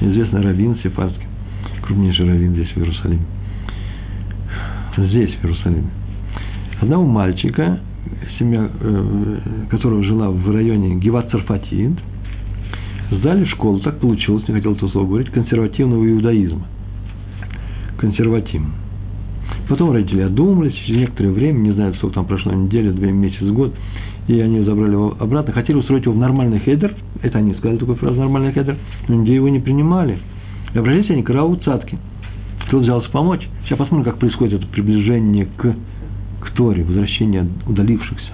известный 0.01 0.41
раввин 0.41 0.77
сефардский, 0.83 1.27
крупнейший 1.83 2.27
раввин 2.27 2.51
здесь, 2.55 2.71
в 2.71 2.77
Иерусалиме. 2.77 3.25
Здесь, 4.97 5.33
в 5.35 5.45
Иерусалиме. 5.45 5.89
одного 6.81 7.07
мальчика, 7.07 7.79
семья 8.37 8.69
э, 8.81 9.37
которого 9.69 10.03
жила 10.03 10.29
в 10.29 10.53
районе 10.53 10.95
Геват 10.95 11.31
Царфатид, 11.31 11.97
в 13.11 13.45
школу, 13.47 13.79
так 13.79 13.99
получилось, 13.99 14.47
не 14.47 14.53
хотел 14.53 14.73
это 14.73 14.87
слово 14.87 15.07
говорить, 15.07 15.29
консервативного 15.29 16.09
иудаизма. 16.09 16.65
Консервативно. 17.97 18.71
Потом 19.67 19.91
родители 19.91 20.21
одумались, 20.21 20.73
через 20.85 21.01
некоторое 21.01 21.31
время, 21.31 21.59
не 21.59 21.71
знаю, 21.71 21.93
сколько 21.95 22.15
там 22.15 22.25
прошло, 22.25 22.53
неделя, 22.53 22.91
две 22.91 23.11
месяца, 23.11 23.45
год, 23.45 23.73
и 24.27 24.39
они 24.39 24.61
забрали 24.61 24.93
его 24.93 25.15
обратно, 25.19 25.53
хотели 25.53 25.77
устроить 25.77 26.05
его 26.05 26.13
в 26.13 26.17
нормальный 26.17 26.59
хедер, 26.59 26.95
это 27.21 27.37
они 27.37 27.53
сказали 27.55 27.77
такую 27.77 27.97
фразу, 27.97 28.19
нормальный 28.19 28.53
хедер, 28.53 28.77
но 29.07 29.15
нигде 29.15 29.35
его 29.35 29.49
не 29.49 29.59
принимали. 29.59 30.19
И 30.73 30.77
обратились 30.77 31.09
они 31.09 31.23
к 31.23 31.29
Рау 31.29 31.55
Цатке. 31.57 31.97
Тот 32.69 32.83
взялся 32.83 33.09
помочь. 33.11 33.45
Сейчас 33.65 33.77
посмотрим, 33.77 34.05
как 34.05 34.19
происходит 34.19 34.61
это 34.61 34.71
приближение 34.71 35.47
к, 35.57 35.75
к 36.41 36.51
Торе, 36.51 36.83
возвращение 36.83 37.45
удалившихся. 37.67 38.31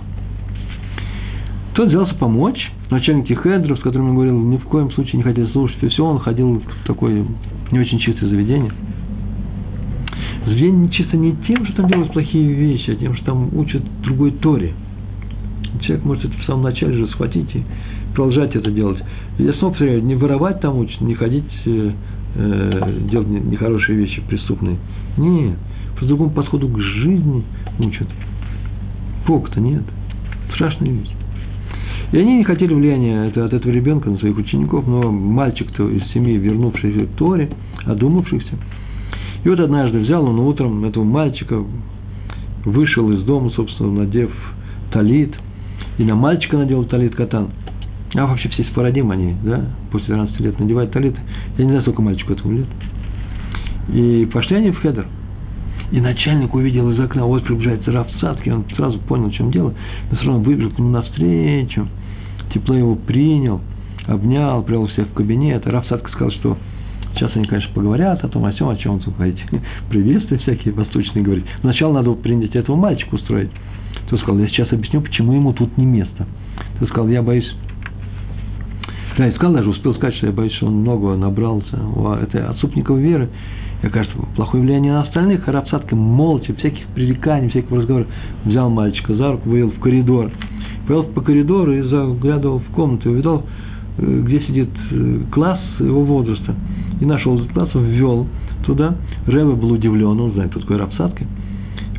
Тот 1.74 1.88
взялся 1.90 2.14
помочь, 2.16 2.72
начальники 2.90 3.34
хедров, 3.34 3.80
с 3.80 3.82
которыми 3.82 4.10
я 4.10 4.14
говорил, 4.14 4.40
ни 4.40 4.58
в 4.58 4.64
коем 4.64 4.92
случае 4.92 5.18
не 5.18 5.24
хотели 5.24 5.48
слушать, 5.48 5.78
и 5.82 5.88
все, 5.88 6.06
он 6.06 6.20
ходил 6.20 6.60
в 6.60 6.88
такое 6.88 7.26
не 7.72 7.80
очень 7.80 8.00
чистое 8.00 8.30
заведение. 8.30 8.72
Заведение 10.46 10.90
чисто 10.90 11.18
не 11.18 11.36
тем, 11.48 11.66
что 11.66 11.78
там 11.78 11.88
делают 11.90 12.14
плохие 12.14 12.54
вещи, 12.54 12.92
а 12.92 12.96
тем, 12.96 13.16
что 13.16 13.26
там 13.26 13.50
учат 13.58 13.84
другой 14.04 14.32
Торе. 14.32 14.74
Человек 15.82 16.06
может 16.06 16.26
это 16.26 16.34
в 16.42 16.46
самом 16.46 16.64
начале 16.64 16.94
же 16.94 17.08
схватить 17.08 17.54
и 17.54 17.64
продолжать 18.16 18.56
это 18.56 18.72
делать. 18.72 19.04
Я 19.38 19.54
снова 19.54 19.72
повторяю, 19.72 20.04
не 20.04 20.16
воровать 20.16 20.62
там 20.62 20.78
учат, 20.78 21.02
не 21.02 21.14
ходить, 21.14 21.44
э, 21.66 21.92
э 22.36 23.00
делать 23.12 23.28
нехорошие 23.28 23.98
вещи 23.98 24.22
преступные. 24.28 24.78
Нет, 25.18 25.58
по 26.00 26.06
другому 26.06 26.32
подходу 26.32 26.70
к 26.70 26.80
жизни 26.80 27.44
учат. 27.80 28.08
Бог-то 29.28 29.60
нет. 29.60 29.84
Страшная 30.54 30.92
вещь. 30.92 31.17
И 32.12 32.18
они 32.18 32.38
не 32.38 32.44
хотели 32.46 32.74
влияния 32.74 33.28
от 33.28 33.54
этого 33.54 33.72
ребенка 33.72 34.10
на 34.10 34.18
своих 34.18 34.38
учеников, 34.38 34.88
но 34.88 35.12
мальчик-то 35.12 35.90
из 35.90 36.08
семьи, 36.14 36.38
вернувшийся 36.38 37.06
к 37.06 37.16
Торе, 37.18 37.50
одумавшихся. 37.86 38.56
И 39.44 39.50
вот 39.50 39.60
однажды 39.60 40.00
взял 40.00 40.26
он 40.26 40.40
утром 40.40 40.86
этого 40.86 41.04
мальчика, 41.04 41.62
вышел 42.64 43.12
из 43.12 43.24
дома, 43.24 43.50
собственно, 43.52 43.92
надев 43.92 44.32
талит, 44.92 45.34
и 45.98 46.04
на 46.04 46.16
мальчика 46.16 46.58
надел 46.58 46.86
талит 46.86 47.14
катан. 47.16 47.50
А 48.16 48.26
вообще 48.26 48.48
все 48.50 48.64
спорадим 48.64 49.12
они, 49.12 49.36
да, 49.44 49.66
после 49.92 50.16
12 50.16 50.40
лет 50.40 50.60
надевают 50.60 50.92
талит. 50.92 51.16
Я 51.58 51.66
не 51.66 51.72
знаю, 51.72 51.82
сколько 51.82 52.02
мальчику 52.02 52.34
этому 52.34 52.58
лет. 52.58 52.68
И 53.94 54.28
пошли 54.32 54.58
они 54.58 54.72
в 54.72 54.80
хедер. 54.80 55.08
И 55.92 56.02
начальник 56.02 56.54
увидел 56.54 56.92
из 56.92 57.00
окна, 57.00 57.26
вот 57.26 57.44
приближается 57.44 57.92
Раф 57.92 58.08
Цатки, 58.20 58.50
он 58.50 58.66
сразу 58.76 59.00
понял, 59.00 59.30
в 59.30 59.34
чем 59.34 59.52
дело, 59.52 59.74
но 60.12 60.18
все 60.18 60.28
равно 60.28 60.44
выбежал 60.44 60.72
к 60.72 60.80
нему 60.80 60.90
навстречу, 60.90 61.88
тепло 62.54 62.76
его 62.76 62.96
принял, 62.96 63.62
обнял, 64.06 64.64
привел 64.64 64.88
всех 64.88 65.08
в 65.08 65.14
кабинет. 65.14 65.66
И 65.66 65.70
Раф 65.70 65.88
Цатка 65.88 66.12
сказал, 66.12 66.32
что 66.32 66.58
сейчас 67.16 67.32
они, 67.36 67.46
конечно, 67.46 67.74
поговорят 67.74 68.22
о 68.24 68.28
том, 68.28 68.44
о 68.44 68.54
чем, 68.54 68.68
о 68.68 68.76
чем 68.76 69.00
тут 69.00 69.16
говорит. 69.16 69.38
Приветствия 69.90 70.38
всякие 70.40 70.74
восточные 70.74 71.24
говорить. 71.24 71.46
Сначала 71.62 71.94
надо 71.94 72.12
принять 72.14 72.56
этого 72.56 72.76
мальчика 72.76 73.16
устроить. 73.16 73.50
Ты 74.10 74.18
сказал, 74.18 74.40
я 74.40 74.48
сейчас 74.50 74.72
объясню, 74.74 75.02
почему 75.02 75.34
ему 75.34 75.54
тут 75.54 75.78
не 75.78 75.86
место. 75.86 76.28
Ты 76.80 76.86
сказал, 76.88 77.08
я 77.08 77.22
боюсь, 77.22 77.50
да, 79.18 79.26
я 79.26 79.32
сказал 79.32 79.56
даже, 79.56 79.70
успел 79.70 79.96
сказать, 79.96 80.16
что 80.18 80.28
я 80.28 80.34
боюсь, 80.34 80.54
что 80.54 80.68
он 80.68 80.82
много 80.82 81.16
набрался. 81.16 81.80
Это 82.22 82.50
отступников 82.50 82.98
веры 82.98 83.30
и 83.84 83.90
кажется, 83.90 84.18
плохое 84.36 84.64
влияние 84.64 84.94
на 84.94 85.04
остальных, 85.04 85.48
а 85.48 85.52
Рапсадка 85.52 85.96
молча, 85.96 86.54
всяких 86.56 86.86
пререканий, 86.96 87.50
всяких 87.50 87.72
разговоров, 87.72 88.08
взял 88.46 88.70
мальчика 88.70 89.16
за 89.16 89.34
руку, 89.34 89.50
вывел 89.50 89.72
в 89.72 89.80
коридор. 89.80 90.32
Повел 90.88 91.04
по 91.04 91.22
коридору 91.22 91.74
и 91.74 91.82
заглядывал 91.82 92.60
в 92.60 92.68
комнату, 92.74 93.12
увидел, 93.12 93.44
э, 93.98 94.22
где 94.26 94.40
сидит 94.42 94.70
э, 94.92 95.20
класс 95.32 95.60
его 95.80 96.02
возраста. 96.04 96.56
И 97.00 97.06
нашел 97.06 97.38
этот 97.38 97.52
класс, 97.52 97.70
ввел 97.76 98.28
туда. 98.66 98.96
Рэбе 99.28 99.54
был 99.54 99.74
удивлен, 99.74 100.20
он 100.20 100.32
знает, 100.32 100.52
кто 100.52 100.62
такой 100.62 100.78
Рапсадка. 100.78 101.26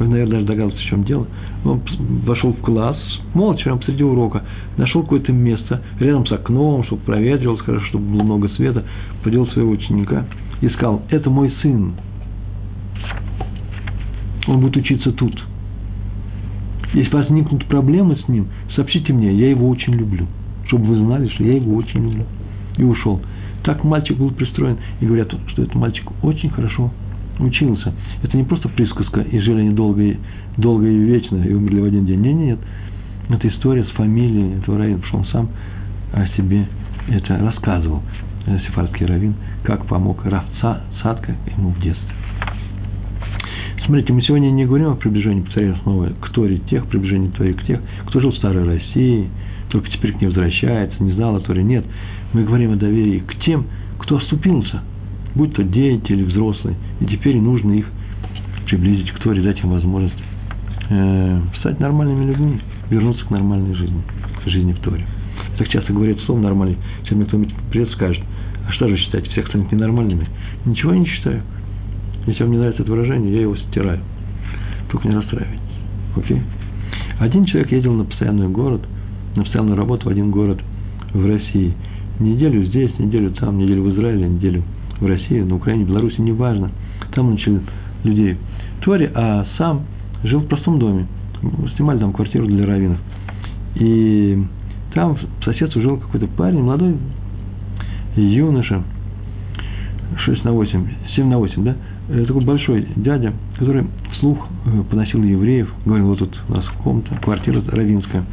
Он, 0.01 0.11
наверное, 0.11 0.33
даже 0.33 0.47
догадался, 0.47 0.79
в 0.79 0.89
чем 0.89 1.05
дело. 1.05 1.27
Он 1.65 1.81
вошел 2.25 2.53
в 2.53 2.61
класс, 2.61 2.97
молча, 3.35 3.75
посреди 3.77 4.03
урока, 4.03 4.43
нашел 4.77 5.03
какое-то 5.03 5.33
место 5.33 5.83
рядом 6.01 6.27
с 6.27 6.33
окном, 6.33 6.85
чтобы 6.85 7.03
проветривалось 7.03 7.61
хорошо, 7.61 7.87
чтобы 7.87 8.05
было 8.05 8.23
много 8.23 8.49
света, 8.51 8.85
подел 9.23 9.47
своего 9.49 9.71
ученика– 9.71 10.25
и 10.61 10.69
сказал, 10.71 11.03
это 11.11 11.31
мой 11.31 11.53
сын, 11.63 11.95
он 14.47 14.61
будет 14.61 14.77
учиться 14.77 15.13
тут. 15.13 15.43
Если 16.95 17.15
возникнут 17.15 17.67
проблемы 17.67 18.17
с 18.17 18.29
ним, 18.29 18.49
сообщите 18.75 19.13
мне, 19.13 19.33
я 19.35 19.51
его 19.51 19.69
очень 19.69 19.95
люблю, 19.95 20.27
чтобы 20.67 20.87
вы 20.87 20.97
знали, 21.05 21.29
что 21.29 21.45
я 21.45 21.57
его 21.57 21.75
очень 21.77 22.03
люблю. 22.03 22.25
И 22.77 22.83
ушел. 22.83 23.21
Так 23.63 23.85
мальчик 23.85 24.17
был 24.17 24.31
пристроен, 24.31 24.79
и 25.01 25.07
говорят, 25.07 25.33
что 25.49 25.63
этот 25.63 25.75
мальчик 25.75 26.11
очень 26.23 26.49
хорошо 26.49 26.91
учился. 27.39 27.93
Это 28.23 28.37
не 28.37 28.45
просто 28.45 28.69
присказка, 28.69 29.21
и 29.21 29.39
жили 29.41 29.61
они 29.61 29.71
долго 29.71 30.03
и, 30.03 30.17
долго 30.57 30.87
и 30.87 30.99
вечно, 30.99 31.37
и 31.37 31.53
умерли 31.53 31.81
в 31.81 31.85
один 31.85 32.07
день. 32.07 32.21
Нет, 32.21 32.37
нет, 32.37 32.59
это 33.29 33.49
история 33.49 33.85
с 33.85 33.91
фамилией 33.91 34.59
этого 34.59 34.79
равина, 34.79 34.99
потому 34.99 35.25
что 35.25 35.39
он 35.41 35.47
сам 35.47 35.49
о 36.13 36.27
себе 36.37 36.67
это 37.09 37.39
рассказывал, 37.39 38.03
сефардский 38.67 39.07
равин, 39.07 39.35
как 39.65 39.87
помог 39.87 40.25
Равца 40.25 40.83
Садка 41.03 41.35
ему 41.57 41.71
в 41.71 41.81
детстве. 41.81 42.15
Смотрите, 43.85 44.13
мы 44.13 44.23
сегодня 44.23 44.51
не 44.51 44.67
говорим 44.67 44.91
о 44.91 44.97
приближении, 44.97 45.41
повторяю 45.41 45.77
снова, 45.83 46.11
к 46.21 46.29
Торе 46.31 46.59
тех, 46.59 46.87
приближении 46.89 47.29
Торе 47.29 47.55
к 47.55 47.65
тех, 47.65 47.81
кто 48.07 48.21
жил 48.21 48.33
в 48.33 48.37
Старой 48.37 48.65
России, 48.65 49.29
только 49.71 49.89
теперь 49.91 50.13
к 50.13 50.21
ней 50.21 50.27
возвращается, 50.27 51.03
не 51.03 51.13
знал 51.13 51.37
о 51.37 51.41
Торе, 51.41 51.63
нет. 51.63 51.85
Мы 52.35 52.45
говорим 52.45 52.73
о 52.73 52.77
доверии 52.77 53.21
к 53.21 53.35
тем, 53.45 53.65
кто 53.99 54.19
оступился, 54.19 54.83
будь 55.35 55.55
то 55.55 55.63
дети 55.63 56.13
или 56.13 56.25
взрослые, 56.25 56.77
и 57.01 57.07
теперь 57.07 57.39
нужно 57.39 57.73
их 57.73 57.87
приблизить 58.67 59.11
к 59.13 59.21
Торе, 59.21 59.41
дать 59.41 59.59
им 59.61 59.71
возможность 59.71 60.23
э, 60.91 61.41
стать 61.61 61.81
нормальными 61.81 62.27
людьми, 62.27 62.61
вернуться 62.91 63.25
к 63.25 63.31
нормальной 63.31 63.75
жизни, 63.75 64.03
к 64.45 64.49
жизни 64.49 64.73
в 64.73 64.81
Торе. 64.81 65.07
Так 65.57 65.69
часто 65.69 65.93
говорят 65.93 66.19
слово 66.27 66.41
нормальный, 66.41 66.77
сейчас 67.05 67.17
мне 67.17 67.25
кто-нибудь 67.25 67.55
придет 67.71 67.91
скажет, 67.93 68.23
что 68.71 68.89
же 68.89 68.97
считать, 68.97 69.27
всех 69.29 69.49
станет 69.49 69.71
ненормальными? 69.73 70.29
Ничего 70.65 70.93
я 70.93 70.99
не 70.99 71.07
считаю. 71.07 71.43
Если 72.27 72.43
вам 72.43 72.53
не 72.53 72.59
нравится 72.59 72.83
это 72.83 72.91
выражение, 72.91 73.33
я 73.35 73.41
его 73.43 73.57
стираю. 73.57 74.01
Только 74.91 75.09
не 75.09 75.15
расстраивайтесь. 75.15 75.61
Окей? 76.17 76.43
Один 77.19 77.45
человек 77.47 77.73
ездил 77.73 77.95
на 77.95 78.05
постоянный 78.05 78.49
город, 78.49 78.83
на 79.37 79.43
постоянную 79.43 79.77
работу 79.77 80.07
в 80.07 80.09
один 80.11 80.31
город 80.31 80.61
в 81.13 81.27
России. 81.27 81.75
Неделю 82.21 82.65
здесь, 82.67 82.97
неделю 82.99 83.31
там, 83.33 83.59
неделю 83.59 83.83
в 83.83 83.95
Израиле, 83.95 84.29
неделю 84.29 84.63
в 85.01 85.07
России, 85.07 85.41
на 85.41 85.55
Украине, 85.57 85.85
в 85.85 85.89
Беларуси, 85.89 86.21
неважно. 86.21 86.71
Там 87.15 87.29
он 87.29 87.35
учил 87.35 87.61
людей 88.05 88.37
Торе, 88.83 89.11
а 89.15 89.47
сам 89.57 89.83
жил 90.25 90.41
в 90.41 90.47
простом 90.47 90.79
доме. 90.79 91.07
Снимали 91.77 91.99
там 91.99 92.13
квартиру 92.13 92.47
для 92.47 92.67
раввинов. 92.67 92.99
И 93.77 94.43
там 94.95 95.17
в 95.17 95.45
соседстве 95.45 95.83
жил 95.83 95.99
какой-то 95.99 96.27
парень, 96.27 96.63
молодой 96.63 96.97
юноша, 98.21 98.83
6 100.17 100.45
на 100.45 100.53
8, 100.53 100.87
7 101.15 101.29
на 101.29 101.39
8, 101.39 101.65
да, 101.65 101.77
э, 102.09 102.25
такой 102.27 102.45
большой 102.45 102.87
дядя, 102.97 103.33
который 103.59 103.87
вслух 104.13 104.39
э, 104.67 104.83
поносил 104.91 105.23
евреев, 105.23 105.73
говорил, 105.85 106.07
вот 106.07 106.19
тут 106.19 106.37
у 106.49 106.55
нас 106.55 106.65
комната, 106.83 107.15
квартира 107.23 107.63
равинская, 107.69 108.25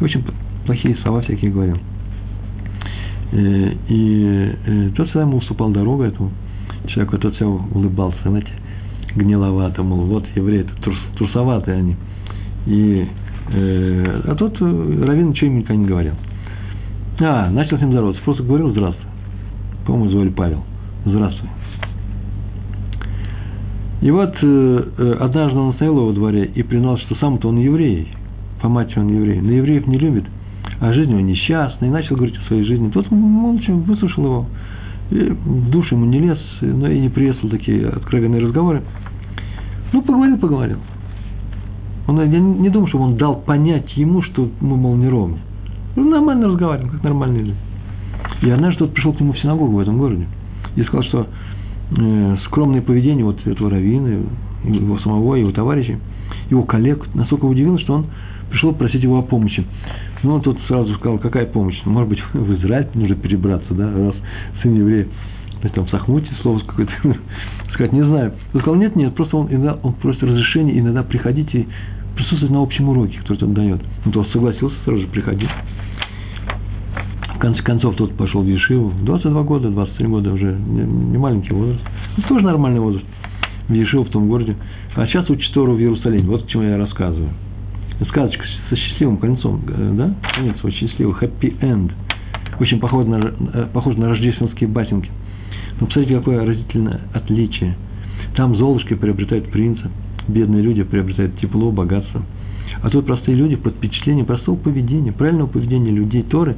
и 0.00 0.04
очень 0.04 0.24
плохие 0.66 0.96
слова 0.96 1.20
всякие 1.22 1.50
говорил. 1.50 1.78
Э, 3.32 3.72
и 3.88 4.92
тот 4.96 5.06
всегда 5.08 5.22
ему 5.22 5.38
уступал 5.38 5.70
дорогу 5.70 6.02
этому 6.02 6.30
человеку, 6.86 7.18
тот 7.18 7.34
все 7.34 7.46
улыбался, 7.46 8.18
знаете, 8.24 8.50
гниловато, 9.14 9.82
мол, 9.82 10.00
вот 10.06 10.24
евреи, 10.34 10.66
трус, 10.82 10.98
трусоватые 11.16 11.78
они. 11.78 11.96
И, 12.66 13.06
а 13.48 14.34
тот 14.36 14.60
Равин 14.60 15.30
ничего 15.30 15.48
им 15.48 15.58
никогда 15.58 15.76
не 15.76 15.86
говорил. 15.86 16.14
А, 17.20 17.50
начал 17.50 17.76
с 17.76 17.80
ним 17.80 17.92
здороваться, 17.92 18.22
просто 18.22 18.42
говорил 18.42 18.70
здравствуй. 18.70 19.11
По-моему, 19.86 20.10
звали 20.10 20.28
Павел. 20.30 20.62
Здравствуй. 21.04 21.48
И 24.02 24.10
вот 24.10 24.34
э, 24.42 24.84
э, 24.98 25.16
однажды 25.20 25.58
он 25.58 25.74
стоял 25.74 25.94
во 25.94 26.12
дворе 26.12 26.44
и 26.44 26.62
признал, 26.62 26.98
что 26.98 27.14
сам-то 27.16 27.48
он 27.48 27.58
еврей, 27.58 28.08
по 28.60 28.68
матери 28.68 28.98
он 28.98 29.08
еврей, 29.08 29.40
но 29.40 29.52
евреев 29.52 29.86
не 29.86 29.96
любит, 29.96 30.24
а 30.80 30.92
жизнь 30.92 31.10
его 31.10 31.20
несчастна, 31.20 31.86
и 31.86 31.88
начал 31.88 32.16
говорить 32.16 32.36
о 32.36 32.46
своей 32.48 32.64
жизни. 32.64 32.90
Тот 32.90 33.10
молча 33.12 33.72
выслушал 33.72 34.24
его, 34.24 34.46
и 35.10 35.30
в 35.30 35.70
душу 35.70 35.94
ему 35.94 36.06
не 36.06 36.18
лез, 36.18 36.38
но 36.60 36.88
и 36.88 36.98
не 36.98 37.10
приветствовал 37.10 37.56
такие 37.56 37.88
откровенные 37.88 38.42
разговоры. 38.42 38.82
Ну, 39.92 40.02
поговорил, 40.02 40.38
поговорил. 40.38 40.78
Он, 42.08 42.18
я 42.20 42.40
не 42.40 42.70
думаю, 42.70 42.88
что 42.88 42.98
он 42.98 43.16
дал 43.16 43.36
понять 43.36 43.96
ему, 43.96 44.22
что 44.22 44.48
мы, 44.60 44.76
мол, 44.76 44.96
неровны. 44.96 45.38
Ну, 45.94 46.10
нормально 46.10 46.48
разговариваем, 46.48 46.90
как 46.90 47.04
нормальные 47.04 47.42
люди. 47.42 47.58
И 48.42 48.50
однажды 48.50 48.80
тот 48.80 48.94
пришел 48.94 49.12
к 49.12 49.20
нему 49.20 49.32
в 49.32 49.38
синагогу 49.38 49.76
в 49.76 49.80
этом 49.80 49.98
городе 49.98 50.26
и 50.74 50.82
сказал, 50.82 51.04
что 51.04 51.26
э, 51.96 52.36
скромное 52.46 52.82
поведение 52.82 53.24
вот 53.24 53.44
этого 53.46 53.70
раввина, 53.70 54.24
его 54.64 54.98
самого, 54.98 55.36
его 55.36 55.52
товарищей, 55.52 55.98
его 56.50 56.64
коллег, 56.64 57.06
настолько 57.14 57.44
удивило, 57.44 57.78
что 57.78 57.94
он 57.94 58.06
пришел 58.50 58.72
просить 58.74 59.02
его 59.02 59.18
о 59.18 59.22
помощи. 59.22 59.64
Ну, 60.22 60.34
он 60.34 60.42
тут 60.42 60.58
сразу 60.66 60.92
сказал, 60.94 61.18
какая 61.18 61.46
помощь? 61.46 61.80
Ну, 61.84 61.92
может 61.92 62.08
быть, 62.08 62.22
в 62.32 62.54
Израиль 62.54 62.88
нужно 62.94 63.16
перебраться, 63.16 63.74
да, 63.74 63.92
раз 63.92 64.14
сын 64.62 64.74
еврея, 64.74 65.06
там, 65.74 65.86
в 65.86 65.90
Сахмуте 65.90 66.28
слово 66.42 66.58
какое-то, 66.66 66.92
сказать, 67.72 67.92
не 67.92 68.04
знаю. 68.04 68.32
Он 68.52 68.60
сказал, 68.60 68.74
нет, 68.74 68.96
нет, 68.96 69.14
просто 69.14 69.36
он, 69.36 69.48
иногда, 69.50 69.78
он 69.82 69.92
просит 69.94 70.22
разрешения 70.24 70.78
иногда 70.78 71.04
приходить 71.04 71.54
и 71.54 71.68
присутствовать 72.16 72.52
на 72.52 72.62
общем 72.62 72.88
уроке, 72.88 73.18
который 73.18 73.44
он 73.44 73.54
дает. 73.54 73.80
Ну, 74.04 74.12
то 74.12 74.24
согласился 74.24 74.76
сразу 74.84 75.02
же 75.02 75.06
приходить. 75.06 75.48
Конце 77.42 77.60
концов, 77.60 77.96
тот 77.96 78.16
пошел 78.16 78.40
в 78.42 78.46
Ешиву. 78.46 78.92
22 79.02 79.42
года, 79.42 79.68
23 79.68 80.06
года 80.06 80.32
уже, 80.32 80.52
не, 80.52 81.18
маленький 81.18 81.52
возраст. 81.52 81.82
Ну, 82.16 82.22
тоже 82.28 82.44
нормальный 82.46 82.78
возраст. 82.78 83.04
В 83.66 83.72
Ешиву, 83.72 84.04
в 84.04 84.10
том 84.10 84.28
городе. 84.28 84.54
А 84.94 85.04
сейчас 85.08 85.28
учит 85.28 85.52
Тору 85.52 85.72
в 85.72 85.80
Иерусалиме. 85.80 86.22
Вот 86.28 86.44
к 86.44 86.46
чему 86.46 86.62
я 86.62 86.78
рассказываю. 86.78 87.30
Сказочка 88.10 88.44
со 88.70 88.76
счастливым 88.76 89.16
концом, 89.16 89.60
э, 89.66 89.90
да? 89.94 90.14
Конец 90.36 90.54
очень 90.62 90.86
счастливый, 90.86 91.16
happy 91.20 91.58
end. 91.58 91.90
Очень 92.60 92.78
похож 92.78 93.08
на, 93.08 93.16
э, 93.16 93.66
похож 93.72 93.96
на 93.96 94.08
рождественские 94.08 94.68
батинки. 94.68 95.10
Но 95.80 95.86
посмотрите, 95.86 96.18
какое 96.18 96.46
разительное 96.46 97.00
отличие. 97.12 97.74
Там 98.36 98.54
Золушки 98.54 98.94
приобретают 98.94 99.50
принца, 99.50 99.90
бедные 100.28 100.62
люди 100.62 100.84
приобретают 100.84 101.36
тепло, 101.40 101.72
богатство. 101.72 102.22
А 102.82 102.88
тут 102.88 103.04
простые 103.04 103.36
люди 103.36 103.56
под 103.56 103.74
впечатлением 103.74 104.26
простого 104.26 104.54
поведения, 104.54 105.10
правильного 105.10 105.48
поведения 105.48 105.90
людей 105.90 106.22
Торы 106.22 106.56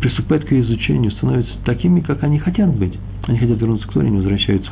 приступают 0.00 0.44
к 0.44 0.52
изучению, 0.52 1.10
становятся 1.12 1.52
такими, 1.64 2.00
как 2.00 2.22
они 2.22 2.38
хотят 2.38 2.74
быть. 2.74 2.98
Они 3.26 3.38
хотят 3.38 3.58
вернуться 3.58 3.88
к 3.88 3.92
Торе, 3.92 4.10
не 4.10 4.18
возвращаются. 4.18 4.70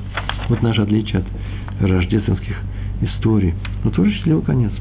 Вот 0.49 0.62
наше 0.62 0.83
отличие 0.83 1.22
от 1.22 1.89
рождественских 1.89 2.57
историй. 3.01 3.55
Но 3.83 3.91
тоже 3.91 4.12
счастливый 4.12 4.43
конец. 4.43 4.72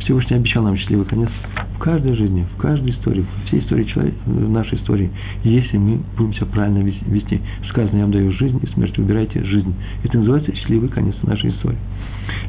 Всевышний 0.00 0.36
обещал 0.36 0.64
нам 0.64 0.76
счастливый 0.76 1.04
конец 1.04 1.28
в 1.74 1.78
каждой 1.78 2.14
жизни, 2.14 2.46
в 2.56 2.60
каждой 2.60 2.90
истории, 2.92 3.22
в 3.22 3.46
всей 3.48 3.60
истории 3.60 3.84
человека, 3.84 4.16
в 4.26 4.50
нашей 4.50 4.78
истории, 4.78 5.10
если 5.44 5.76
мы 5.76 6.00
будем 6.16 6.34
себя 6.34 6.46
правильно 6.46 6.78
вести. 6.78 7.40
Сказано, 7.68 7.96
я 7.96 8.02
вам 8.02 8.12
даю 8.12 8.32
жизнь 8.32 8.58
и 8.62 8.66
смерть, 8.68 8.96
выбирайте 8.96 9.44
жизнь. 9.44 9.74
Это 10.02 10.18
называется 10.18 10.54
счастливый 10.54 10.88
конец 10.88 11.14
нашей 11.22 11.50
истории. 11.50 11.78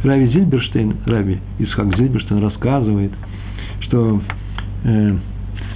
Рави 0.03 0.27
Зильберштейн, 0.27 0.95
Рави 1.05 1.39
Исхак 1.59 1.95
Зильберштейн 1.97 2.41
рассказывает, 2.41 3.11
что 3.81 4.21
э, 4.83 5.17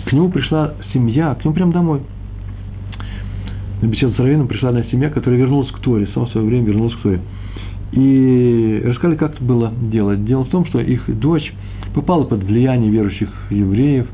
к 0.05 0.13
нему 0.13 0.29
пришла 0.29 0.73
семья, 0.93 1.35
к 1.35 1.43
нему 1.43 1.55
прямо 1.55 1.71
домой. 1.71 2.01
На 3.81 3.87
беседу 3.87 4.13
с 4.13 4.19
Равином 4.19 4.47
пришла 4.47 4.69
одна 4.69 4.83
семья, 4.83 5.09
которая 5.09 5.39
вернулась 5.39 5.71
к 5.71 5.79
Торе, 5.79 6.07
сама 6.13 6.27
в 6.27 6.31
свое 6.31 6.47
время 6.47 6.65
вернулась 6.67 6.95
к 6.95 7.01
Торе. 7.01 7.19
И 7.91 8.81
рассказали, 8.85 9.15
как 9.15 9.35
это 9.35 9.43
было 9.43 9.71
дело. 9.91 10.15
Дело 10.15 10.43
в 10.43 10.49
том, 10.49 10.65
что 10.65 10.79
их 10.79 11.03
дочь 11.19 11.53
попала 11.93 12.23
под 12.23 12.43
влияние 12.43 12.91
верующих 12.91 13.29
евреев 13.49 14.07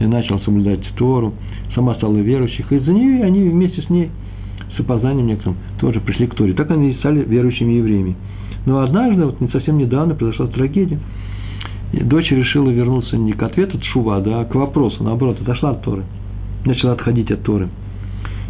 и 0.00 0.06
начала 0.06 0.38
соблюдать 0.40 0.80
Тору, 0.96 1.34
сама 1.74 1.94
стала 1.94 2.16
верующих, 2.16 2.72
и 2.72 2.76
из-за 2.76 2.92
нее 2.92 3.24
они 3.24 3.48
вместе 3.48 3.82
с 3.82 3.90
ней, 3.90 4.10
с 4.76 4.80
опозданием 4.80 5.26
некоторым, 5.26 5.56
тоже 5.78 6.00
пришли 6.00 6.26
к 6.26 6.34
Торе. 6.34 6.54
Так 6.54 6.70
они 6.70 6.90
и 6.90 6.94
стали 6.94 7.24
верующими 7.24 7.72
евреями. 7.72 8.16
Но 8.66 8.80
однажды, 8.80 9.24
вот 9.24 9.36
совсем 9.52 9.78
недавно, 9.78 10.14
произошла 10.14 10.46
трагедия. 10.46 10.98
Дочь 11.92 12.30
решила 12.30 12.70
вернуться 12.70 13.16
не 13.16 13.32
к 13.32 13.42
ответу 13.42 13.78
от 13.78 13.84
Шува, 13.84 14.20
да, 14.20 14.40
а 14.40 14.44
к 14.44 14.54
вопросу, 14.54 15.02
наоборот, 15.02 15.40
отошла 15.40 15.70
от 15.70 15.82
Торы. 15.82 16.04
Начала 16.64 16.92
отходить 16.92 17.30
от 17.30 17.42
Торы. 17.42 17.68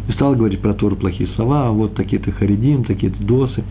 И 0.07 0.11
стала 0.13 0.35
говорить 0.35 0.61
про 0.61 0.73
Тору 0.73 0.95
плохие 0.95 1.29
слова, 1.35 1.67
а 1.67 1.71
вот 1.71 1.95
такие-то 1.95 2.31
харидим, 2.31 2.83
такие-то 2.83 3.21
досы 3.23 3.63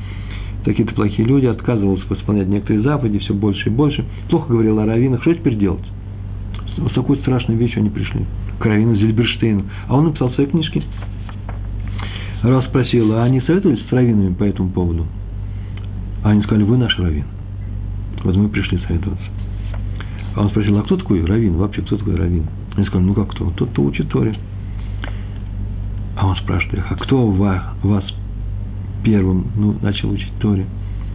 какие-то 0.65 0.95
плохие 0.95 1.27
люди, 1.27 1.47
отказывался 1.47 2.05
исполнять 2.15 2.49
некоторые 2.49 2.83
заповеди, 2.83 3.19
все 3.19 3.35
больше 3.35 3.69
и 3.69 3.73
больше. 3.73 4.05
Плохо 4.29 4.53
говорил 4.53 4.79
о 4.79 4.87
раввинах, 4.87 5.23
что 5.23 5.35
теперь 5.35 5.57
делать? 5.57 5.85
С 6.77 6.95
такой 6.95 7.19
страшной 7.19 7.57
вещью 7.57 7.81
они 7.81 7.91
пришли. 7.91 8.25
К 8.59 8.67
раввину 8.67 8.97
Зильберштейну. 8.97 9.65
А 9.89 9.97
он 9.97 10.07
написал 10.07 10.31
свои 10.33 10.47
книжки. 10.47 10.83
Раз 12.43 12.65
спросил, 12.67 13.13
а 13.15 13.25
они 13.25 13.41
советовались 13.43 13.87
с 13.87 13.93
раввинами 13.93 14.35
по 14.35 14.45
этому 14.45 14.71
поводу? 14.71 15.07
А 16.23 16.31
они 16.31 16.43
сказали, 16.43 16.65
вы 16.65 16.77
наш 16.77 16.99
раввин. 16.99 17.25
Вот 18.23 18.37
мы 18.37 18.49
пришли 18.49 18.79
советоваться. 18.87 19.25
А 20.35 20.43
он 20.43 20.51
спросил, 20.51 20.79
а 20.79 20.83
кто 20.83 20.97
такой 20.97 21.25
раввин? 21.25 21.57
Вообще, 21.57 21.83
кто 21.83 21.97
такой 21.97 22.17
раввин? 22.17 22.45
Они 22.77 22.87
сказали, 22.87 23.07
ну 23.07 23.15
как 23.15 23.29
кто? 23.31 23.51
Тот, 23.51 23.71
кто 23.71 23.83
учит 23.83 24.09
Торе. 24.09 24.37
А 26.17 26.27
он 26.27 26.37
спрашивает, 26.37 26.85
а 26.89 26.95
кто 26.97 27.31
вас 27.31 28.05
первым 29.03 29.47
ну, 29.57 29.77
начал 29.81 30.11
учить 30.11 30.33
Торе. 30.39 30.67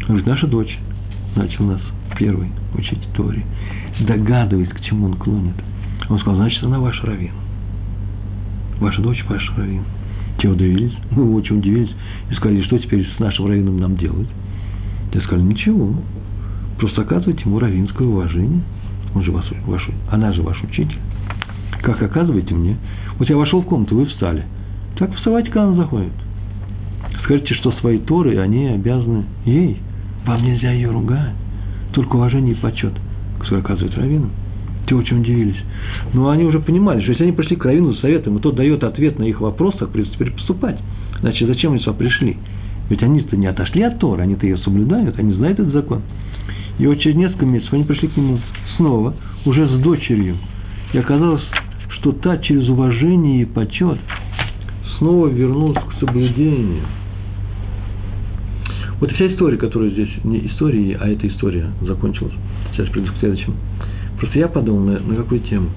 Он 0.01 0.07
говорит, 0.07 0.25
наша 0.27 0.47
дочь 0.47 0.77
начал 1.35 1.65
нас 1.65 1.81
первый 2.17 2.49
учить 2.73 3.01
Торе. 3.13 3.43
Догадываясь, 4.01 4.69
к 4.69 4.81
чему 4.81 5.07
он 5.07 5.13
клонит. 5.15 5.55
Он 6.09 6.19
сказал, 6.19 6.37
значит, 6.37 6.63
она 6.63 6.79
ваш 6.79 7.01
раввин. 7.03 7.31
Ваша 8.79 9.01
дочь 9.01 9.23
ваш 9.29 9.49
раввин. 9.57 9.83
Те 10.39 10.49
удивились, 10.49 10.93
ну, 11.11 11.33
очень 11.33 11.59
удивились, 11.59 11.91
и 12.29 12.33
сказали, 12.35 12.61
что 12.63 12.77
теперь 12.79 13.07
с 13.15 13.19
нашим 13.19 13.47
раввином 13.47 13.79
нам 13.79 13.95
делать? 13.95 14.27
Я 15.13 15.21
сказали, 15.21 15.43
ничего, 15.43 15.95
просто 16.77 17.01
оказывайте 17.01 17.43
ему 17.45 17.59
раввинское 17.59 18.07
уважение. 18.07 18.61
Он 19.15 19.23
же 19.23 19.31
ваш, 19.31 19.45
ваш, 19.65 19.89
она 20.11 20.33
же 20.33 20.41
ваш 20.41 20.61
учитель. 20.61 20.99
Как 21.81 22.01
оказываете 22.01 22.53
мне? 22.53 22.77
Вот 23.17 23.29
я 23.29 23.37
вошел 23.37 23.61
в 23.61 23.65
комнату, 23.65 23.95
вы 23.95 24.05
встали. 24.05 24.43
Так 24.97 25.13
вставать, 25.15 25.55
он 25.55 25.77
заходит. 25.77 26.11
Скажите, 27.23 27.53
что 27.55 27.71
свои 27.73 27.97
Торы, 27.97 28.37
они 28.39 28.67
обязаны 28.67 29.25
ей. 29.45 29.77
Вам 30.25 30.43
нельзя 30.43 30.71
ее 30.71 30.91
ругать. 30.91 31.33
Только 31.93 32.17
уважение 32.17 32.53
и 32.55 32.57
почет, 32.57 32.93
который 33.39 33.61
оказывает 33.61 33.97
раввину. 33.97 34.29
Те 34.87 34.95
очень 34.95 35.21
удивились. 35.21 35.57
Но 36.13 36.29
они 36.29 36.43
уже 36.43 36.59
понимали, 36.59 37.01
что 37.01 37.11
если 37.11 37.23
они 37.23 37.31
пришли 37.31 37.55
к 37.55 37.65
раввину 37.65 37.93
с 37.93 38.01
советом, 38.01 38.37
и 38.37 38.41
тот 38.41 38.55
дает 38.55 38.83
ответ 38.83 39.17
на 39.17 39.23
их 39.23 39.39
вопрос, 39.39 39.75
так 39.77 39.89
теперь 39.91 40.31
поступать. 40.31 40.77
Значит, 41.21 41.47
зачем 41.47 41.71
они 41.71 41.81
сюда 41.81 41.93
пришли? 41.93 42.37
Ведь 42.89 43.01
они-то 43.01 43.37
не 43.37 43.47
отошли 43.47 43.81
от 43.83 43.97
Торы, 43.97 44.23
они-то 44.23 44.45
ее 44.45 44.57
соблюдают, 44.57 45.17
они 45.17 45.33
знают 45.33 45.59
этот 45.59 45.73
закон. 45.73 46.01
И 46.77 46.85
вот 46.85 46.99
через 46.99 47.15
несколько 47.15 47.45
месяцев 47.45 47.73
они 47.73 47.83
пришли 47.85 48.09
к 48.09 48.17
нему 48.17 48.39
снова, 48.77 49.13
уже 49.45 49.67
с 49.67 49.79
дочерью. 49.81 50.37
И 50.93 50.97
оказалось, 50.97 51.43
что 51.89 52.11
та 52.11 52.37
через 52.37 52.67
уважение 52.69 53.41
и 53.41 53.45
почет 53.45 53.99
снова 54.97 55.27
вернулась 55.27 55.83
к 55.83 55.99
соблюдению– 55.99 56.83
вот 58.99 59.11
вся 59.11 59.27
история, 59.27 59.57
которая 59.57 59.89
здесь 59.89 60.09
не 60.23 60.47
история, 60.47 60.97
а 61.01 61.09
эта 61.09 61.27
история 61.27 61.69
закончилась. 61.81 62.33
Сейчас 62.71 62.87
приду 62.89 63.11
к 63.11 63.17
следующему. 63.17 63.55
Просто 64.19 64.39
я 64.39 64.47
подумал, 64.47 64.85
на, 64.85 64.99
на 64.99 65.15
какую 65.17 65.41
тему. 65.41 65.69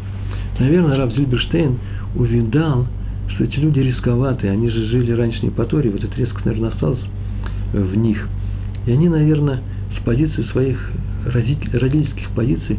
Наверное, 0.61 0.97
Раб 0.97 1.13
Зильберштейн 1.13 1.79
увидал, 2.15 2.87
что 3.35 3.45
эти 3.45 3.59
люди 3.59 3.81
рисковатые, 3.81 4.53
они 4.53 4.71
же 4.71 4.87
жили 4.87 5.13
раньше 5.13 5.41
не 5.43 5.51
по 5.51 5.65
Торе, 5.65 5.91
вот 5.91 6.03
этот 6.03 6.17
резко, 6.17 6.41
наверное, 6.45 6.71
остался 6.71 7.03
в 7.73 7.97
них. 7.97 8.29
И 8.87 8.93
они, 8.93 9.09
наверное, 9.09 9.63
с 9.99 10.05
позиции 10.05 10.43
своих 10.53 10.79
родительских 11.27 12.31
позиций 12.31 12.77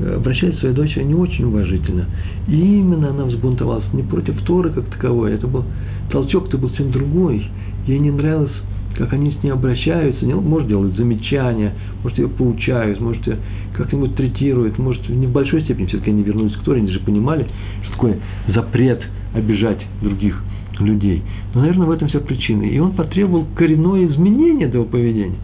э, 0.00 0.16
обращались 0.16 0.56
к 0.56 0.60
своей 0.60 0.74
дочери 0.74 1.04
не 1.04 1.14
очень 1.14 1.44
уважительно. 1.44 2.06
И 2.48 2.56
именно 2.56 3.10
она 3.10 3.24
взбунтовалась 3.24 3.84
не 3.92 4.02
против 4.02 4.40
Торы 4.42 4.70
как 4.70 4.84
таковой, 4.86 5.32
это 5.32 5.46
был 5.46 5.64
толчок-то 6.10 6.58
был 6.58 6.70
совсем 6.70 6.90
другой. 6.90 7.46
Ей 7.86 7.98
не 7.98 8.10
нравилось 8.10 8.52
как 8.96 9.12
они 9.12 9.32
с 9.32 9.42
ней 9.42 9.50
обращаются, 9.50 10.24
не, 10.24 10.34
может 10.34 10.68
делают 10.68 10.96
замечания, 10.96 11.72
может 12.02 12.18
ее 12.18 12.28
поучают, 12.28 13.00
может 13.00 13.26
ее 13.26 13.38
как-нибудь 13.76 14.14
третируют, 14.14 14.78
может 14.78 15.08
не 15.08 15.26
в 15.26 15.32
большой 15.32 15.62
степени 15.62 15.86
все-таки 15.86 16.10
они 16.10 16.22
вернулись 16.22 16.54
к 16.54 16.62
Торе, 16.62 16.80
они 16.80 16.90
же 16.90 17.00
понимали, 17.00 17.46
что 17.82 17.92
такое 17.92 18.18
запрет 18.48 19.02
обижать 19.34 19.84
других 20.00 20.40
людей. 20.78 21.22
Но, 21.54 21.62
наверное, 21.62 21.86
в 21.86 21.90
этом 21.90 22.08
вся 22.08 22.20
причина. 22.20 22.62
И 22.62 22.78
он 22.78 22.92
потребовал 22.92 23.46
коренное 23.54 24.06
изменение 24.06 24.68
этого 24.68 24.84
поведения. 24.84 25.38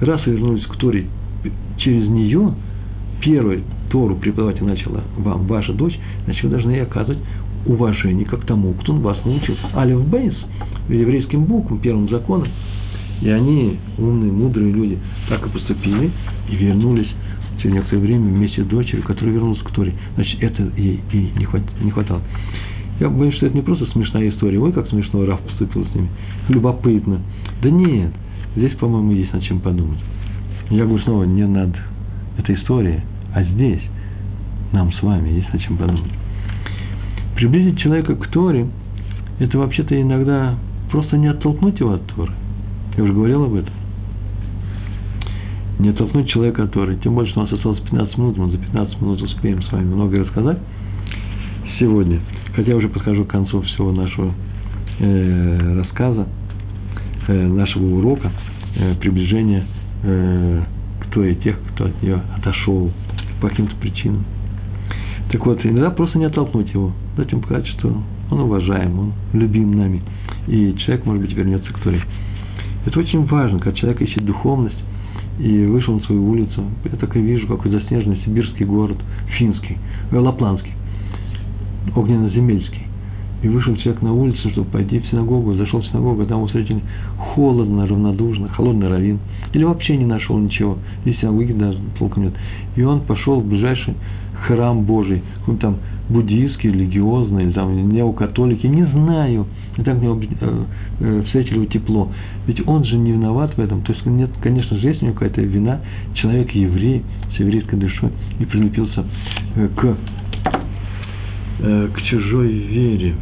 Раз 0.00 0.24
вернулись 0.26 0.64
к 0.66 0.76
Торе 0.76 1.06
через 1.78 2.08
нее, 2.08 2.54
первую 3.20 3.62
Тору 3.90 4.16
преподавать 4.16 4.60
начала 4.60 5.02
вам 5.18 5.46
ваша 5.46 5.72
дочь, 5.72 5.98
значит, 6.24 6.44
вы 6.44 6.50
должны 6.50 6.70
ей 6.70 6.82
оказывать 6.82 7.18
уважение 7.66 8.24
как 8.24 8.44
тому, 8.46 8.72
кто 8.74 8.94
вас 8.94 9.18
научил. 9.24 9.56
Алиф 9.74 10.06
Бейс, 10.08 10.34
еврейским 10.88 11.44
буквам, 11.44 11.80
первым 11.80 12.08
законом, 12.08 12.48
и 13.20 13.28
они, 13.28 13.78
умные, 13.98 14.32
мудрые 14.32 14.72
люди, 14.72 14.98
так 15.28 15.46
и 15.46 15.50
поступили 15.50 16.10
и 16.48 16.56
вернулись 16.56 17.08
через 17.60 17.74
некоторое 17.74 18.00
время 18.00 18.28
вместе 18.28 18.62
с 18.62 18.66
дочерью, 18.66 19.04
которая 19.04 19.34
вернулась 19.34 19.60
к 19.60 19.70
Торе. 19.72 19.92
Значит, 20.14 20.42
это 20.42 20.62
ей 20.76 21.00
и 21.12 21.30
не 21.84 21.90
хватало. 21.90 22.22
Я 22.98 23.08
боюсь, 23.08 23.34
что 23.34 23.46
это 23.46 23.56
не 23.56 23.62
просто 23.62 23.86
смешная 23.92 24.28
история. 24.30 24.58
Ой, 24.58 24.72
как 24.72 24.88
смешно 24.88 25.24
Раф 25.24 25.40
поступил 25.40 25.86
с 25.86 25.94
ними. 25.94 26.08
Любопытно. 26.48 27.20
Да 27.62 27.70
нет, 27.70 28.12
здесь, 28.56 28.72
по-моему, 28.74 29.12
есть 29.12 29.32
над 29.32 29.42
чем 29.42 29.60
подумать. 29.60 29.98
Я 30.70 30.84
говорю 30.84 31.02
снова, 31.02 31.24
не 31.24 31.44
над 31.46 31.76
этой 32.38 32.54
историей, 32.54 33.00
а 33.34 33.42
здесь 33.42 33.82
нам 34.72 34.92
с 34.92 35.02
вами 35.02 35.30
есть 35.30 35.52
над 35.52 35.62
чем 35.62 35.76
подумать. 35.76 36.12
Приблизить 37.34 37.78
человека 37.80 38.14
к 38.14 38.28
Торе, 38.28 38.68
это 39.40 39.58
вообще-то 39.58 40.00
иногда 40.00 40.54
просто 40.90 41.16
не 41.16 41.26
оттолкнуть 41.26 41.80
его 41.80 41.94
от 41.94 42.06
Торы. 42.06 42.32
Я 42.96 43.02
уже 43.02 43.12
говорил 43.12 43.44
об 43.44 43.54
этом. 43.54 43.74
Не 45.80 45.88
оттолкнуть 45.88 46.28
человека, 46.28 46.66
который, 46.66 46.98
тем 46.98 47.14
больше, 47.14 47.32
что 47.32 47.40
у 47.40 47.44
нас 47.44 47.52
осталось 47.52 47.80
15 47.80 48.18
минут, 48.18 48.36
мы 48.36 48.50
за 48.50 48.58
15 48.58 49.00
минут 49.00 49.22
успеем 49.22 49.62
с 49.62 49.72
вами 49.72 49.92
многое 49.92 50.22
рассказать 50.22 50.58
сегодня. 51.80 52.20
Хотя 52.54 52.70
я 52.70 52.76
уже 52.76 52.88
подхожу 52.88 53.24
к 53.24 53.28
концу 53.28 53.62
всего 53.62 53.90
нашего 53.90 54.32
э, 55.00 55.78
рассказа, 55.80 56.28
э, 57.26 57.46
нашего 57.46 57.86
урока, 57.96 58.30
э, 58.76 58.94
приближения 59.00 59.66
э, 60.02 60.62
к 61.00 61.06
той 61.12 61.34
тех, 61.36 61.58
кто 61.72 61.86
от 61.86 62.02
нее 62.02 62.20
отошел 62.36 62.90
по 63.40 63.48
каким-то 63.48 63.74
причинам. 63.76 64.24
Так 65.30 65.46
вот, 65.46 65.64
иногда 65.64 65.90
просто 65.90 66.18
не 66.18 66.24
оттолкнуть 66.24 66.72
его, 66.74 66.92
дать 67.16 67.30
ему 67.30 67.42
показать, 67.42 67.66
что 67.68 68.02
он 68.30 68.40
уважаем, 68.40 68.98
он 68.98 69.12
любим 69.32 69.72
нами, 69.76 70.02
и 70.48 70.74
человек, 70.78 71.06
может 71.06 71.22
быть, 71.22 71.36
вернется 71.36 71.72
к 71.72 71.78
Торе. 71.78 72.02
Это 72.84 72.98
очень 72.98 73.24
важно, 73.26 73.58
когда 73.58 73.78
человек 73.78 74.00
ищет 74.00 74.24
духовность 74.24 74.82
и 75.38 75.64
вышел 75.66 75.94
на 75.94 76.04
свою 76.04 76.28
улицу. 76.28 76.64
Я 76.84 76.96
так 76.98 77.16
и 77.16 77.20
вижу, 77.20 77.46
какой 77.46 77.70
заснеженный 77.70 78.20
сибирский 78.24 78.66
город, 78.66 78.98
финский, 79.38 79.78
э, 80.10 80.18
лапландский, 80.18 80.72
огненно-земельский. 81.94 82.79
И 83.42 83.48
вышел 83.48 83.74
человек 83.76 84.02
на 84.02 84.12
улицу, 84.12 84.50
чтобы 84.50 84.70
пойти 84.70 84.98
в 84.98 85.06
синагогу, 85.06 85.54
зашел 85.54 85.80
в 85.80 85.86
синагогу, 85.86 86.22
а 86.22 86.26
там 86.26 86.46
встретили 86.46 86.80
холодно, 87.16 87.86
равнодушно, 87.86 88.48
холодный 88.50 88.88
равин. 88.88 89.18
Или 89.52 89.64
вообще 89.64 89.96
не 89.96 90.04
нашел 90.04 90.38
ничего. 90.38 90.78
И 91.04 91.12
синагоги 91.14 91.52
даже 91.52 91.78
толком 91.98 92.24
нет. 92.24 92.34
И 92.76 92.82
он 92.82 93.00
пошел 93.00 93.40
в 93.40 93.46
ближайший 93.46 93.94
храм 94.46 94.82
Божий, 94.84 95.22
какой 95.40 95.56
там 95.56 95.76
буддийский, 96.08 96.70
религиозный, 96.70 97.44
или 97.44 97.52
там 97.52 97.92
неокатолики, 97.92 98.66
не 98.66 98.84
знаю. 98.84 99.46
И 99.76 99.82
так 99.82 99.98
мне 100.00 100.28
э, 100.40 100.64
э, 101.00 101.22
встретили 101.26 101.54
его 101.54 101.66
тепло. 101.66 102.10
Ведь 102.46 102.66
он 102.66 102.84
же 102.84 102.96
не 102.96 103.12
виноват 103.12 103.56
в 103.56 103.60
этом. 103.60 103.82
То 103.82 103.92
есть, 103.92 104.04
нет, 104.06 104.30
конечно 104.42 104.76
же, 104.76 104.88
есть 104.88 105.02
у 105.02 105.06
него 105.06 105.14
какая-то 105.14 105.40
вина. 105.42 105.80
Человек 106.14 106.50
еврей, 106.50 107.02
с 107.36 107.40
еврейской 107.40 107.76
душой, 107.76 108.10
и 108.38 108.44
прилепился 108.44 109.04
э, 109.56 109.68
к, 109.76 109.96
к 111.94 112.02
чужой 112.02 112.52
вере. 112.52 113.14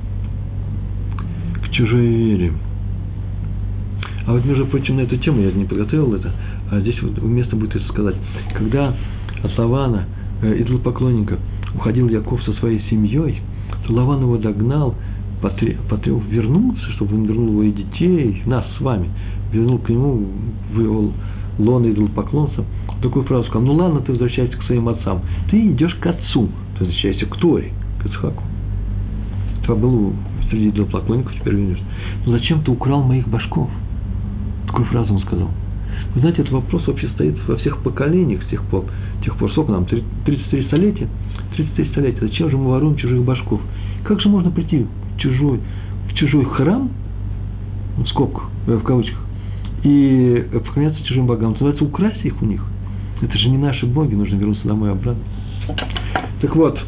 Чужой 1.79 2.09
вере. 2.09 2.53
А 4.27 4.33
вот, 4.33 4.45
между 4.45 4.67
прочим, 4.67 4.97
на 4.97 5.03
эту 5.03 5.17
тему 5.19 5.43
я 5.43 5.53
не 5.53 5.65
подготовил 5.65 6.13
это, 6.13 6.33
а 6.73 6.81
здесь 6.81 7.01
вот 7.01 7.17
уместно 7.21 7.57
будет 7.57 7.77
это 7.77 7.87
сказать. 7.87 8.17
Когда 8.53 8.97
от 9.45 9.57
Лавана, 9.57 10.07
э, 10.43 10.61
идолопоклонника, 10.61 11.39
уходил 11.77 12.09
Яков 12.09 12.43
со 12.43 12.53
своей 12.55 12.81
семьей, 12.91 13.43
то 13.87 13.93
Лаван 13.93 14.23
его 14.23 14.39
догнал, 14.39 14.97
потребовал 15.41 16.21
вернуться, 16.29 16.85
чтобы 16.97 17.15
он 17.15 17.27
вернул 17.27 17.51
его 17.51 17.63
и 17.63 17.71
детей, 17.71 18.43
нас 18.45 18.65
с 18.77 18.81
вами, 18.81 19.11
вернул 19.53 19.79
к 19.79 19.89
нему 19.89 20.27
в 20.75 20.81
его 20.81 21.13
лон 21.61 21.89
идолопоклонства, 21.89 22.65
такую 23.03 23.25
фразу 23.25 23.45
сказал, 23.45 23.69
ну 23.69 23.75
ладно, 23.75 24.01
ты 24.01 24.11
возвращайся 24.11 24.57
к 24.57 24.65
своим 24.65 24.89
отцам, 24.89 25.21
ты 25.49 25.71
идешь 25.71 25.95
к 25.95 26.07
отцу, 26.07 26.49
ты 26.77 26.87
возвращайся 26.87 27.25
к 27.27 27.37
Торе, 27.37 27.71
к 28.03 28.07
Ицхаку. 28.07 28.43
Това 29.63 29.77
был 29.77 30.13
среди 30.49 30.71
идолопоклонников, 30.71 31.35
теперь 31.35 31.55
вернешь. 31.55 31.83
Но 32.27 32.33
зачем 32.33 32.63
ты 32.63 32.71
украл 32.71 33.03
моих 33.03 33.29
башков? 33.29 33.69
Такую 34.67 34.87
фразу 34.87 35.15
он 35.15 35.21
сказал. 35.21 35.49
Вы 36.15 36.21
знаете, 36.21 36.43
этот 36.43 36.53
вопрос 36.53 36.87
вообще 36.87 37.09
стоит 37.09 37.37
во 37.47 37.57
всех 37.57 37.79
поколениях 37.79 38.43
с 38.45 38.47
тех 38.49 38.63
пор, 38.65 38.85
тех 39.25 39.37
пор, 39.37 39.51
сколько 39.53 39.73
нам, 39.73 39.85
33 39.85 40.65
столетия? 40.67 41.09
33 41.57 41.85
столетия. 41.87 42.21
Зачем 42.21 42.51
же 42.51 42.57
мы 42.57 42.67
воруем 42.67 42.97
чужих 42.97 43.23
башков? 43.23 43.61
Как 44.05 44.21
же 44.21 44.29
можно 44.29 44.51
прийти 44.51 44.87
в 45.17 45.21
чужой, 45.21 45.61
в 46.09 46.15
чужой 46.15 46.45
храм, 46.45 46.91
в 47.97 48.07
скобках, 48.07 48.49
э, 48.67 48.77
в 48.77 48.83
кавычках, 48.83 49.19
и 49.83 50.47
поклоняться 50.53 51.05
чужим 51.05 51.27
богам? 51.27 51.53
Это 51.53 51.65
называется 51.65 51.85
украсть 51.85 52.25
их 52.25 52.41
у 52.41 52.47
них. 52.47 52.65
Это 53.21 53.37
же 53.37 53.49
не 53.49 53.59
наши 53.59 53.87
боги, 53.87 54.15
нужно 54.15 54.37
вернуться 54.37 54.67
домой 54.67 54.93
обратно. 54.93 55.23
Так 56.41 56.55
вот, 56.55 56.79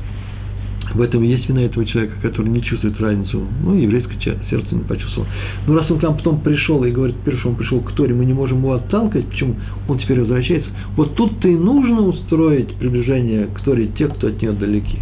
в 0.94 1.00
этом 1.00 1.22
и 1.22 1.28
есть 1.28 1.48
вина 1.48 1.60
этого 1.60 1.84
человека, 1.84 2.14
который 2.22 2.48
не 2.48 2.62
чувствует 2.62 3.00
разницу. 3.00 3.42
Ну, 3.62 3.74
еврейское 3.74 4.18
сердце 4.50 4.74
не 4.74 4.82
почувствовал. 4.82 5.26
Но 5.66 5.74
раз 5.74 5.90
он 5.90 5.98
к 5.98 6.02
нам 6.02 6.16
потом 6.16 6.40
пришел 6.40 6.82
и 6.84 6.90
говорит, 6.90 7.16
первый, 7.24 7.38
что 7.38 7.50
он 7.50 7.56
пришел 7.56 7.80
к 7.80 7.92
Торе, 7.92 8.14
мы 8.14 8.24
не 8.24 8.32
можем 8.32 8.58
его 8.58 8.74
отталкивать, 8.74 9.26
почему 9.26 9.54
он 9.88 9.98
теперь 9.98 10.20
возвращается. 10.20 10.70
Вот 10.96 11.14
тут-то 11.14 11.48
и 11.48 11.56
нужно 11.56 12.02
устроить 12.02 12.74
приближение 12.74 13.46
к 13.46 13.60
Торе 13.60 13.88
тех, 13.88 14.14
кто 14.16 14.28
от 14.28 14.40
нее 14.42 14.52
далеки. 14.52 14.98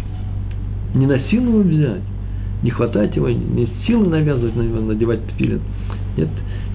Не 0.93 1.07
на 1.07 1.19
силу 1.29 1.61
взять, 1.61 2.01
не 2.63 2.69
хватать 2.71 3.15
его, 3.15 3.29
не 3.29 3.67
силы 3.87 4.07
навязывать 4.07 4.55
на 4.55 4.61
него, 4.61 4.81
надевать 4.81 5.25
тфилин. 5.27 5.61
Нет, 6.17 6.29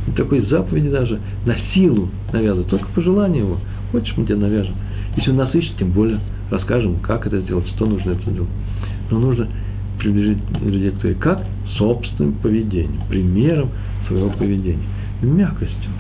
не 0.07 0.15
такой 0.15 0.41
заповеди 0.47 0.89
даже, 0.89 1.21
на 1.47 1.57
силу 1.73 2.09
навязывать, 2.33 2.69
только 2.69 2.87
по 2.95 3.01
желанию 3.01 3.45
его. 3.45 3.59
Хочешь, 3.93 4.15
мы 4.17 4.25
тебе 4.25 4.37
навяжем. 4.37 4.75
Если 5.17 5.31
он 5.31 5.37
нас 5.37 5.55
ищет, 5.55 5.77
тем 5.79 5.91
более 5.91 6.19
расскажем, 6.51 6.97
как 7.01 7.27
это 7.27 7.41
сделать, 7.41 7.67
что 7.69 7.87
нужно 7.87 8.11
это 8.11 8.31
сделать 8.31 8.49
но 9.11 9.19
нужно 9.19 9.49
приближить 9.99 10.39
людей 10.63 10.91
к 10.91 10.99
Торе. 11.01 11.15
Как? 11.15 11.45
Собственным 11.79 12.35
поведением, 12.35 13.01
примером 13.09 13.71
своего 14.07 14.31
поведения. 14.31 14.85
Мягкостью, 15.23 15.91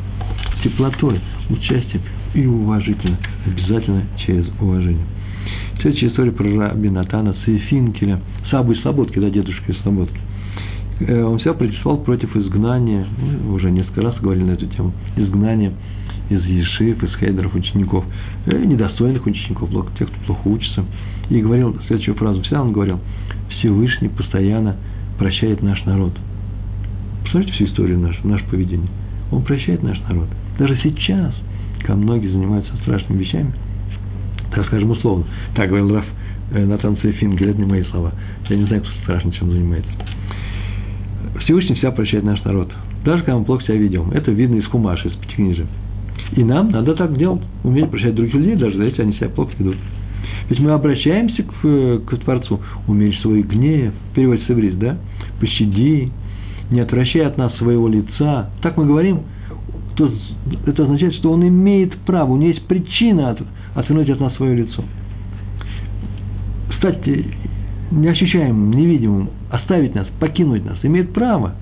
теплотой, 0.63 1.21
участием 1.51 2.03
и 2.35 2.47
уважительно, 2.47 3.19
обязательно 3.47 4.03
через 4.25 4.47
уважение. 4.61 5.05
Следующая 5.81 6.09
история 6.09 6.33
про 6.33 6.45
раби 6.45 6.91
Натана 6.91 7.35
Сефинкеля, 7.45 8.21
Сабу 8.51 8.73
из 8.73 8.81
Слободки, 8.83 9.19
да, 9.19 9.31
дедушка 9.31 9.73
из 9.73 9.79
Слободки. 9.83 10.19
Э, 11.01 11.23
он 11.23 11.39
всегда 11.39 11.55
протестовал 11.55 11.99
против 11.99 12.35
изгнания, 12.37 13.07
уже 13.51 13.71
несколько 13.71 14.03
раз 14.03 14.17
говорили 14.21 14.45
на 14.45 14.53
эту 14.53 14.67
тему, 14.67 14.93
изгнания 15.17 15.73
из 16.31 16.45
ешив, 16.45 17.03
из 17.03 17.15
хейдеров 17.17 17.55
учеников, 17.55 18.05
э, 18.47 18.65
недостойных 18.65 19.27
учеников, 19.27 19.71
тех, 19.99 20.09
кто 20.09 20.27
плохо 20.27 20.49
учится. 20.49 20.85
И 21.31 21.41
говорил 21.41 21.77
следующую 21.87 22.15
фразу, 22.15 22.43
всегда 22.43 22.63
он 22.63 22.73
говорил, 22.73 23.01
Всевышний 23.51 24.09
постоянно 24.09 24.77
прощает 25.19 25.63
наш 25.63 25.85
народ. 25.85 26.13
Посмотрите 27.25 27.55
всю 27.55 27.65
историю 27.67 27.99
нашу, 27.99 28.27
наше 28.27 28.45
поведение. 28.47 28.89
Он 29.31 29.43
прощает 29.43 29.83
наш 29.83 29.99
народ. 30.09 30.29
Даже 30.59 30.79
сейчас, 30.83 31.35
когда 31.81 31.97
многие 31.97 32.29
занимаются 32.29 32.75
страшными 32.83 33.21
вещами, 33.21 33.53
так 34.51 34.67
скажем 34.67 34.91
условно, 34.91 35.25
так 35.55 35.69
говорил 35.69 35.95
Раф 35.95 36.05
э, 36.53 36.65
Натан 36.65 36.97
Сейфингель, 36.99 37.51
это 37.51 37.61
не 37.61 37.67
мои 37.67 37.83
слова. 37.85 38.13
Я 38.49 38.57
не 38.57 38.67
знаю, 38.67 38.83
кто 38.83 38.91
страшно 39.03 39.33
чем 39.33 39.51
занимается. 39.51 39.91
Всевышний 41.41 41.75
всегда 41.75 41.91
прощает 41.91 42.25
наш 42.25 42.43
народ. 42.45 42.73
Даже 43.05 43.23
когда 43.23 43.39
мы 43.39 43.45
плохо 43.45 43.65
себя 43.65 43.77
ведем. 43.77 44.11
Это 44.13 44.31
видно 44.31 44.57
из 44.57 44.67
Хумаши, 44.67 45.09
из 45.09 45.15
Пятикнижия. 45.15 45.67
И 46.33 46.43
нам 46.43 46.71
надо 46.71 46.95
так 46.95 47.17
делать, 47.17 47.43
уметь 47.63 47.91
прощать 47.91 48.15
других 48.15 48.35
людей, 48.35 48.57
даже 48.57 48.83
если 48.83 49.03
они 49.03 49.13
себя 49.15 49.29
плохо 49.29 49.53
ведут. 49.59 49.77
Ведь 50.49 50.61
мы 50.61 50.71
обращаемся 50.73 51.43
к, 51.43 52.01
к 52.07 52.17
Творцу, 52.19 52.61
уменьши 52.87 53.21
свой 53.21 53.43
гнев, 53.43 53.93
перевод 54.15 54.41
с 54.41 54.51
иврит, 54.51 54.79
да? 54.79 54.97
Пощади, 55.41 56.11
не 56.71 56.81
отвращай 56.81 57.23
от 57.23 57.39
нас 57.39 57.55
своего 57.57 57.89
лица. 57.89 58.51
Так 58.63 58.77
мы 58.77 58.87
говорим, 58.87 59.21
то 59.97 60.11
это 60.67 60.85
означает, 60.85 61.15
что 61.15 61.31
он 61.31 61.47
имеет 61.47 61.97
право, 61.99 62.33
у 62.33 62.37
него 62.37 62.49
есть 62.49 62.67
причина 62.67 63.31
от, 63.31 63.43
отвернуть 63.75 64.11
от 64.11 64.21
нас 64.21 64.35
свое 64.37 64.57
лицо. 64.57 64.83
Стать 66.79 67.07
неощущаемым, 67.91 68.73
невидимым, 68.73 69.31
оставить 69.51 69.95
нас, 69.95 70.07
покинуть 70.19 70.65
нас, 70.65 70.79
имеет 70.83 71.13
право. 71.13 71.55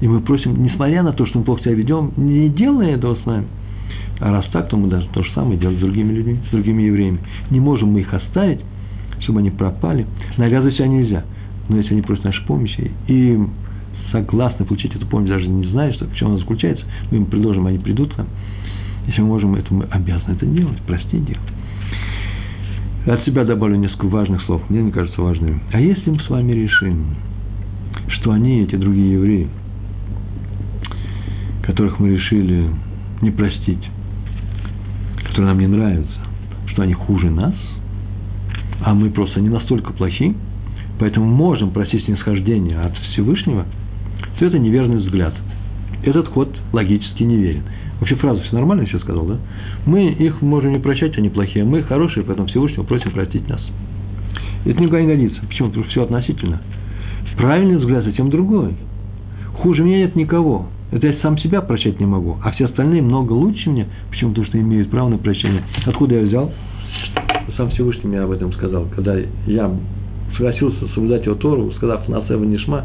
И 0.00 0.08
мы 0.08 0.20
просим, 0.20 0.62
несмотря 0.62 1.02
на 1.02 1.12
то, 1.12 1.26
что 1.26 1.38
мы 1.38 1.44
плохо 1.44 1.62
себя 1.62 1.74
ведем, 1.74 2.12
не 2.16 2.48
делай 2.48 2.92
этого 2.92 3.16
с 3.16 3.26
нами– 3.26 3.46
а 4.24 4.32
раз 4.32 4.46
так, 4.52 4.70
то 4.70 4.78
мы 4.78 4.88
должны 4.88 5.10
то 5.12 5.22
же 5.22 5.30
самое 5.34 5.58
делать 5.58 5.76
с 5.76 5.80
другими 5.80 6.10
людьми, 6.14 6.38
с 6.48 6.50
другими 6.50 6.84
евреями. 6.84 7.18
Не 7.50 7.60
можем 7.60 7.90
мы 7.90 8.00
их 8.00 8.14
оставить, 8.14 8.60
чтобы 9.20 9.40
они 9.40 9.50
пропали. 9.50 10.06
Навязывать 10.38 10.76
себя 10.76 10.86
нельзя. 10.86 11.24
Но 11.68 11.76
если 11.76 11.92
они 11.92 12.00
просят 12.00 12.24
нашей 12.24 12.42
помощи 12.46 12.90
и 13.06 13.38
согласны 14.12 14.64
получить 14.64 14.96
эту 14.96 15.06
помощь, 15.06 15.28
даже 15.28 15.46
не 15.46 15.66
зная, 15.66 15.92
что, 15.92 16.06
в 16.06 16.14
чем 16.14 16.28
она 16.28 16.38
заключается, 16.38 16.86
мы 17.10 17.18
им 17.18 17.26
предложим, 17.26 17.66
они 17.66 17.76
придут 17.76 18.14
к 18.14 18.16
нам. 18.16 18.28
Если 19.06 19.20
мы 19.20 19.26
можем 19.26 19.56
это, 19.56 19.74
мы 19.74 19.84
обязаны 19.90 20.32
это 20.32 20.46
делать, 20.46 20.80
простить 20.86 21.22
делать. 21.26 21.52
От 23.06 23.26
себя 23.26 23.44
добавлю 23.44 23.76
несколько 23.76 24.06
важных 24.06 24.42
слов, 24.44 24.62
мне 24.70 24.80
они 24.80 24.90
кажутся 24.90 25.20
важными. 25.20 25.60
А 25.70 25.78
если 25.78 26.08
мы 26.08 26.20
с 26.20 26.30
вами 26.30 26.52
решим, 26.52 27.08
что 28.08 28.32
они, 28.32 28.62
эти 28.62 28.76
другие 28.76 29.12
евреи, 29.12 29.48
которых 31.62 31.98
мы 31.98 32.08
решили 32.08 32.70
не 33.20 33.30
простить, 33.30 33.86
которые 35.34 35.48
нам 35.48 35.58
не 35.58 35.66
нравятся, 35.66 36.14
что 36.68 36.82
они 36.82 36.92
хуже 36.92 37.28
нас, 37.28 37.54
а 38.80 38.94
мы 38.94 39.10
просто 39.10 39.40
не 39.40 39.48
настолько 39.48 39.92
плохи, 39.92 40.32
поэтому 41.00 41.26
можем 41.26 41.72
просить 41.72 42.04
снисхождения 42.04 42.78
от 42.78 42.96
Всевышнего, 42.96 43.66
то 44.38 44.46
это 44.46 44.60
неверный 44.60 44.98
взгляд. 44.98 45.34
Этот 46.04 46.28
ход 46.28 46.54
логически 46.72 47.24
неверен. 47.24 47.64
Вообще 47.98 48.14
фразу 48.14 48.42
все 48.42 48.54
нормально 48.54 48.86
сейчас 48.86 49.00
сказал, 49.00 49.26
да? 49.26 49.38
Мы 49.86 50.10
их 50.10 50.40
можем 50.40 50.72
не 50.72 50.78
прощать, 50.78 51.18
они 51.18 51.30
плохие, 51.30 51.64
мы 51.64 51.82
хорошие, 51.82 52.22
поэтому 52.22 52.46
Всевышнего 52.46 52.84
просим 52.84 53.10
простить 53.10 53.48
нас. 53.48 53.60
Это 54.64 54.80
никуда 54.80 55.00
не 55.00 55.08
годится. 55.08 55.40
Почему? 55.48 55.68
Потому 55.68 55.84
что 55.86 55.90
все 55.90 56.02
относительно. 56.04 56.60
Правильный 57.36 57.78
взгляд 57.78 58.04
затем 58.04 58.30
другой. 58.30 58.76
Хуже 59.54 59.82
меня 59.82 59.98
нет 59.98 60.14
никого. 60.14 60.68
Это 60.94 61.08
я 61.08 61.14
сам 61.22 61.36
себя 61.38 61.60
прощать 61.60 61.98
не 61.98 62.06
могу, 62.06 62.36
а 62.40 62.52
все 62.52 62.66
остальные 62.66 63.02
много 63.02 63.32
лучше 63.32 63.68
меня, 63.68 63.86
почему? 64.10 64.30
Потому 64.30 64.46
что 64.46 64.60
имеют 64.60 64.90
право 64.90 65.08
на 65.08 65.18
прощение. 65.18 65.64
Откуда 65.84 66.14
я 66.14 66.22
взял? 66.24 66.52
Сам 67.56 67.70
Всевышний 67.70 68.08
мне 68.10 68.20
об 68.20 68.30
этом 68.30 68.52
сказал. 68.52 68.86
Когда 68.94 69.16
я 69.48 69.72
согласился 70.36 70.86
соблюдать 70.94 71.26
его 71.26 71.34
Тору, 71.34 71.72
сказав 71.72 72.08
«Насева 72.08 72.44
Нишма», 72.44 72.84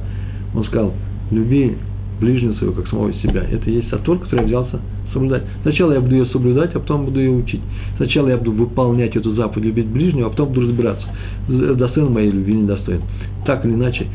он 0.56 0.64
сказал, 0.64 0.94
люби 1.30 1.78
ближнего 2.20 2.54
своего, 2.56 2.74
как 2.74 2.88
самого 2.88 3.14
себя. 3.14 3.44
Это 3.44 3.70
и 3.70 3.76
есть 3.76 3.92
Тор, 4.04 4.18
который 4.18 4.40
я 4.40 4.46
взялся 4.48 4.80
соблюдать. 5.14 5.44
Сначала 5.62 5.94
я 5.94 6.02
буду 6.02 6.16
ее 6.16 6.26
соблюдать, 6.26 6.74
а 6.74 6.80
потом 6.80 7.06
буду 7.06 7.20
ее 7.20 7.30
учить. 7.30 7.62
Сначала 7.98 8.30
я 8.30 8.38
буду 8.38 8.54
выполнять 8.54 9.16
эту 9.16 9.36
заповедь, 9.36 9.66
любить 9.66 9.88
ближнего, 9.88 10.28
а 10.28 10.30
потом 10.32 10.50
буду 10.50 10.62
разбираться, 10.62 11.08
достоин 11.48 12.12
моей 12.12 12.32
любви, 12.32 12.56
недостоин. 12.56 13.02
Так 13.46 13.66
или 13.66 13.74
иначе, 13.74 14.08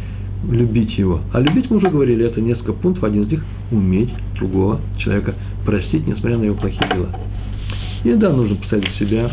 любить 0.50 0.96
его. 0.98 1.20
А 1.32 1.40
любить, 1.40 1.70
мы 1.70 1.78
уже 1.78 1.88
говорили, 1.88 2.24
это 2.24 2.40
несколько 2.40 2.72
пунктов. 2.72 3.04
Один 3.04 3.22
из 3.24 3.30
них– 3.30 3.44
уметь 3.70 4.10
другого 4.38 4.80
человека 4.98 5.34
простить, 5.64 6.06
несмотря 6.06 6.38
на 6.38 6.44
его 6.44 6.56
плохие 6.56 6.88
дела. 6.92 7.08
Иногда 8.04 8.32
нужно 8.32 8.56
поставить 8.56 8.90
себя, 8.98 9.30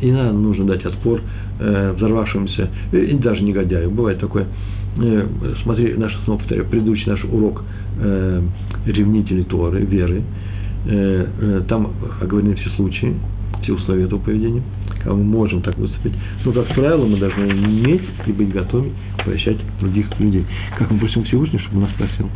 иногда 0.00 0.32
нужно 0.32 0.64
дать 0.64 0.84
отпор 0.84 1.20
э, 1.60 1.92
взорвавшемуся, 1.96 2.70
и 2.92 3.14
даже 3.14 3.42
негодяю. 3.42 3.90
Бывает 3.90 4.18
такое. 4.20 4.46
Э, 4.98 5.26
смотри, 5.62 5.94
наш, 5.94 6.14
снова 6.24 6.38
повторяю, 6.38 6.66
предыдущий 6.68 7.10
наш 7.10 7.22
урок 7.24 7.62
э, 8.00 8.42
ревнители 8.86 9.42
Торы, 9.42 9.80
веры. 9.80 10.22
Э, 10.86 11.26
э, 11.40 11.62
там 11.68 11.90
оговорены 12.20 12.54
все 12.54 12.70
случаи, 12.70 13.14
все 13.66 13.74
условия 13.74 14.04
этого 14.04 14.20
поведения– 14.20 14.62
а 15.06 15.14
мы 15.14 15.24
можем 15.24 15.62
так 15.62 15.76
выступить. 15.78 16.12
Но, 16.44 16.52
как 16.52 16.66
правило, 16.74 17.06
мы 17.06 17.18
должны 17.18 17.46
уметь 17.46 18.02
и 18.26 18.32
быть 18.32 18.52
готовы 18.52 18.90
прощать 19.24 19.58
других 19.80 20.06
людей. 20.18 20.44
Как 20.78 20.90
мы 20.90 20.98
просим 20.98 21.24
Всевышнего, 21.24 21.62
чтобы 21.62 21.80
нас 21.82 21.90
просил. 21.96 22.28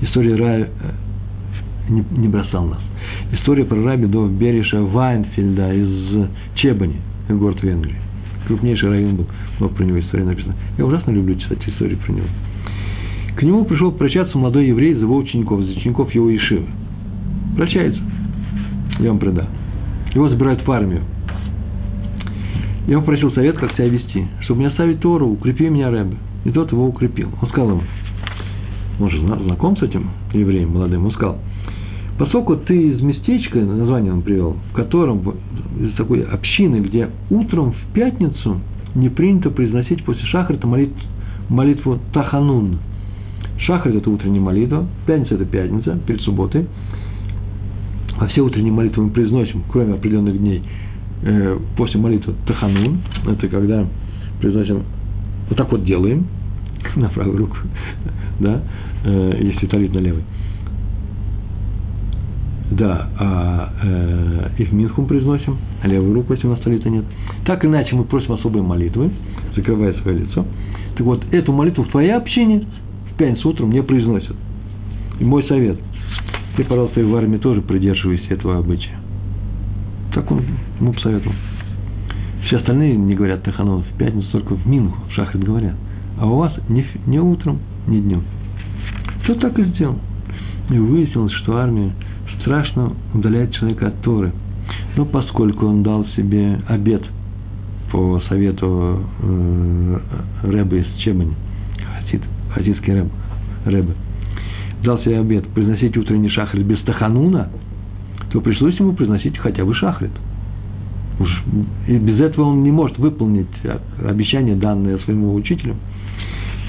История 0.00 0.36
рая 0.36 0.68
э, 0.68 1.90
не, 1.90 2.04
не 2.18 2.28
бросал 2.28 2.66
нас. 2.66 2.80
История 3.32 3.64
про 3.64 3.82
раби 3.82 4.06
до 4.06 4.28
Бериша 4.28 4.80
Вайнфельда 4.80 5.74
из 5.74 6.28
Чебани, 6.56 6.96
город 7.28 7.62
Венгрии. 7.62 7.96
Крупнейший 8.46 8.90
район 8.90 9.16
был, 9.16 9.26
много 9.58 9.74
про 9.74 9.84
него 9.84 10.00
история 10.00 10.24
написана. 10.24 10.54
Я 10.78 10.84
ужасно 10.84 11.10
люблю 11.10 11.34
читать 11.36 11.58
истории 11.66 11.96
про 11.96 12.12
него. 12.12 12.26
К 13.36 13.42
нему 13.42 13.64
пришел 13.64 13.90
прощаться 13.90 14.38
молодой 14.38 14.68
еврей 14.68 14.92
из 14.92 15.00
его 15.00 15.16
учеников, 15.16 15.60
из 15.60 15.76
учеников 15.76 16.14
его 16.14 16.34
Ишивы. 16.34 16.66
Прощается. 17.56 18.00
Я 19.00 19.08
вам 19.08 19.18
предам. 19.18 19.48
Его 20.14 20.28
забирают 20.28 20.66
в 20.66 20.70
армию. 20.70 21.02
Я 22.86 22.98
попросил 22.98 23.32
совет, 23.32 23.56
как 23.56 23.72
себя 23.72 23.88
вести, 23.88 24.26
чтобы 24.42 24.60
не 24.60 24.66
оставить 24.66 25.00
Тору, 25.00 25.28
укрепи 25.28 25.68
меня, 25.68 25.90
Рэбе. 25.90 26.16
И 26.44 26.50
тот 26.50 26.70
его 26.70 26.86
укрепил. 26.86 27.30
Он 27.40 27.48
сказал 27.48 27.70
ему, 27.70 27.82
он 29.00 29.10
же 29.10 29.20
знаком 29.20 29.76
с 29.76 29.82
этим 29.82 30.10
евреем 30.32 30.72
молодым, 30.72 31.06
он 31.06 31.12
сказал, 31.12 31.38
поскольку 32.18 32.56
ты 32.56 32.90
из 32.90 33.00
местечка, 33.00 33.58
название 33.58 34.12
он 34.12 34.22
привел, 34.22 34.56
в 34.70 34.74
котором, 34.74 35.22
из 35.80 35.94
такой 35.96 36.22
общины, 36.22 36.76
где 36.76 37.08
утром 37.30 37.72
в 37.72 37.92
пятницу 37.94 38.60
не 38.94 39.08
принято 39.08 39.50
произносить 39.50 40.04
после 40.04 40.24
шахрита 40.26 40.66
молитву, 40.66 41.00
молитву 41.48 41.98
Таханун. 42.12 42.78
Шахрит– 43.58 43.94
это 43.96 44.10
утренняя 44.10 44.42
молитва, 44.42 44.86
пятница– 45.06 45.34
это 45.36 45.44
пятница, 45.44 45.98
перед 46.06 46.20
субботой. 46.20 46.66
А 48.18 48.26
все 48.28 48.42
утренние 48.42 48.72
молитвы 48.72 49.04
мы 49.04 49.10
произносим, 49.10 49.62
кроме 49.70 49.94
определенных 49.94 50.38
дней– 50.38 50.62
Э, 51.26 51.58
после 51.76 51.98
молитвы 51.98 52.34
Таханун, 52.46 53.00
это 53.26 53.48
когда 53.48 53.86
произносим, 54.40 54.82
вот 55.48 55.56
так 55.56 55.72
вот 55.72 55.82
делаем, 55.84 56.26
на 56.96 57.08
правую 57.08 57.38
руку, 57.38 57.56
да, 58.40 58.60
э, 59.04 59.38
если 59.40 59.66
талит 59.66 59.94
на 59.94 60.00
левый. 60.00 60.22
Да, 62.72 63.08
а 63.18 63.72
э, 63.84 64.48
и 64.58 64.64
в 64.64 64.74
Минхум 64.74 65.06
произносим, 65.06 65.56
а 65.82 65.88
левую 65.88 66.14
руку, 66.14 66.34
если 66.34 66.46
у 66.46 66.50
нас 66.50 66.60
талита 66.60 66.90
нет. 66.90 67.04
Так 67.46 67.64
иначе 67.64 67.96
мы 67.96 68.04
просим 68.04 68.32
особые 68.32 68.62
молитвы, 68.62 69.10
закрывая 69.56 69.94
свое 70.02 70.18
лицо. 70.18 70.44
Так 70.96 71.06
вот, 71.06 71.24
эту 71.32 71.52
молитву 71.52 71.84
в 71.84 71.88
твоей 71.88 72.10
общине 72.10 72.66
в 73.12 73.16
пятницу 73.16 73.48
утром 73.48 73.70
не 73.70 73.82
произносят. 73.82 74.36
И 75.20 75.24
мой 75.24 75.44
совет, 75.44 75.78
ты, 76.56 76.64
пожалуйста, 76.64 77.00
и 77.00 77.04
в 77.04 77.14
армии 77.16 77.38
тоже 77.38 77.62
придерживайся 77.62 78.34
этого 78.34 78.58
обычая. 78.58 78.96
Так 80.12 80.30
он 80.30 80.42
ему 80.78 80.92
посоветовал. 80.92 81.34
Все 82.46 82.58
остальные 82.58 82.96
не 82.96 83.14
говорят 83.14 83.42
Таханон 83.42 83.82
в 83.82 83.98
пятницу, 83.98 84.28
только 84.30 84.54
в 84.54 84.66
Минху, 84.66 84.96
в 85.08 85.12
Шахрит 85.12 85.42
говорят. 85.42 85.74
А 86.18 86.26
у 86.26 86.36
вас 86.36 86.52
не, 86.68 86.86
не 87.06 87.18
утром, 87.18 87.58
не 87.88 88.00
днем. 88.00 88.22
Кто 89.24 89.34
так 89.34 89.58
и 89.58 89.64
сделал. 89.64 89.98
И 90.70 90.78
выяснилось, 90.78 91.32
что 91.32 91.56
армия 91.56 91.92
страшно 92.40 92.92
удаляет 93.12 93.52
человека 93.52 93.88
от 93.88 94.00
Торы. 94.02 94.32
Но 94.96 95.04
поскольку 95.04 95.66
он 95.66 95.82
дал 95.82 96.06
себе 96.08 96.60
обед 96.68 97.02
по 97.90 98.20
совету 98.28 99.00
э, 99.22 99.98
Рэбе 100.42 100.80
из 100.80 100.86
Чебани, 101.02 101.34
хасид, 102.02 102.22
хасидский 102.52 102.92
рэб, 102.92 103.08
Рэбе, 103.64 103.94
дал 104.84 105.00
себе 105.00 105.18
обед 105.18 105.46
произносить 105.48 105.96
утренний 105.96 106.28
шахрит 106.28 106.64
без 106.64 106.80
тахануна– 106.80 107.48
то 108.34 108.40
пришлось 108.40 108.76
ему 108.80 108.94
произносить 108.94 109.38
хотя 109.38 109.64
бы 109.64 109.72
шахрит. 109.76 110.10
Уж, 111.20 111.30
и 111.86 111.96
без 111.96 112.18
этого 112.18 112.46
он 112.46 112.64
не 112.64 112.72
может 112.72 112.98
выполнить 112.98 113.46
обещание, 114.04 114.56
данное 114.56 114.98
своему 114.98 115.34
учителю. 115.34 115.76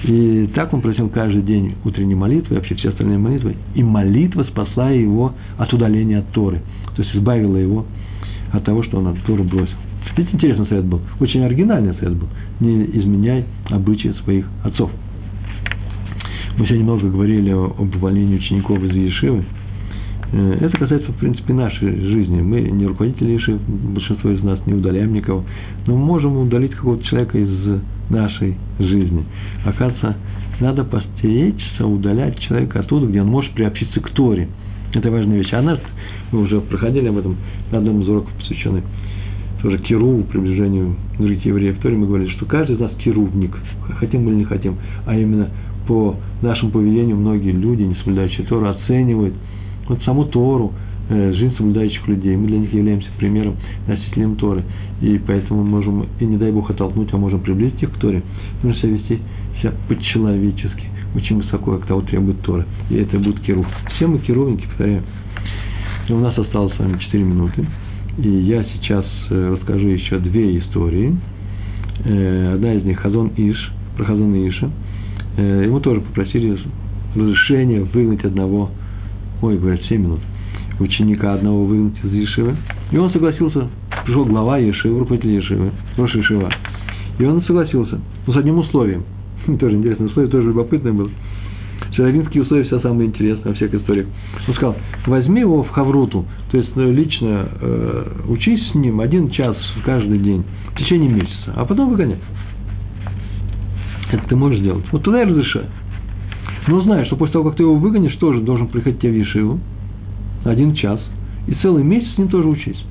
И 0.03 0.47
так 0.53 0.71
он 0.75 0.81
просил 0.81 1.09
каждый 1.09 1.41
день 1.41 1.73
утренней 1.83 2.13
молитвы, 2.13 2.57
вообще 2.57 2.75
все 2.75 2.89
остальные 2.89 3.17
молитвы. 3.17 3.55
И 3.73 3.81
молитва 3.81 4.43
спасла 4.43 4.91
его 4.91 5.33
от 5.57 5.73
удаления 5.73 6.19
от 6.19 6.29
Торы. 6.33 6.61
То 6.95 7.01
есть 7.01 7.15
избавила 7.15 7.57
его 7.57 7.87
от 8.51 8.63
того, 8.63 8.83
что 8.83 8.99
он 8.99 9.07
от 9.07 9.19
Торы 9.23 9.41
бросил. 9.41 9.73
Видите, 10.15 10.35
интересный 10.35 10.67
совет 10.67 10.85
был. 10.85 11.01
Очень 11.19 11.41
оригинальный 11.41 11.95
совет 11.95 12.13
был. 12.15 12.27
Не 12.59 12.83
изменяй 12.83 13.45
обычаи 13.71 14.13
своих 14.23 14.45
отцов. 14.63 14.91
Мы 16.57 16.65
сегодня 16.67 16.85
много 16.85 17.09
говорили 17.09 17.51
об 17.51 17.93
увольнении 17.95 18.37
учеников 18.37 18.81
из 18.81 18.95
Ешивы. 18.95 19.43
Э, 20.31 20.57
это 20.61 20.77
касается, 20.77 21.11
в 21.11 21.15
принципе, 21.17 21.53
нашей 21.53 21.99
жизни. 21.99 22.41
Мы 22.41 22.61
не 22.61 22.85
руководители 22.85 23.35
Иши, 23.35 23.59
большинство 23.67 24.31
из 24.31 24.41
нас 24.41 24.59
не 24.65 24.73
удаляем 24.73 25.13
никого, 25.13 25.43
но 25.85 25.97
можем 25.97 26.37
удалить 26.37 26.73
какого-то 26.73 27.03
человека 27.03 27.37
из 27.37 27.81
нашей 28.09 28.55
жизни. 28.79 29.25
Оказывается, 29.65 30.15
надо 30.61 30.85
постеречься, 30.85 31.85
удалять 31.85 32.39
человека 32.39 32.79
оттуда, 32.79 33.07
где 33.07 33.21
он 33.21 33.27
может 33.27 33.51
приобщиться 33.51 33.99
к 33.99 34.09
Торе. 34.11 34.47
Это 34.93 35.11
важная 35.11 35.39
вещь. 35.39 35.51
А 35.51 35.61
нас, 35.61 35.79
мы 36.31 36.43
уже 36.43 36.61
проходили 36.61 37.09
об 37.09 37.17
этом 37.17 37.35
на 37.73 37.79
одном 37.79 38.01
из 38.01 38.07
уроков, 38.07 38.31
посвященный 38.39 38.83
тоже 39.65 39.79
киру, 39.79 40.23
приближению 40.31 40.95
других 41.17 41.43
евреев 41.43 41.79
Торе, 41.79 41.97
мы 41.97 42.05
говорили, 42.05 42.29
что 42.29 42.45
каждый 42.45 42.75
из 42.75 42.79
нас 42.79 42.91
кирувник, 43.03 43.57
хотим 43.99 44.23
мы 44.23 44.31
или 44.31 44.37
не 44.37 44.43
хотим, 44.43 44.75
а 45.07 45.17
именно 45.17 45.49
по 45.87 46.15
нашему 46.43 46.71
поведению 46.71 47.15
многие 47.17 47.51
люди, 47.51 47.81
не 47.81 47.95
соблюдающие 47.95 48.45
Тору, 48.45 48.67
оценивают– 48.67 49.33
вот 49.87 50.01
саму 50.03 50.25
Тору, 50.25 50.73
э, 51.09 51.33
жизнь 51.33 51.55
соблюдающих 51.57 52.07
людей. 52.07 52.35
Мы 52.35 52.47
для 52.47 52.59
них 52.59 52.73
являемся 52.73 53.07
примером, 53.17 53.55
носителем 53.87 54.35
Торы. 54.35 54.63
И 55.01 55.19
поэтому 55.25 55.63
мы 55.63 55.69
можем, 55.69 56.05
и 56.19 56.25
не 56.25 56.37
дай 56.37 56.51
Бог 56.51 56.69
оттолкнуть, 56.69 57.13
а 57.13 57.17
можем 57.17 57.41
приблизить 57.41 57.81
их 57.83 57.91
к 57.91 57.97
Торе. 57.97 58.23
Нужно 58.63 58.81
себя 58.81 58.91
вести 58.93 59.19
себя 59.61 59.73
по-человечески, 59.87 60.83
очень 61.15 61.37
высоко, 61.37 61.77
как 61.77 61.87
того 61.87 62.01
требует 62.01 62.41
Тора. 62.41 62.65
И 62.89 62.95
это 62.95 63.17
будет 63.19 63.39
Кирув. 63.41 63.65
Все 63.95 64.07
мы 64.07 64.19
кирувники, 64.19 64.65
повторяю. 64.65 65.03
И 66.07 66.13
у 66.13 66.19
нас 66.19 66.37
осталось 66.37 66.75
с 66.75 66.79
вами 66.79 66.97
4 66.97 67.23
минуты. 67.23 67.65
И 68.17 68.29
я 68.29 68.63
сейчас 68.63 69.05
э, 69.29 69.53
расскажу 69.53 69.87
еще 69.87 70.19
две 70.19 70.59
истории. 70.59 71.17
Э, 72.05 72.53
одна 72.55 72.73
из 72.73 72.83
них 72.83 72.99
Хазон 72.99 73.31
Иш, 73.35 73.71
про 73.97 74.05
Хазон 74.05 74.33
Иша. 74.47 74.69
Ему 75.37 75.81
тоже 75.81 75.99
попросили 75.99 76.57
разрешение 77.13 77.83
выгнать 77.83 78.23
одного 78.23 78.71
ой, 79.41 79.57
говорят, 79.57 79.81
7 79.83 80.01
минут, 80.01 80.19
ученика 80.79 81.33
одного 81.33 81.65
выгнать 81.65 82.03
из 82.03 82.13
Ешивы. 82.13 82.55
И 82.91 82.97
он 82.97 83.11
согласился, 83.11 83.69
пришел 84.05 84.25
глава 84.25 84.57
Ешивы, 84.57 84.99
руководитель 84.99 85.35
Ешивы, 85.35 85.71
Роша 85.97 86.17
Ешива. 86.17 86.51
И 87.19 87.25
он 87.25 87.41
согласился, 87.43 87.99
но 88.27 88.33
с 88.33 88.37
одним 88.37 88.59
условием. 88.59 89.03
Тоже 89.59 89.75
интересное 89.75 90.07
условие, 90.07 90.31
тоже 90.31 90.47
любопытное 90.47 90.91
было. 90.91 91.09
Шаровинские 91.95 92.43
условия 92.43 92.63
все 92.65 92.79
самое 92.79 93.09
интересное 93.09 93.49
во 93.49 93.55
всех 93.55 93.73
историях. 93.73 94.07
Он 94.47 94.53
сказал, 94.53 94.75
возьми 95.07 95.41
его 95.41 95.63
в 95.63 95.69
Хавруту, 95.69 96.25
то 96.51 96.57
есть 96.57 96.75
ну, 96.75 96.91
лично 96.91 97.47
э, 97.61 98.05
учись 98.27 98.71
с 98.71 98.75
ним 98.75 98.99
один 98.99 99.29
час 99.29 99.55
каждый 99.85 100.19
день 100.19 100.43
в 100.73 100.77
течение 100.77 101.09
месяца, 101.09 101.53
а 101.55 101.65
потом 101.65 101.89
выгоняй. 101.89 102.19
Это 104.11 104.27
ты 104.27 104.35
можешь 104.35 104.59
сделать. 104.59 104.85
Вот 104.91 105.03
туда 105.03 105.21
и 105.21 105.25
разрешаю. 105.25 105.65
Но 106.67 106.81
знай, 106.81 107.05
что 107.05 107.15
после 107.15 107.33
того, 107.33 107.45
как 107.45 107.57
ты 107.57 107.63
его 107.63 107.75
выгонишь, 107.75 108.15
тоже 108.15 108.41
должен 108.41 108.67
приходить 108.67 108.99
тебе 108.99 109.11
в 109.11 109.15
Ешиву, 109.15 109.59
один 110.43 110.73
час, 110.75 110.99
и 111.47 111.53
целый 111.61 111.83
месяц 111.83 112.13
с 112.13 112.17
ним 112.17 112.27
тоже 112.27 112.47
учись. 112.47 112.83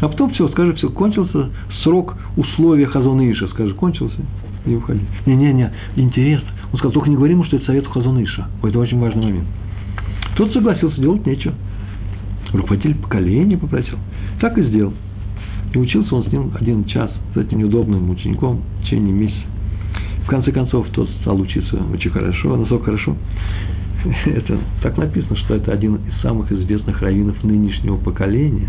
А 0.00 0.08
потом 0.08 0.30
все, 0.30 0.48
скажи, 0.48 0.74
все, 0.74 0.90
кончился 0.90 1.50
срок 1.82 2.14
условия 2.36 2.86
Хазона 2.86 3.30
Иша, 3.30 3.48
скажи, 3.48 3.74
кончился, 3.74 4.20
и 4.66 4.74
уходи. 4.74 5.00
Не-не-не, 5.24 5.72
интересно, 5.96 6.48
Он 6.72 6.78
сказал, 6.78 6.92
только 6.92 7.08
не 7.08 7.16
говори 7.16 7.32
ему, 7.32 7.44
что 7.44 7.56
это 7.56 7.66
совет 7.66 7.86
Хазуныша. 7.86 8.48
Это 8.62 8.78
очень 8.78 8.98
важный 8.98 9.26
момент. 9.26 9.46
Тот 10.36 10.52
согласился, 10.52 11.00
делать 11.00 11.26
нечего. 11.26 11.54
Руководитель 12.52 12.94
поколения 12.96 13.56
попросил. 13.56 13.98
Так 14.40 14.58
и 14.58 14.62
сделал. 14.64 14.92
И 15.72 15.78
учился 15.78 16.14
он 16.14 16.24
с 16.24 16.32
ним 16.32 16.52
один 16.58 16.84
час, 16.84 17.10
с 17.34 17.36
этим 17.36 17.58
неудобным 17.58 18.10
учеником 18.10 18.62
в 18.80 18.84
течение 18.84 19.12
месяца. 19.12 19.42
В 20.24 20.28
конце 20.28 20.52
концов, 20.52 20.86
тот 20.92 21.08
стал 21.22 21.40
учиться 21.40 21.76
очень 21.92 22.10
хорошо, 22.10 22.56
насколько 22.56 22.86
хорошо. 22.86 23.16
Это 24.26 24.58
так 24.82 24.96
написано, 24.96 25.36
что 25.36 25.54
это 25.54 25.72
один 25.72 25.96
из 25.96 26.20
самых 26.20 26.50
известных 26.52 27.00
раввинов 27.00 27.42
нынешнего 27.42 27.96
поколения. 27.96 28.68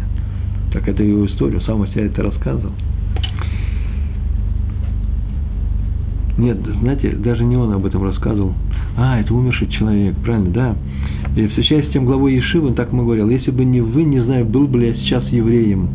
Так 0.72 0.88
это 0.88 1.04
его 1.04 1.26
история, 1.26 1.60
сам 1.62 1.82
о 1.82 1.88
себе 1.88 2.06
это 2.06 2.24
рассказывал. 2.24 2.74
Нет, 6.38 6.58
знаете, 6.82 7.10
даже 7.12 7.44
не 7.44 7.56
он 7.56 7.74
об 7.74 7.86
этом 7.86 8.04
рассказывал. 8.04 8.54
А, 8.96 9.20
это 9.20 9.34
умерший 9.34 9.68
человек, 9.70 10.16
правильно, 10.24 10.50
да. 10.52 10.76
И 11.36 11.48
встречаясь 11.48 11.88
с 11.88 11.92
тем 11.92 12.06
главой 12.06 12.36
Ешивы, 12.36 12.68
он 12.68 12.76
так 12.76 12.92
ему 12.92 13.04
говорил, 13.04 13.30
если 13.30 13.52
бы 13.52 13.66
не 13.66 13.82
вы, 13.82 14.04
не 14.04 14.20
знаю, 14.24 14.46
был 14.46 14.68
бы 14.68 14.80
ли 14.80 14.88
я 14.90 14.94
сейчас 14.96 15.28
евреем. 15.30 15.90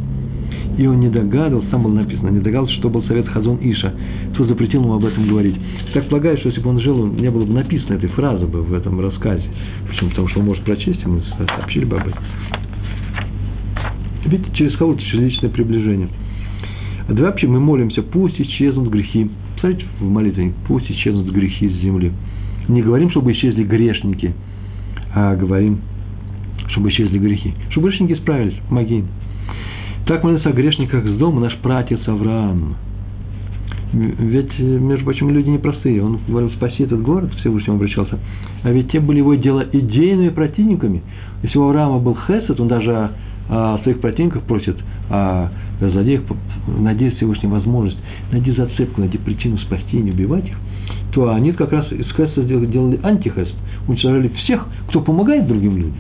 И 0.78 0.86
он 0.86 1.01
не 1.01 1.11
догадывался, 1.11 1.70
там 1.70 1.82
было 1.82 1.93
написано, 1.93 2.28
не 2.28 2.40
догадывался, 2.40 2.74
что 2.76 2.88
был 2.88 3.03
совет 3.05 3.28
Хазон 3.28 3.59
Иша, 3.61 3.93
кто 4.34 4.47
запретил 4.47 4.82
ему 4.82 4.95
об 4.95 5.05
этом 5.05 5.28
говорить. 5.28 5.55
Так 5.93 6.09
полагаю, 6.09 6.36
что 6.38 6.49
если 6.49 6.61
бы 6.61 6.70
он 6.70 6.80
жил, 6.80 7.07
не 7.07 7.30
было 7.30 7.45
бы 7.45 7.53
написано 7.53 7.95
этой 7.95 8.09
фразы 8.09 8.47
бы 8.47 8.62
в 8.62 8.72
этом 8.72 8.99
рассказе. 9.01 9.45
Почему? 9.88 10.11
Потому 10.11 10.28
что 10.28 10.40
он 10.40 10.47
может 10.47 10.64
прочесть, 10.64 11.03
ему 11.03 11.20
сообщили 11.36 11.84
бы 11.84 11.99
об 11.99 12.09
этом. 12.09 12.22
Видите, 14.24 14.51
через 14.55 14.76
кого-то, 14.76 15.03
через 15.03 15.24
личное 15.24 15.51
приближение. 15.51 16.09
А 17.07 17.12
давай 17.12 17.30
вообще 17.30 17.47
мы 17.47 17.61
молимся, 17.61 18.03
пусть 18.03 18.40
исчезнут 18.40 18.88
грехи. 18.88 19.28
Смотрите 19.62 19.86
в 20.00 20.10
молитве, 20.10 20.52
пусть 20.66 20.90
исчезнут 20.90 21.28
грехи 21.28 21.68
с 21.68 21.74
земли. 21.74 22.10
Не 22.66 22.82
говорим, 22.82 23.10
чтобы 23.10 23.30
исчезли 23.30 23.62
грешники, 23.62 24.34
а 25.14 25.36
говорим, 25.36 25.78
чтобы 26.70 26.90
исчезли 26.90 27.16
грехи. 27.16 27.54
Чтобы 27.70 27.90
грешники 27.90 28.14
справились, 28.14 28.56
помоги 28.68 28.98
им. 28.98 29.06
Так 30.06 30.24
молился 30.24 30.48
о 30.48 30.52
грешниках 30.52 31.06
с 31.06 31.16
дома 31.16 31.42
наш 31.42 31.56
пратец 31.58 32.00
Авраам. 32.08 32.74
Ведь, 33.92 34.58
между 34.58 35.04
прочим, 35.04 35.30
люди 35.30 35.50
непростые. 35.50 36.02
Он 36.02 36.18
говорил, 36.26 36.50
спаси 36.50 36.82
этот 36.82 37.00
город, 37.00 37.32
Всевышнему 37.34 37.76
обращался. 37.76 38.18
А 38.64 38.70
ведь 38.72 38.90
те 38.90 38.98
были 38.98 39.18
его 39.18 39.36
дела 39.36 39.64
идейными 39.70 40.30
противниками. 40.30 41.02
Если 41.44 41.56
у 41.56 41.68
Авраама 41.68 42.00
был 42.00 42.18
хесед, 42.26 42.58
он 42.58 42.66
даже 42.66 43.10
о 43.48 43.78
своих 43.84 44.00
противниках 44.00 44.42
просит, 44.42 44.76
а 45.08 45.52
сзади 45.80 46.10
их, 46.10 46.22
найди 46.66 47.10
Всевышнюю 47.10 47.52
возможность, 47.52 47.98
найди 48.30 48.52
зацепку, 48.52 49.00
найди 49.00 49.18
причину 49.18 49.58
спасти 49.58 49.98
и 49.98 50.02
не 50.02 50.12
убивать 50.12 50.46
их, 50.46 50.56
то 51.12 51.32
они 51.32 51.52
как 51.52 51.72
раз 51.72 51.90
из 51.92 52.06
хеста 52.14 52.42
делали 52.42 53.00
антихест, 53.02 53.54
уничтожали 53.88 54.28
всех, 54.28 54.66
кто 54.88 55.00
помогает 55.00 55.46
другим 55.46 55.76
людям. 55.76 55.98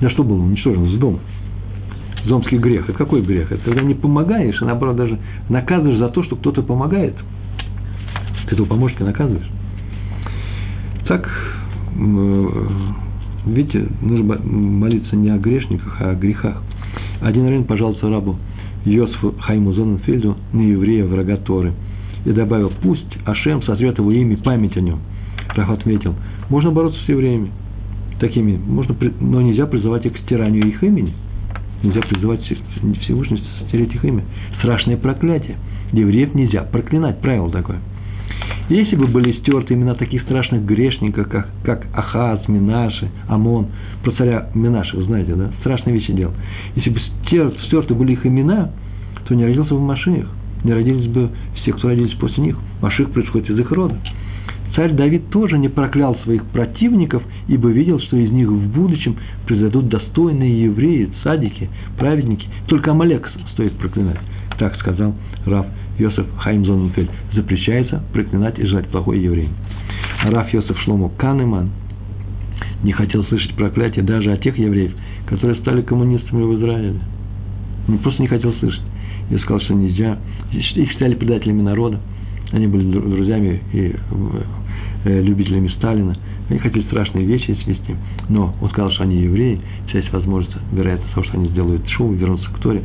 За 0.00 0.10
что 0.10 0.24
был 0.24 0.40
уничтожен? 0.40 0.90
С 0.90 0.98
дома. 0.98 1.18
Зомский 2.26 2.58
грех. 2.58 2.88
Это 2.88 2.96
какой 2.96 3.22
грех? 3.22 3.52
Это 3.52 3.62
когда 3.64 3.82
не 3.82 3.94
помогаешь, 3.94 4.60
а 4.62 4.64
наоборот 4.64 4.96
даже 4.96 5.18
наказываешь 5.48 5.98
за 5.98 6.08
то, 6.08 6.22
что 6.22 6.36
кто-то 6.36 6.62
помогает. 6.62 7.14
Ты 8.46 8.54
этого 8.54 8.66
помощника 8.66 9.04
наказываешь. 9.04 9.48
Так, 11.06 11.28
э, 11.96 12.66
видите, 13.46 13.86
нужно 14.00 14.38
молиться 14.42 15.16
не 15.16 15.30
о 15.30 15.38
грешниках, 15.38 15.96
а 16.00 16.10
о 16.10 16.14
грехах. 16.14 16.62
Один 17.20 17.44
раввин 17.44 17.64
пожаловался 17.64 18.08
рабу 18.08 18.36
Йосифу 18.84 19.34
Хайму 19.40 19.72
Зоненфельду 19.72 20.36
на 20.52 20.60
еврея, 20.60 21.04
врага 21.04 21.36
Торы. 21.36 21.72
И 22.24 22.32
добавил, 22.32 22.72
пусть 22.82 23.06
Ашем 23.24 23.62
сотрет 23.62 23.98
его 23.98 24.10
имя 24.12 24.36
память 24.36 24.76
о 24.76 24.80
нем. 24.80 25.00
Раф 25.54 25.70
отметил, 25.70 26.14
можно 26.48 26.70
бороться 26.70 26.98
с 27.04 27.08
евреями 27.08 27.50
такими, 28.18 28.56
можно, 28.56 28.94
но 29.20 29.42
нельзя 29.42 29.66
призывать 29.66 30.06
их 30.06 30.14
к 30.14 30.18
стиранию 30.20 30.66
их 30.66 30.82
имени. 30.82 31.14
Нельзя 31.82 32.00
призывать 32.00 32.40
Всевышнего 33.02 33.40
стереть 33.68 33.94
их 33.94 34.04
имя. 34.04 34.24
Страшное 34.58 34.96
проклятие. 34.96 35.56
Евреев 35.92 36.34
нельзя 36.34 36.62
проклинать, 36.62 37.20
правило 37.20 37.50
такое. 37.50 37.78
Если 38.68 38.96
бы 38.96 39.06
были 39.06 39.32
стерты 39.40 39.74
имена 39.74 39.94
таких 39.94 40.22
страшных 40.22 40.64
грешников, 40.64 41.28
как, 41.28 41.48
как 41.64 41.86
Ахаз, 41.92 42.48
Минаши, 42.48 43.10
Амон, 43.28 43.68
про 44.02 44.12
царя 44.12 44.48
Минаши, 44.54 44.96
вы 44.96 45.04
знаете, 45.04 45.34
да, 45.34 45.50
страшные 45.60 45.94
вещи 45.94 46.12
делал. 46.12 46.32
Если 46.74 46.90
бы 46.90 47.00
стерты 47.66 47.94
были 47.94 48.12
их 48.12 48.24
имена, 48.24 48.70
то 49.28 49.34
не 49.34 49.44
родился 49.44 49.74
бы 49.74 49.80
Машиих, 49.80 50.26
не 50.64 50.72
родились 50.72 51.08
бы 51.08 51.30
все, 51.56 51.72
кто 51.72 51.88
родились 51.88 52.14
после 52.14 52.42
них. 52.42 52.56
Маших 52.80 53.10
происходит 53.10 53.50
из 53.50 53.58
их 53.58 53.70
рода. 53.70 53.98
Царь 54.74 54.92
Давид 54.92 55.30
тоже 55.30 55.56
не 55.56 55.68
проклял 55.68 56.16
своих 56.24 56.44
противников, 56.46 57.22
ибо 57.46 57.68
видел, 57.68 58.00
что 58.00 58.16
из 58.16 58.30
них 58.30 58.48
в 58.48 58.72
будущем 58.72 59.16
произойдут 59.46 59.88
достойные 59.88 60.64
евреи, 60.64 61.10
садики, 61.22 61.68
праведники. 61.96 62.46
Только 62.66 62.90
Амалек 62.90 63.30
стоит 63.52 63.74
проклинать. 63.74 64.18
Так 64.58 64.74
сказал 64.76 65.14
Раф 65.46 65.66
Йосеф 65.98 66.26
Хайм 66.38 66.64
Зоненфельд. 66.64 67.10
Запрещается 67.34 68.02
проклинать 68.12 68.58
и 68.58 68.66
желать 68.66 68.88
плохой 68.88 69.20
еврей. 69.20 69.48
Раф 70.24 70.52
Йосеф 70.52 70.78
Шлому 70.80 71.08
Канеман 71.10 71.70
не 72.82 72.92
хотел 72.92 73.24
слышать 73.24 73.54
проклятие 73.54 74.04
даже 74.04 74.32
от 74.32 74.42
тех 74.42 74.58
евреев, 74.58 74.92
которые 75.26 75.60
стали 75.60 75.82
коммунистами 75.82 76.42
в 76.42 76.58
Израиле. 76.58 76.98
Он 77.88 77.98
просто 77.98 78.22
не 78.22 78.28
хотел 78.28 78.52
слышать. 78.54 78.82
Я 79.30 79.38
сказал, 79.38 79.60
что 79.60 79.74
нельзя. 79.74 80.18
Их 80.52 80.90
считали 80.90 81.14
предателями 81.14 81.62
народа. 81.62 82.00
Они 82.52 82.66
были 82.66 82.90
друзьями 82.90 83.62
и 83.72 83.94
э, 83.94 84.42
любителями 85.04 85.68
Сталина. 85.68 86.16
Они 86.48 86.58
хотели 86.58 86.82
страшные 86.84 87.26
вещи 87.26 87.56
свести. 87.64 87.94
Но 88.28 88.54
он 88.60 88.70
сказал, 88.70 88.90
что 88.92 89.04
они 89.04 89.22
евреи. 89.22 89.60
Вся 89.88 89.98
есть 89.98 90.12
возможность, 90.12 90.56
вероятно, 90.72 91.06
того, 91.14 91.26
что 91.26 91.38
они 91.38 91.48
сделают 91.48 91.88
шоу, 91.88 92.12
вернутся 92.12 92.48
к 92.50 92.58
Торе. 92.58 92.82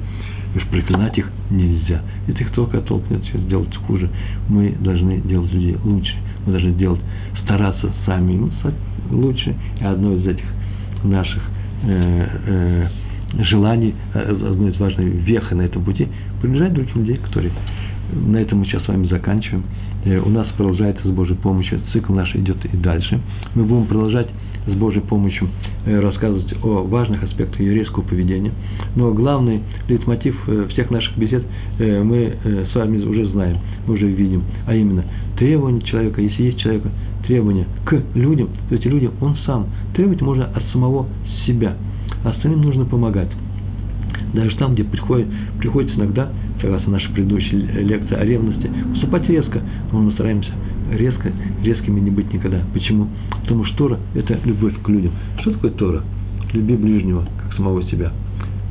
Уж 0.55 0.65
проклинать 0.67 1.17
их 1.17 1.30
нельзя. 1.51 2.01
Это 2.28 2.39
их 2.39 2.51
только 2.51 2.80
оттолкнет, 2.80 3.24
все 3.24 3.38
сделать 3.38 3.76
хуже. 3.88 4.09
Мы 4.47 4.76
должны 4.80 5.22
делать 5.22 5.53
людей 5.53 5.78
лучше. 5.84 6.15
Мы 6.45 6.53
должны 6.53 6.72
делать, 6.72 7.01
стараться 7.43 7.91
сами 8.05 8.34
ну, 8.34 8.49
лучше. 9.11 9.55
И 9.80 9.84
одно 9.84 10.13
из 10.13 10.26
этих 10.26 10.45
наших 11.03 11.43
э, 11.84 12.28
э, 12.47 12.88
желаний, 13.43 13.93
э, 14.13 14.20
одно 14.22 14.70
из 14.70 14.80
важных 14.80 15.05
веха 15.05 15.53
на 15.53 15.61
этом 15.63 15.84
пути, 15.84 16.07
приближать 16.41 16.74
других 16.74 16.95
людей, 16.95 17.17
которые 17.17 17.53
на 18.11 18.38
этом 18.38 18.59
мы 18.59 18.65
сейчас 18.65 18.84
с 18.84 18.88
вами 18.88 19.07
заканчиваем. 19.07 19.63
Э, 20.06 20.20
у 20.20 20.30
нас 20.30 20.47
продолжается 20.58 21.08
с 21.08 21.12
Божьей 21.12 21.36
помощью, 21.36 21.80
цикл 21.91 22.14
наш 22.14 22.34
идет 22.36 22.58
и 22.66 22.78
дальше. 22.78 23.20
Мы 23.56 23.64
будем 23.64 23.86
продолжать 23.86 24.28
с 24.66 24.72
Божьей 24.72 25.02
помощью 25.02 25.50
э, 25.86 26.00
рассказывать 26.00 26.54
о 26.64 26.84
важных 26.84 27.24
аспектах 27.24 27.60
еврейского 27.60 28.04
поведения. 28.04 28.52
Но 28.95 29.14
главный 29.14 29.62
лейтмотив 29.88 30.36
всех 30.70 30.89
наших 30.89 31.18
бесед 31.18 31.43
мы 31.80 32.34
с 32.72 32.76
вами 32.76 33.04
уже 33.04 33.26
знаем, 33.28 33.58
мы 33.88 33.95
уже 33.95 34.08
видим, 34.08 34.43
а 34.66 34.76
именно 34.76 35.04
требования 35.38 35.82
человека, 35.82 36.22
если 36.22 36.43
есть 36.43 36.60
человека, 36.60 36.89
требования 37.26 37.66
к 37.86 38.02
людям, 38.16 38.50
то 38.70 38.76
эти 38.76 38.88
люди 38.88 39.10
он 39.22 39.38
сам. 39.45 39.68
Требовать 39.93 40.22
можно 40.22 40.45
от 40.45 40.64
самого 40.72 41.08
себя, 41.45 41.76
а 42.24 42.30
остальным 42.30 42.62
нужно 42.62 42.86
помогать. 42.86 43.30
Даже 44.34 44.56
там, 44.58 44.74
где 44.74 44.84
приходит, 44.84 45.28
приходится 45.60 45.95
иногда, 45.95 46.30
согласно 46.62 46.93
нашей 46.93 47.12
предыдущей 47.14 47.57
лекции 47.57 48.16
о 48.16 48.24
ревности, 48.24 48.70
поступать 48.91 49.28
резко, 49.30 49.62
но 49.91 49.99
мы 49.99 50.12
стараемся 50.14 50.51
резко, 50.91 51.32
резкими 51.64 51.99
не 51.99 52.10
быть 52.10 52.32
никогда. 52.34 52.62
Почему? 52.74 53.07
Потому 53.41 53.66
что 53.66 53.78
Тора– 53.78 53.99
это 54.16 54.39
любовь 54.45 54.76
к 54.82 54.89
людям. 54.89 55.12
Что 55.41 55.51
такое 55.51 55.72
Тора? 55.72 56.03
Люби 56.53 56.76
ближнего, 56.76 57.28
как 57.43 57.53
самого 57.55 57.84
себя. 57.84 58.12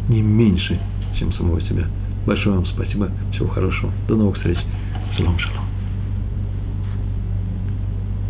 Не 0.08 0.22
меньше, 0.22 0.78
чем 1.18 1.32
самого 1.34 1.60
себя. 1.62 1.86
Большое 2.26 2.56
вам 2.56 2.66
спасибо. 2.66 3.10
Всего 3.32 3.48
хорошего. 3.48 3.92
До 4.08 4.16
новых 4.16 4.36
встреч. 4.36 4.58
Шалом, 5.16 5.38
шалом. 5.38 5.67